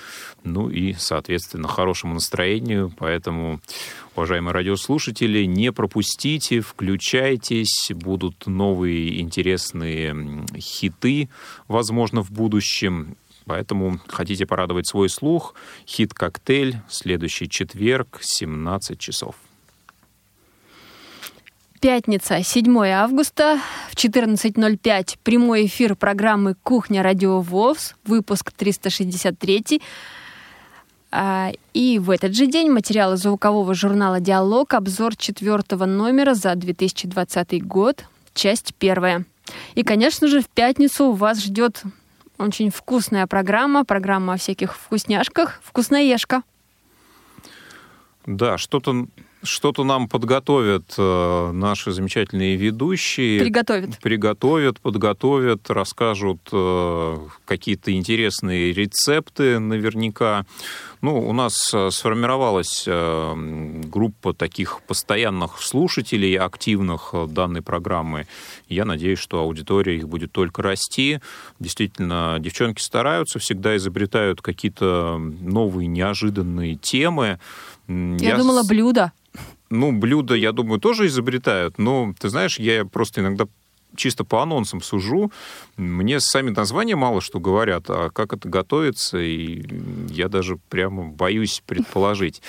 ну 0.44 0.70
и, 0.70 0.94
соответственно, 0.94 1.68
хорошему 1.68 2.14
настроению. 2.14 2.94
Поэтому, 2.96 3.60
уважаемые 4.16 4.54
радиослушатели, 4.54 5.46
не 5.46 5.72
пропустите, 5.72 6.62
включайтесь, 6.62 7.90
будут 7.90 8.46
новые 8.46 9.20
интересные 9.20 10.46
хиты, 10.60 11.28
возможно, 11.68 12.22
в 12.22 12.30
будущем. 12.30 13.18
Поэтому 13.46 14.00
хотите 14.08 14.46
порадовать 14.46 14.88
свой 14.88 15.10
слух, 15.10 15.56
хит-коктейль, 15.88 16.78
следующий 16.88 17.50
четверг, 17.50 18.20
17 18.22 19.00
часов. 19.00 19.36
Пятница, 21.82 22.44
7 22.44 22.78
августа, 22.90 23.60
в 23.90 23.96
14.05 23.96 25.18
прямой 25.24 25.66
эфир 25.66 25.96
программы 25.96 26.54
«Кухня 26.62 27.02
Радио 27.02 27.42
ВОВС», 27.42 27.96
выпуск 28.06 28.52
363. 28.52 29.82
А, 31.10 31.50
и 31.74 31.98
в 31.98 32.12
этот 32.12 32.36
же 32.36 32.46
день 32.46 32.70
материалы 32.70 33.18
звукового 33.18 33.74
журнала 33.74 34.20
«Диалог», 34.20 34.76
обзор 34.76 35.16
четвертого 35.16 35.86
номера 35.86 36.36
за 36.36 36.54
2020 36.54 37.66
год, 37.66 38.06
часть 38.36 38.76
первая. 38.76 39.26
И, 39.74 39.82
конечно 39.82 40.28
же, 40.28 40.42
в 40.42 40.50
пятницу 40.50 41.14
вас 41.14 41.42
ждет 41.44 41.82
очень 42.38 42.70
вкусная 42.70 43.26
программа, 43.26 43.86
программа 43.86 44.34
о 44.34 44.38
всяких 44.38 44.78
вкусняшках, 44.78 45.60
вкусноежка. 45.64 46.44
Да, 48.28 48.60
что-то 48.60 49.08
что-то 49.44 49.84
нам 49.84 50.08
подготовят 50.08 50.94
э, 50.98 51.52
наши 51.52 51.92
замечательные 51.92 52.56
ведущие. 52.56 53.40
Приготовят. 53.40 54.00
Приготовят, 54.00 54.80
подготовят, 54.80 55.70
расскажут 55.70 56.40
э, 56.52 57.18
какие-то 57.46 57.92
интересные 57.94 58.74
рецепты 58.74 59.60
наверняка. 59.60 60.46
Ну, 61.02 61.20
у 61.20 61.34
нас 61.34 61.74
э, 61.74 61.90
сформировалась 61.92 62.88
группа 62.88 64.34
таких 64.34 64.82
постоянных 64.88 65.62
слушателей, 65.62 66.38
активных 66.38 67.14
данной 67.30 67.62
программы. 67.62 68.28
Я 68.70 68.86
надеюсь, 68.86 69.20
что 69.20 69.40
аудитория 69.40 69.98
их 69.98 70.08
будет 70.08 70.32
только 70.32 70.62
расти. 70.62 71.20
Действительно, 71.60 72.38
девчонки 72.40 72.82
стараются, 72.82 73.40
всегда 73.40 73.76
изобретают 73.78 74.42
какие-то 74.42 75.18
новые 75.18 75.88
неожиданные 75.88 76.76
темы. 76.76 77.40
Я, 77.88 78.18
я 78.20 78.38
думала, 78.38 78.64
блюда. 78.64 79.12
Ну, 79.72 79.94
блюда, 79.94 80.36
я 80.36 80.52
думаю, 80.52 80.82
тоже 80.82 81.08
изобретают, 81.08 81.78
но, 81.78 82.14
ты 82.20 82.28
знаешь, 82.28 82.60
я 82.60 82.84
просто 82.84 83.22
иногда 83.22 83.48
чисто 83.96 84.24
по 84.24 84.42
анонсам 84.42 84.82
сужу. 84.82 85.32
Мне 85.78 86.20
сами 86.20 86.50
названия 86.50 86.96
мало 86.96 87.22
что 87.22 87.40
говорят, 87.40 87.86
а 87.90 88.10
как 88.10 88.34
это 88.34 88.48
готовится, 88.48 89.18
и 89.18 89.64
я 90.10 90.28
даже 90.28 90.58
прямо 90.70 91.04
боюсь 91.04 91.62
предположить. 91.66 92.42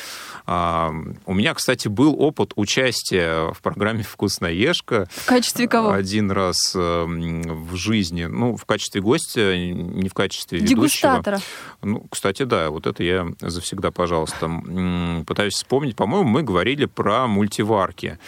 А, 0.46 0.92
у 1.26 1.34
меня, 1.34 1.54
кстати, 1.54 1.88
был 1.88 2.20
опыт 2.20 2.52
участия 2.56 3.52
в 3.52 3.60
программе 3.60 4.02
«Вкусноежка». 4.02 5.08
В 5.10 5.26
качестве 5.26 5.68
кого? 5.68 5.90
Один 5.90 6.30
раз 6.30 6.56
э, 6.74 7.04
в 7.04 7.76
жизни. 7.76 8.24
Ну, 8.24 8.56
в 8.56 8.64
качестве 8.64 9.00
гостя, 9.00 9.56
не 9.56 10.08
в 10.08 10.14
качестве 10.14 10.60
Дегустатора. 10.60 11.36
ведущего. 11.36 11.52
Ну, 11.82 12.06
кстати, 12.10 12.44
да, 12.44 12.70
вот 12.70 12.86
это 12.86 13.02
я 13.02 13.26
завсегда, 13.40 13.90
пожалуйста. 13.90 14.50
Пытаюсь 15.26 15.54
вспомнить. 15.54 15.96
По-моему, 15.96 16.28
мы 16.28 16.42
говорили 16.42 16.86
про 16.86 17.26
мультиварки 17.26 18.18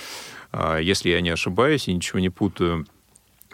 а, 0.57 0.79
если 0.79 1.11
я 1.11 1.21
не 1.21 1.31
ошибаюсь 1.31 1.89
и 1.89 1.93
ничего 1.93 2.21
не 2.21 2.31
путаю. 2.31 2.87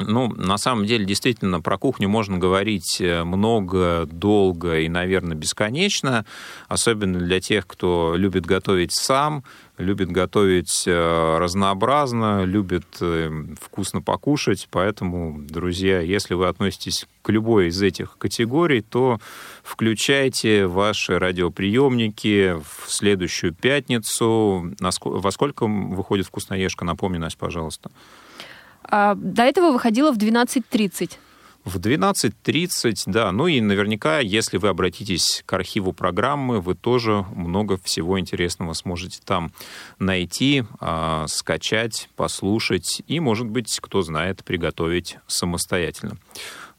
Ну, 0.00 0.32
на 0.34 0.56
самом 0.56 0.86
деле, 0.86 1.04
действительно, 1.04 1.60
про 1.60 1.76
кухню 1.76 2.08
можно 2.08 2.38
говорить 2.38 3.00
э, 3.00 3.22
много, 3.22 4.06
долго 4.10 4.80
и, 4.80 4.88
наверное, 4.88 5.36
бесконечно, 5.36 6.24
особенно 6.68 7.18
для 7.18 7.40
тех, 7.40 7.66
кто 7.66 8.14
любит 8.16 8.46
готовить 8.46 8.92
сам, 8.92 9.44
любит 9.76 10.10
готовить 10.10 10.84
э, 10.86 11.38
разнообразно, 11.38 12.44
любит 12.44 12.86
э, 13.00 13.30
вкусно 13.60 14.00
покушать. 14.00 14.68
Поэтому, 14.70 15.38
друзья, 15.38 16.00
если 16.00 16.34
вы 16.34 16.48
относитесь 16.48 17.06
к 17.22 17.28
любой 17.28 17.68
из 17.68 17.82
этих 17.82 18.16
категорий, 18.16 18.80
то 18.80 19.18
включайте 19.62 20.66
ваши 20.66 21.18
радиоприемники 21.18 22.54
в 22.54 22.90
следующую 22.90 23.54
пятницу. 23.54 24.72
Во 24.80 25.30
сколько 25.30 25.66
выходит 25.66 26.26
вкусноежка? 26.26 26.84
Напомни, 26.86 27.18
Настя, 27.18 27.38
пожалуйста. 27.38 27.90
А, 28.90 29.14
до 29.14 29.42
этого 29.42 29.72
выходила 29.72 30.12
в 30.12 30.18
12.30. 30.18 31.12
В 31.64 31.76
12.30, 31.76 33.02
да. 33.06 33.32
Ну 33.32 33.46
и 33.46 33.60
наверняка, 33.60 34.20
если 34.20 34.56
вы 34.56 34.68
обратитесь 34.68 35.42
к 35.44 35.52
архиву 35.52 35.92
программы, 35.92 36.60
вы 36.60 36.74
тоже 36.74 37.26
много 37.34 37.76
всего 37.76 38.18
интересного 38.18 38.72
сможете 38.72 39.20
там 39.24 39.52
найти, 39.98 40.64
э, 40.80 41.24
скачать, 41.28 42.08
послушать 42.16 43.02
и, 43.06 43.20
может 43.20 43.46
быть, 43.46 43.78
кто 43.80 44.00
знает, 44.00 44.42
приготовить 44.42 45.18
самостоятельно. 45.26 46.16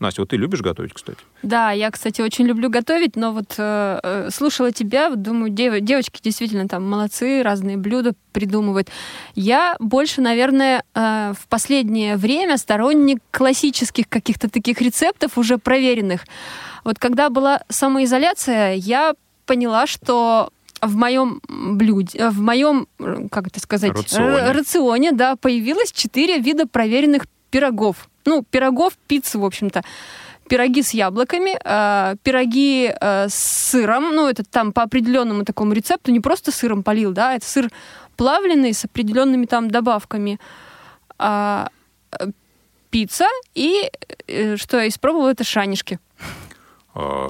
Настя, 0.02 0.24
вот 0.24 0.30
ты 0.30 0.38
любишь 0.38 0.62
готовить, 0.62 0.94
кстати? 0.94 1.20
Да, 1.44 1.72
я, 1.72 1.92
кстати, 1.92 2.22
очень 2.22 2.46
люблю 2.46 2.70
готовить, 2.70 3.16
но 3.16 3.32
вот 3.32 3.54
э, 3.58 4.00
э 4.02 4.30
слушала 4.32 4.72
тебя, 4.72 5.10
вот 5.10 5.22
думаю, 5.22 5.52
дев, 5.52 5.80
девочки 5.80 6.20
действительно 6.24 6.68
там 6.68 6.90
молодцы, 6.90 7.44
разные 7.44 7.78
блюда 7.78 8.14
придумывают. 8.32 8.90
Я 9.36 9.76
больше, 9.80 10.22
наверное, 10.22 10.84
э, 10.96 11.34
в 11.40 11.48
последнее 11.48 12.18
время 12.18 12.58
сторонник 12.58 13.20
классических 13.30 14.10
каких-то 14.10 14.50
таких 14.50 14.82
рецептов, 14.82 15.38
уже 15.38 15.60
проверенных. 15.60 16.26
Вот 16.84 16.98
когда 16.98 17.30
была 17.30 17.62
самоизоляция, 17.70 18.74
я 18.74 19.14
поняла, 19.46 19.86
что 19.86 20.50
в 20.82 20.96
моем 20.96 21.42
блюде, 21.48 22.30
в 22.30 22.42
моем, 22.42 22.88
как 23.30 23.48
это 23.48 23.60
сказать, 23.60 23.92
рационе, 23.92 24.52
рационе 24.52 25.12
да, 25.12 25.36
появилось 25.36 25.92
четыре 25.92 26.40
вида 26.40 26.66
проверенных 26.66 27.28
пирогов. 27.52 28.10
Ну, 28.26 28.44
пирогов, 28.44 28.94
пиццы, 29.08 29.38
в 29.38 29.46
общем-то. 29.46 29.84
Пироги 30.50 30.84
с 30.84 30.94
яблоками, 30.94 31.58
э, 31.64 32.16
пироги 32.24 32.94
э, 33.00 33.30
с 33.30 33.70
сыром, 33.70 34.14
ну, 34.14 34.28
это 34.28 34.44
там 34.44 34.74
по 34.74 34.84
определенному 34.84 35.46
такому 35.46 35.74
рецепту, 35.74 36.12
не 36.12 36.20
просто 36.20 36.52
сыром 36.52 36.84
полил, 36.84 37.14
да, 37.14 37.36
это 37.36 37.46
сыр 37.46 37.70
плавленый 38.18 38.74
с 38.74 38.84
определенными 38.86 39.46
там 39.46 39.72
добавками. 39.72 40.40
А, 41.18 41.70
э, 42.20 42.28
пицца 42.90 43.26
и, 43.56 43.90
э, 44.28 44.58
что 44.58 44.80
я 44.80 44.88
испробовала, 44.88 45.30
это 45.30 45.44
шанишки. 45.44 46.00
А, 46.94 47.30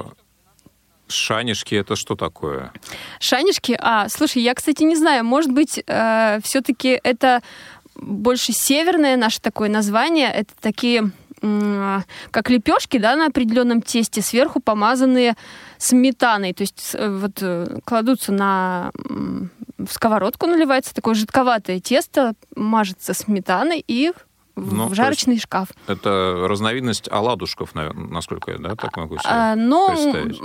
шанишки 1.07 1.75
это 1.75 1.95
что 1.95 2.15
такое? 2.15 2.73
Шанишки? 3.19 3.77
А, 3.79 4.09
слушай, 4.09 4.41
я, 4.41 4.53
кстати, 4.53 4.83
не 4.83 4.95
знаю, 4.95 5.23
может 5.23 5.51
быть, 5.51 5.83
э, 5.85 6.39
все-таки 6.43 6.99
это 7.03 7.41
больше 8.01 8.51
северное 8.51 9.15
наше 9.15 9.39
такое 9.39 9.69
название. 9.69 10.31
Это 10.31 10.53
такие 10.59 11.11
как 11.41 12.51
лепешки, 12.51 12.99
да, 12.99 13.15
на 13.15 13.27
определенном 13.27 13.81
тесте, 13.81 14.21
сверху 14.21 14.59
помазанные 14.59 15.35
сметаной. 15.79 16.53
То 16.53 16.61
есть 16.61 16.91
э, 16.93 17.09
вот 17.09 17.39
э, 17.41 17.79
кладутся 17.83 18.31
на 18.31 18.91
в 19.79 19.91
сковородку, 19.91 20.45
наливается 20.45 20.93
такое 20.93 21.15
жидковатое 21.15 21.79
тесто, 21.79 22.33
мажется 22.55 23.15
сметаной 23.15 23.83
и 23.87 24.11
ну, 24.55 24.87
в 24.87 24.93
жарочный 24.93 25.39
шкаф. 25.39 25.69
Это 25.87 26.45
разновидность 26.47 27.11
оладушков, 27.11 27.73
насколько 27.73 28.51
я 28.51 28.57
да, 28.59 28.75
так 28.75 28.95
могу 28.97 29.17
себе 29.17 29.29
а, 29.29 29.55
но 29.55 29.95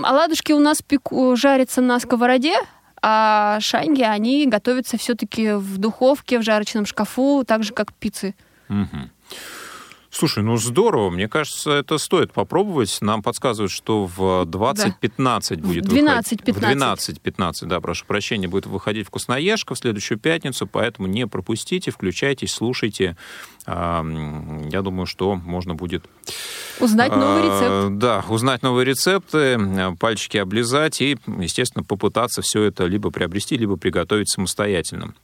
оладушки 0.02 0.52
у 0.52 0.60
нас 0.60 0.80
пеку, 0.80 1.36
жарятся 1.36 1.80
на 1.80 1.98
сковороде, 2.00 2.54
а 3.02 3.58
шанги, 3.60 4.02
они 4.02 4.46
готовятся 4.46 4.96
все-таки 4.96 5.52
в 5.52 5.78
духовке, 5.78 6.38
в 6.38 6.42
жарочном 6.42 6.86
шкафу, 6.86 7.44
так 7.46 7.62
же, 7.62 7.72
как 7.72 7.92
пиццы. 7.92 8.34
Угу. 8.68 9.10
Слушай, 10.10 10.42
ну 10.42 10.56
здорово. 10.56 11.10
Мне 11.10 11.28
кажется, 11.28 11.72
это 11.72 11.98
стоит 11.98 12.32
попробовать. 12.32 12.98
Нам 13.00 13.22
подсказывают, 13.22 13.70
что 13.70 14.06
в 14.06 14.44
20.15 14.44 15.56
да. 15.56 15.66
будет 15.66 15.84
12, 15.84 16.46
выходить. 16.46 16.46
15. 16.46 17.18
В 17.18 17.22
12.15, 17.22 17.66
да, 17.66 17.80
прошу 17.80 18.06
прощения, 18.06 18.48
будет 18.48 18.66
выходить 18.66 19.06
«Вкусноежка» 19.06 19.74
в 19.74 19.78
следующую 19.78 20.18
пятницу, 20.18 20.66
поэтому 20.66 21.08
не 21.08 21.26
пропустите, 21.26 21.90
включайтесь, 21.90 22.52
слушайте. 22.52 23.16
Я 23.66 24.80
думаю, 24.82 25.06
что 25.06 25.34
можно 25.34 25.74
будет... 25.74 26.04
Узнать 26.78 27.10
новый 27.14 27.42
рецепт. 27.42 27.98
Да, 27.98 28.24
узнать 28.28 28.62
новые 28.62 28.84
рецепты, 28.84 29.58
пальчики 29.98 30.36
облизать 30.36 31.00
и, 31.00 31.18
естественно, 31.38 31.82
попытаться 31.82 32.42
все 32.42 32.62
это 32.62 32.86
либо 32.86 33.10
приобрести, 33.10 33.56
либо 33.56 33.76
приготовить 33.76 34.30
самостоятельно. 34.30 35.14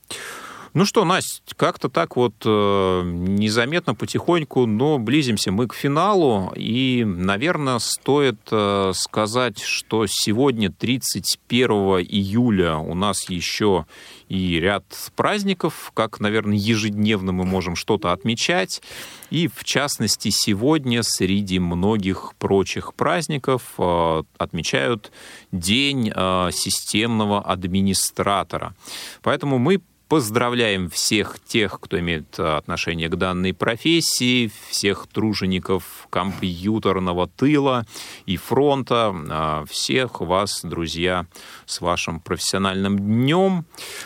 Ну 0.73 0.85
что, 0.85 1.05
Настя, 1.05 1.53
как-то 1.55 1.87
так 1.87 2.15
вот 2.15 2.33
э, 2.43 3.01
незаметно, 3.05 3.93
потихоньку, 3.93 4.65
но 4.65 4.97
близимся 4.97 5.51
мы 5.51 5.67
к 5.67 5.75
финалу. 5.75 6.51
И, 6.55 7.03
наверное, 7.05 7.77
стоит 7.77 8.39
э, 8.49 8.91
сказать, 8.95 9.59
что 9.59 10.07
сегодня, 10.07 10.71
31 10.71 11.69
июля, 11.69 12.77
у 12.77 12.95
нас 12.95 13.29
еще 13.29 13.85
и 14.29 14.59
ряд 14.59 14.83
праздников, 15.15 15.91
как, 15.93 16.19
наверное, 16.19 16.57
ежедневно 16.57 17.33
мы 17.33 17.45
можем 17.45 17.75
что-то 17.75 18.11
отмечать. 18.11 18.81
И, 19.29 19.47
в 19.47 19.63
частности, 19.63 20.29
сегодня 20.31 21.03
среди 21.03 21.59
многих 21.59 22.33
прочих 22.39 22.95
праздников 22.95 23.75
э, 23.77 24.23
отмечают 24.39 25.11
День 25.51 26.11
э, 26.15 26.49
системного 26.51 27.41
администратора. 27.41 28.73
Поэтому 29.21 29.59
мы 29.59 29.79
Поздравляем 30.07 30.89
всех 30.89 31.37
тех, 31.45 31.79
кто 31.79 31.99
имеет 31.99 32.37
э, 32.37 32.57
отношение 32.57 33.09
к 33.09 33.15
данной 33.15 33.53
профессии, 33.53 34.51
всех 34.69 35.07
тружеников 35.07 36.07
компьютерного 36.09 37.27
тыла 37.27 37.85
и 38.25 38.37
фронта, 38.37 39.13
э, 39.13 39.65
всех 39.69 40.21
вас, 40.21 40.61
друзья, 40.63 41.25
с 41.65 41.81
вашим 41.81 42.19
профессиональным 42.19 42.99
днем. 42.99 43.65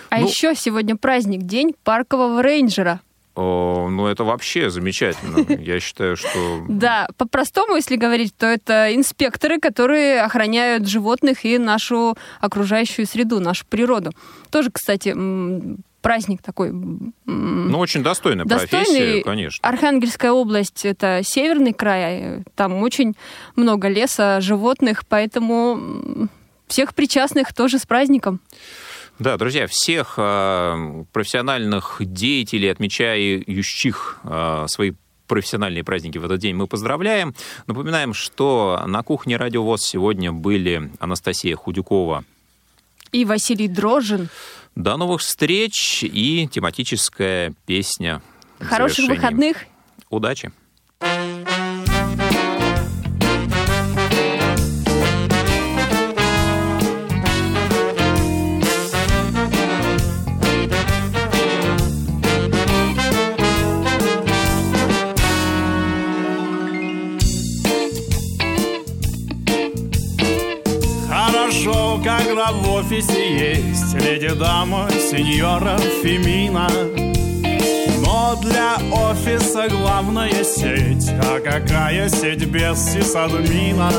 А 0.09 0.19
ну, 0.19 0.27
еще 0.27 0.55
сегодня 0.55 0.95
праздник, 0.95 1.41
День 1.41 1.75
паркового 1.83 2.41
рейнджера. 2.41 3.01
Ну, 3.37 4.07
это 4.07 4.23
вообще 4.23 4.71
замечательно. 4.71 5.45
Я 5.61 5.79
считаю, 5.79 6.17
что... 6.17 6.65
Да, 6.67 7.07
по-простому, 7.17 7.75
если 7.75 7.95
говорить, 7.95 8.35
то 8.35 8.47
это 8.47 8.95
инспекторы, 8.95 9.59
которые 9.59 10.21
охраняют 10.21 10.87
животных 10.87 11.45
и 11.45 11.59
нашу 11.59 12.17
окружающую 12.39 13.05
среду, 13.05 13.39
нашу 13.39 13.65
природу. 13.67 14.11
Тоже, 14.49 14.71
кстати, 14.71 15.13
праздник 16.07 16.41
такой. 16.41 16.71
Ну, 16.71 17.79
очень 17.79 18.01
достойная 18.01 18.45
достойный. 18.45 18.85
профессия, 18.85 19.23
конечно. 19.23 19.67
Архангельская 19.67 20.31
область— 20.31 20.81
это 20.85 21.19
северный 21.21 21.73
край, 21.73 22.45
там 22.55 22.81
очень 22.81 23.13
много 23.57 23.89
леса, 23.89 24.39
животных, 24.39 25.05
поэтому 25.05 26.29
всех 26.67 26.95
причастных 26.95 27.53
тоже 27.53 27.77
с 27.77 27.85
праздником. 27.85 28.39
Да, 29.19 29.35
друзья, 29.35 29.67
всех 29.67 30.13
э, 30.15 31.03
профессиональных 31.11 31.97
деятелей, 31.99 32.69
отмечающих 32.69 34.19
э, 34.23 34.65
свои 34.69 34.93
профессиональные 35.27 35.83
праздники 35.83 36.19
в 36.19 36.23
этот 36.23 36.39
день 36.39 36.55
мы 36.55 36.67
поздравляем. 36.67 37.35
Напоминаем, 37.65 38.13
что 38.13 38.81
на 38.87 39.03
кухне 39.03 39.35
Радио 39.35 39.61
ВОЗ 39.61 39.81
сегодня 39.81 40.31
были 40.31 40.89
Анастасия 40.99 41.57
Худюкова 41.57 42.23
и 43.11 43.25
Василий 43.25 43.67
Дрожин. 43.67 44.29
До 44.77 44.95
новых 44.95 45.21
встреч 45.21 46.03
и 46.03 46.47
тематическая 46.51 47.51
песня. 47.65 48.21
Хороших 48.59 49.07
выходных. 49.09 49.65
Удачи. 50.11 50.51
Когда 72.37 72.51
в 72.51 72.71
офисе 72.71 73.55
есть 73.55 73.95
леди-дама, 73.95 74.87
сеньора 74.91 75.75
Фемина. 76.03 76.69
Но 78.05 78.39
для 78.43 78.77
офиса 78.91 79.67
главная 79.67 80.43
сеть, 80.43 81.09
а 81.09 81.39
какая 81.39 82.07
сеть 82.09 82.45
без 82.45 82.77
сисадмина? 82.77 83.91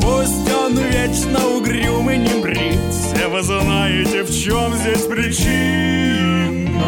Пусть 0.00 0.50
он 0.50 0.78
вечно 0.78 1.46
угрюм 1.58 2.10
и 2.10 2.16
не 2.16 2.40
брит, 2.40 2.80
все 2.90 3.28
вы 3.28 3.42
знаете, 3.42 4.22
в 4.22 4.30
чем 4.30 4.74
здесь 4.76 5.02
причина. 5.02 6.80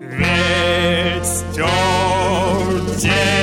Ведь 0.00 1.44
тетя 1.54 3.33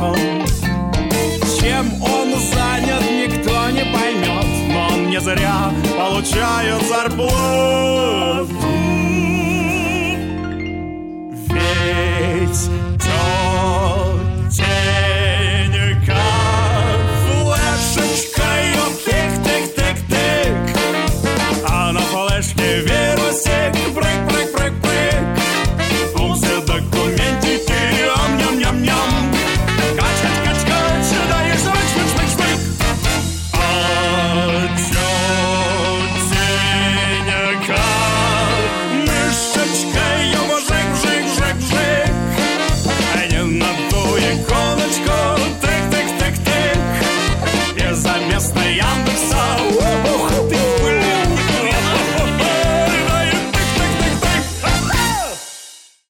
матом 0.00 0.46
Чем 1.60 2.02
он 2.02 2.34
занят, 2.38 3.02
никто 3.10 3.70
не 3.70 3.84
поймет 3.92 4.46
Но 4.68 4.88
он 4.94 5.10
не 5.10 5.20
зря 5.20 5.72
получают 5.96 6.82
зарплату. 6.82 7.85